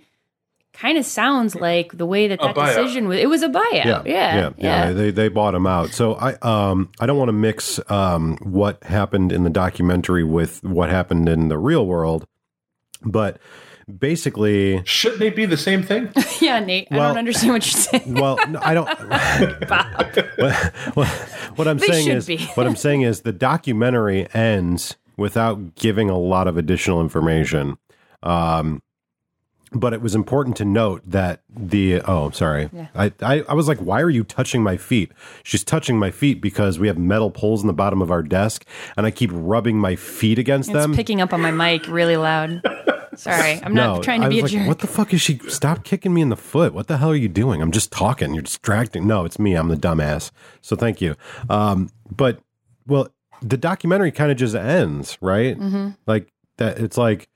[0.73, 3.73] kind of sounds like the way that that decision was it was a buyout.
[3.73, 4.02] Yeah.
[4.06, 5.89] Yeah, yeah, They they bought him out.
[5.89, 10.64] So I um I don't want to mix um what happened in the documentary with
[10.64, 12.26] what happened in the real world,
[13.03, 13.39] but
[13.99, 16.09] basically, Shouldn't they be the same thing?
[16.41, 18.89] Yeah, nate i don't understand what you're saying well, no, I don't.
[20.38, 21.07] What, what,
[21.55, 22.38] what I'm They saying is, be.
[22.55, 27.77] what I'm saying is, the documentary ends without giving a lot of additional information.
[28.23, 28.81] Um,
[29.73, 32.88] but it was important to note that the oh, I'm sorry, Yeah.
[32.93, 35.11] I, I I was like, why are you touching my feet?
[35.43, 38.65] She's touching my feet because we have metal poles in the bottom of our desk,
[38.97, 40.93] and I keep rubbing my feet against it's them.
[40.93, 42.61] picking up on my mic really loud
[43.15, 45.38] sorry i'm not trying to be a like, jerk What the fuck is she?
[45.47, 46.73] Stop kicking me in the foot.
[46.73, 47.61] What the hell are you doing?
[47.61, 48.33] I'm just talking.
[48.33, 49.07] You're distracting.
[49.07, 49.55] No, it's me.
[49.55, 50.31] I'm the dumbass.
[50.61, 51.15] So thank you.
[51.49, 52.39] Um, but
[52.88, 53.09] well,
[53.41, 55.57] the documentary kind of just ends, right?
[55.59, 55.97] Mhm.
[56.07, 56.79] Like that.
[56.79, 57.27] It's like,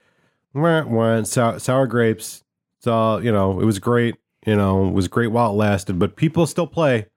[0.54, 2.44] wah, wah, sour, sour grapes.
[2.78, 3.60] It's all you know.
[3.60, 4.16] It was great.
[4.46, 5.98] You know, it was great while it lasted.
[6.00, 7.08] But people still play.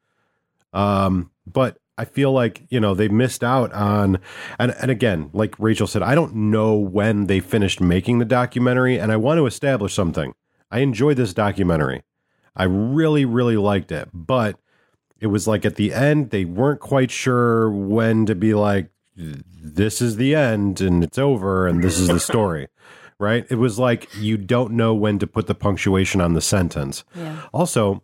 [0.72, 4.20] Um, but I feel like you know they missed out on,
[4.58, 8.98] and and again, like Rachel said, I don't know when they finished making the documentary,
[8.98, 10.34] and I want to establish something.
[10.70, 12.04] I enjoyed this documentary.
[12.54, 14.58] I really, really liked it, but
[15.20, 20.00] it was like at the end they weren't quite sure when to be like, this
[20.00, 22.68] is the end and it's over and this is the story.
[23.20, 23.44] Right?
[23.50, 27.04] It was like you don't know when to put the punctuation on the sentence.
[27.16, 28.02] yeah Also,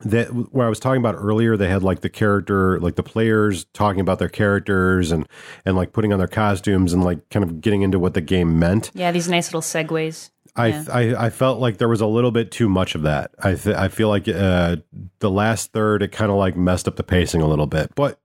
[0.00, 3.64] that where I was talking about earlier, they had like the character, like the players
[3.72, 5.28] talking about their characters and
[5.64, 8.58] and like putting on their costumes and like kind of getting into what the game
[8.58, 8.90] meant.
[8.94, 10.30] Yeah, these nice little segues.
[10.56, 10.84] I, Yeah.
[10.90, 13.32] I I felt like there was a little bit too much of that.
[13.38, 14.76] I th- I feel like uh,
[15.20, 18.18] the last third it kind of like messed up the pacing a little bit, but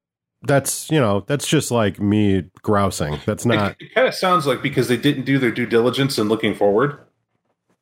[0.44, 3.20] that's you know that's just like me grousing.
[3.26, 6.28] That's not It, kind of sounds like because they didn't do their due diligence in
[6.30, 7.00] looking forward.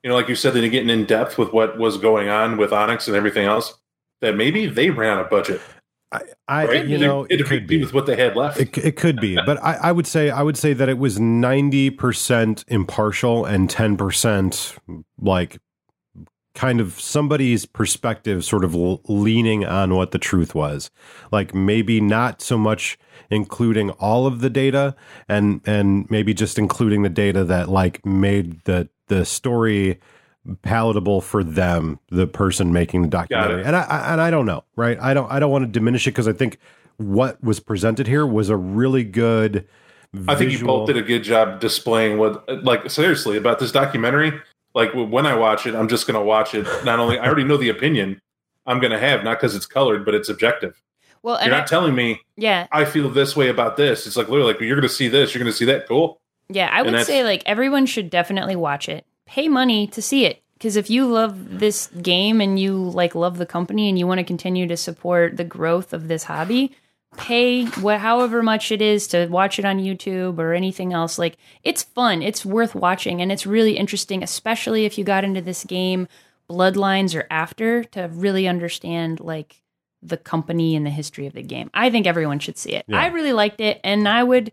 [0.01, 2.73] You know, like you said, they're getting in depth with what was going on with
[2.73, 3.77] Onyx and everything else.
[4.21, 5.61] That maybe they ran a budget.
[6.47, 6.85] I Right?
[6.85, 7.81] you know it, it could be.
[7.81, 8.59] with what they had left.
[8.59, 11.19] It, it could be, but I, I would say I would say that it was
[11.19, 14.75] ninety percent impartial and ten percent
[15.19, 15.59] like
[16.55, 18.75] kind of somebody's perspective, sort of
[19.09, 20.91] leaning on what the truth was.
[21.31, 22.97] Like maybe not so much
[23.29, 24.95] including all of the data,
[25.27, 29.99] and and maybe just including the data that like made the the story
[30.61, 33.63] palatable for them, the person making the documentary.
[33.63, 34.99] And I, I and I don't know, right?
[34.99, 36.57] I don't I don't want to diminish it because I think
[36.97, 39.67] what was presented here was a really good.
[40.27, 44.31] I think you both did a good job displaying what, like, seriously about this documentary.
[44.75, 46.67] Like, when I watch it, I'm just going to watch it.
[46.85, 48.21] Not only I already know the opinion
[48.67, 50.79] I'm going to have, not because it's colored, but it's objective.
[51.23, 54.05] Well, You're I, not telling me yeah, I feel this way about this.
[54.05, 55.87] It's like literally like you're going to see this, you're going to see that.
[55.87, 56.19] Cool.
[56.49, 59.05] yeah, I would say like everyone should definitely watch it.
[59.33, 63.39] Pay money to see it because if you love this game and you like love
[63.39, 66.71] the company and you want to continue to support the growth of this hobby,
[67.17, 71.17] pay what however much it is to watch it on YouTube or anything else.
[71.17, 75.41] Like it's fun, it's worth watching, and it's really interesting, especially if you got into
[75.41, 76.07] this game
[76.47, 79.63] Bloodlines or after to really understand like
[80.03, 81.71] the company and the history of the game.
[81.73, 82.85] I think everyone should see it.
[82.87, 83.01] Yeah.
[83.01, 84.51] I really liked it, and I would.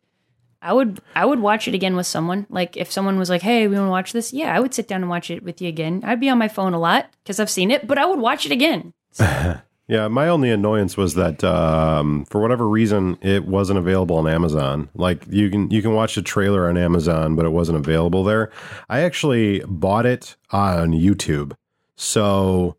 [0.62, 2.46] I would I would watch it again with someone.
[2.50, 4.88] Like if someone was like, "Hey, we want to watch this?" Yeah, I would sit
[4.88, 6.02] down and watch it with you again.
[6.04, 8.46] I'd be on my phone a lot because I've seen it, but I would watch
[8.46, 8.92] it again.
[9.90, 14.88] Yeah, my only annoyance was that um, for whatever reason it wasn't available on Amazon.
[14.94, 18.52] Like you can you can watch the trailer on Amazon, but it wasn't available there.
[18.88, 21.56] I actually bought it on YouTube,
[21.96, 22.76] so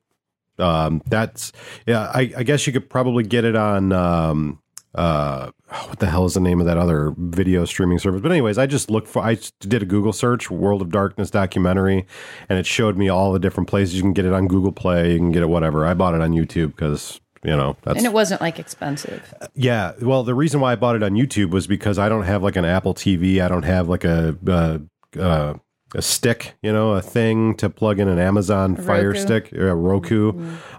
[0.57, 1.51] um, that's
[1.85, 2.09] yeah.
[2.13, 4.61] I, I guess you could probably get it on um,
[4.95, 5.51] uh,
[5.87, 8.21] what the hell is the name of that other video streaming service?
[8.21, 12.05] But anyways, I just looked for I did a Google search, World of Darkness documentary,
[12.49, 15.13] and it showed me all the different places you can get it on Google Play,
[15.13, 15.85] you can get it whatever.
[15.85, 19.33] I bought it on YouTube because you know that's And it wasn't like expensive.
[19.55, 19.93] yeah.
[20.01, 22.55] Well, the reason why I bought it on YouTube was because I don't have like
[22.55, 23.41] an Apple TV.
[23.41, 24.77] I don't have like a uh,
[25.19, 25.53] uh,
[25.93, 29.13] a stick, you know, a thing to plug in an Amazon Fire.
[29.15, 30.31] Stick or a Roku.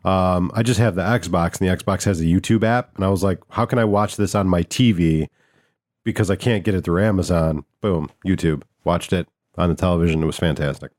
[0.04, 2.94] Um, I just have the Xbox, and the Xbox has a YouTube app.
[2.96, 5.28] And I was like, how can I watch this on my TV?
[6.04, 7.64] Because I can't get it through Amazon.
[7.80, 8.62] Boom, YouTube.
[8.84, 10.22] Watched it on the television.
[10.22, 10.92] It was fantastic.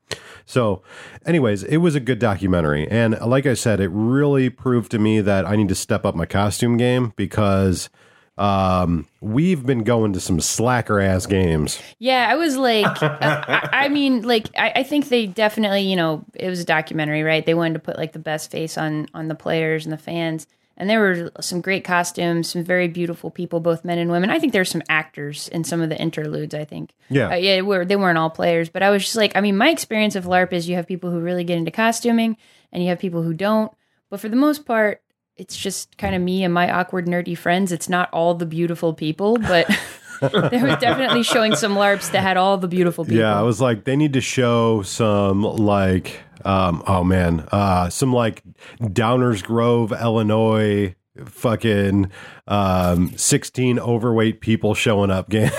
[0.46, 0.82] So,
[1.26, 2.88] anyways, it was a good documentary.
[2.88, 6.14] And like I said, it really proved to me that I need to step up
[6.14, 7.90] my costume game because
[8.36, 11.80] um, we've been going to some slacker ass games.
[11.98, 16.24] Yeah, I was like, I, I mean, like, I, I think they definitely, you know,
[16.34, 17.44] it was a documentary, right?
[17.46, 20.46] They wanted to put like the best face on on the players and the fans,
[20.76, 24.30] and there were some great costumes, some very beautiful people, both men and women.
[24.30, 26.54] I think there's some actors in some of the interludes.
[26.54, 27.28] I think, Yeah.
[27.30, 29.68] uh, yeah, were they weren't all players, but I was just like, I mean, my
[29.70, 32.36] experience of LARP is you have people who really get into costuming,
[32.72, 33.70] and you have people who don't,
[34.10, 35.00] but for the most part.
[35.36, 37.72] It's just kind of me and my awkward nerdy friends.
[37.72, 39.66] It's not all the beautiful people, but
[40.20, 43.18] there was definitely showing some LARPs that had all the beautiful people.
[43.18, 48.12] Yeah, I was like, they need to show some like, um, oh man, uh, some
[48.12, 48.42] like
[48.80, 50.94] Downers Grove, Illinois,
[51.26, 52.10] fucking
[52.46, 55.50] um, sixteen overweight people showing up game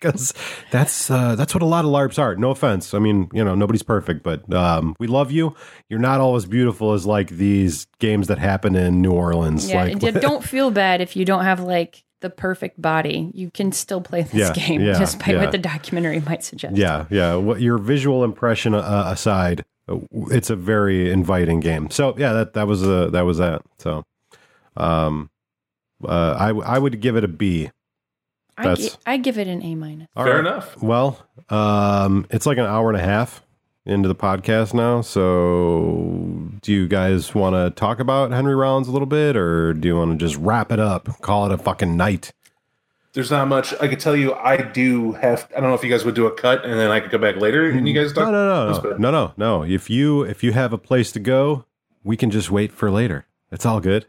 [0.00, 0.32] because
[0.70, 2.36] that's uh, that's what a lot of LARPs are.
[2.36, 5.54] No offense, I mean you know nobody's perfect, but um, we love you.
[5.88, 9.68] You're not all as beautiful as like these games that happen in New Orleans.
[9.68, 13.30] Yeah, like, don't feel bad if you don't have like the perfect body.
[13.34, 15.42] You can still play this Yeah, game, yeah, despite yeah.
[15.42, 16.76] what the documentary might suggest.
[16.76, 17.34] Yeah, yeah.
[17.36, 19.98] What your visual impression uh, aside, uh,
[20.30, 21.90] it's a very inviting game.
[21.90, 23.62] So yeah, that that was uh, that was that.
[23.78, 24.04] So,
[24.76, 25.30] um,
[26.04, 27.70] uh, I I would give it a B.
[28.58, 30.08] I, That's- gi- I give it an A minus.
[30.14, 30.40] Fair right.
[30.40, 30.80] enough.
[30.82, 33.42] Well, um, it's like an hour and a half
[33.84, 35.02] into the podcast now.
[35.02, 39.88] So, do you guys want to talk about Henry Rollins a little bit, or do
[39.88, 42.32] you want to just wrap it up, call it a fucking night?
[43.12, 44.34] There's not much I could tell you.
[44.34, 45.48] I do have.
[45.56, 47.16] I don't know if you guys would do a cut and then I could go
[47.18, 48.24] back later and you guys talk.
[48.26, 49.62] No, no, no, no, no, no, no.
[49.64, 51.64] If you if you have a place to go,
[52.04, 53.26] we can just wait for later.
[53.50, 54.06] It's all good.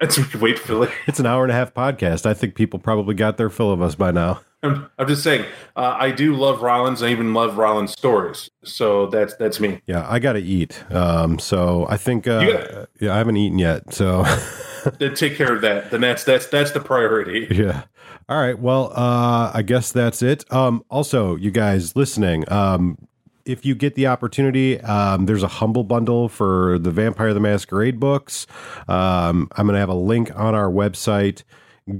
[0.00, 0.90] Could wait for it.
[1.06, 2.24] It's an hour and a half podcast.
[2.26, 4.40] I think people probably got their fill of us by now.
[4.62, 5.46] I'm, I'm just saying,
[5.76, 7.02] uh, I do love Rollins.
[7.02, 8.50] I even love Rollins stories.
[8.62, 9.80] So that's that's me.
[9.86, 10.82] Yeah, I got to eat.
[10.92, 13.92] Um, so I think, uh, gotta- yeah, I haven't eaten yet.
[13.94, 14.24] So
[14.98, 15.90] Then take care of that.
[15.90, 17.46] Then that's that's that's the priority.
[17.50, 17.82] yeah.
[18.28, 18.58] All right.
[18.58, 20.50] Well, uh, I guess that's it.
[20.52, 22.96] Um, also, you guys listening, um,
[23.44, 28.00] if you get the opportunity, um, there's a humble bundle for the Vampire the Masquerade
[28.00, 28.46] books.
[28.88, 31.42] Um, I'm going to have a link on our website.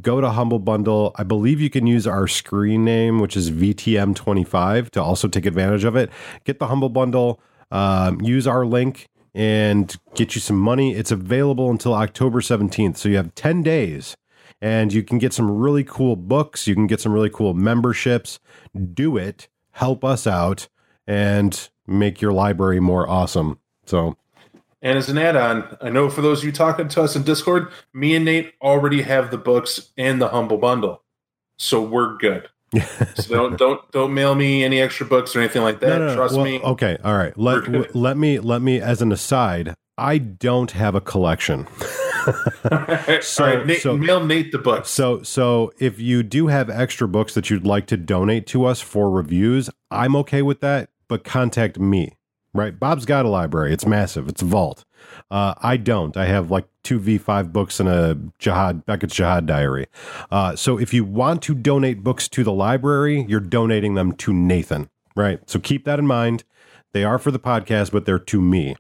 [0.01, 1.13] Go to Humble Bundle.
[1.17, 5.85] I believe you can use our screen name, which is VTM25, to also take advantage
[5.85, 6.11] of it.
[6.45, 7.41] Get the Humble Bundle.
[7.73, 10.95] Um, use our link and get you some money.
[10.95, 12.97] It's available until October 17th.
[12.97, 14.17] So you have 10 days
[14.61, 16.67] and you can get some really cool books.
[16.67, 18.39] You can get some really cool memberships.
[18.95, 20.69] Do it, help us out,
[21.11, 23.59] and make your library more awesome.
[23.87, 24.17] So,
[24.81, 27.69] And as an add-on, I know for those of you talking to us in Discord,
[27.93, 31.03] me and Nate already have the books and the humble bundle,
[31.59, 32.49] so we're good.
[33.17, 35.99] so don't don't don't mail me any extra books or anything like that.
[35.99, 36.15] No, no.
[36.15, 36.61] Trust Well, me.
[36.61, 37.37] Okay, all right.
[37.37, 39.75] Let We're let me let me as an aside.
[39.99, 41.67] I don't have a collection.
[42.71, 44.91] Right, Nate, so- mail Nate the books.
[44.91, 48.81] So so if you do have extra books that you'd like to donate to us
[48.81, 52.17] for reviews, I'm okay with that, but contact me.
[52.53, 52.81] Right?
[52.81, 53.73] Bob's got a library.
[53.73, 54.29] It's massive.
[54.29, 54.85] It's a vault.
[55.31, 56.17] Uh, I don't.
[56.17, 59.87] I have like two V5 books and a Jyhad Beckett's Jyhad diary.
[60.33, 64.33] Uh, so if you want to donate books to the library, you're donating them to
[64.33, 64.89] Nathan.
[65.15, 65.49] Right?
[65.49, 66.43] So keep that in mind.
[66.93, 68.77] They are for the podcast, but they're to me.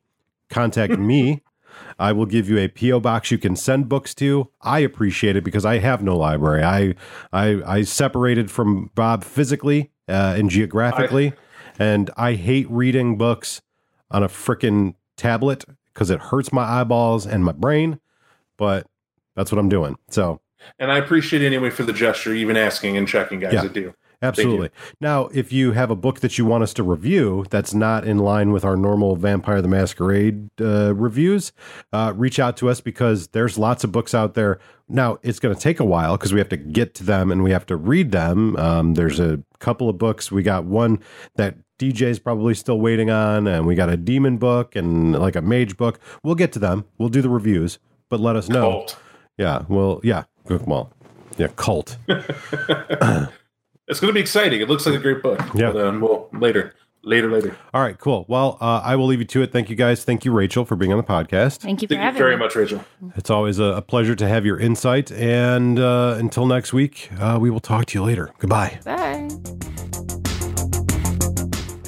[0.49, 1.43] Contact me.
[1.99, 4.51] I will give you a PO box you can send books to.
[4.63, 6.65] I appreciate it because I have no library.
[6.65, 6.95] I
[7.33, 11.33] I, I separated from Bob physically uh, and geographically,
[11.81, 13.63] and I hate reading books
[14.11, 17.99] on a frickin' tablet because it hurts my eyeballs and my brain.
[18.57, 18.87] But
[19.35, 19.97] that's what I'm doing.
[20.11, 20.41] So
[20.79, 23.55] And I appreciate it anyway for the gesture, even asking and checking, guys.
[23.55, 23.63] Yeah.
[23.63, 23.95] I do.
[24.23, 24.69] Absolutely.
[25.01, 28.19] Now, if you have a book that you want us to review that's not in
[28.19, 31.53] line with our normal Vampire the Masquerade uh, reviews,
[31.95, 34.61] uh, reach out to us because there's lots of books out there.
[34.91, 37.43] Now, it's going to take a while because we have to get to them and
[37.43, 38.57] we have to read them.
[38.57, 40.31] Um, there's a couple of books.
[40.31, 40.99] We got one
[41.37, 45.43] that DJ's probably still waiting on, and we got a demon book and like a
[45.43, 45.99] mage book.
[46.23, 46.85] We'll get to them.
[46.99, 47.79] We'll do the reviews,
[48.09, 48.71] but let us know.
[48.71, 48.99] Cult.
[49.39, 49.65] Yeah.
[49.69, 50.25] Well, yeah.
[50.49, 50.93] Well,
[51.39, 51.49] yeah.
[51.57, 51.97] Cult.
[53.91, 54.61] It's going to be exciting.
[54.61, 55.41] It looks like a great book.
[55.53, 55.73] Yeah.
[55.73, 57.57] But, um, well, later, later, later.
[57.75, 58.25] All right, cool.
[58.29, 59.51] Well, uh, I will leave you to it.
[59.51, 60.05] Thank you guys.
[60.05, 61.57] Thank you, Rachel, for being on the podcast.
[61.59, 62.45] Thank you for Thank you very me.
[62.45, 62.85] much, Rachel.
[63.17, 65.11] It's always a, a pleasure to have your insight.
[65.11, 68.31] And uh, until next week, uh, we will talk to you later.
[68.39, 68.79] Goodbye.
[68.85, 69.29] Bye.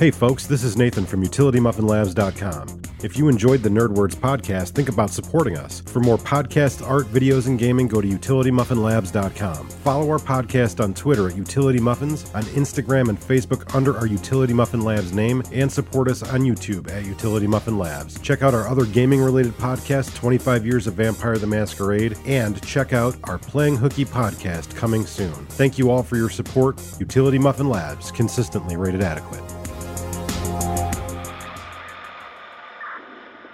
[0.02, 2.82] Hey, folks, this is Nathan from UtilityMuffinLabs.com.
[3.04, 5.78] If you enjoyed the Nerd Words podcast, think about supporting us.
[5.78, 9.68] For more podcast art, videos, and gaming, go to UtilityMuffinLabs.com.
[9.68, 14.52] Follow our podcast on Twitter at Utility Muffins, on Instagram and Facebook under our Utility
[14.52, 18.18] Muffin Labs name, and support us on YouTube at Utility Muffin Labs.
[18.22, 22.92] Check out our other gaming related podcast, 25 Years of Vampire the Masquerade, and check
[22.92, 25.46] out our Playing Hooky podcast coming soon.
[25.50, 26.82] Thank you all for your support.
[26.98, 29.61] Utility Muffin Labs, consistently rated adequate.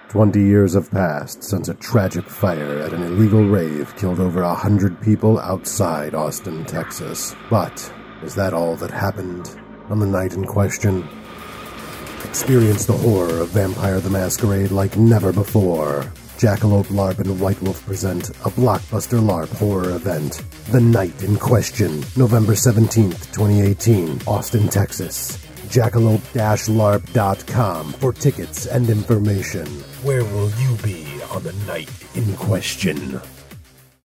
[0.09, 4.55] Twenty years have passed since a tragic fire at an illegal rave killed over a
[4.55, 7.35] hundred people outside Austin, Texas.
[7.47, 7.93] But
[8.23, 9.55] is that all that happened
[9.87, 11.07] on the night in question?
[12.25, 16.11] Experience the horror of Vampire the Masquerade like never before.
[16.39, 20.41] Jackalope LARP and White Wolf present a blockbuster LARP horror event.
[20.71, 25.48] The Night in Question, November 17th, 2018, Austin, Texas.
[25.69, 29.67] Jackalope-LARP.com for tickets and information.
[30.03, 33.21] Where will you be on the night in question?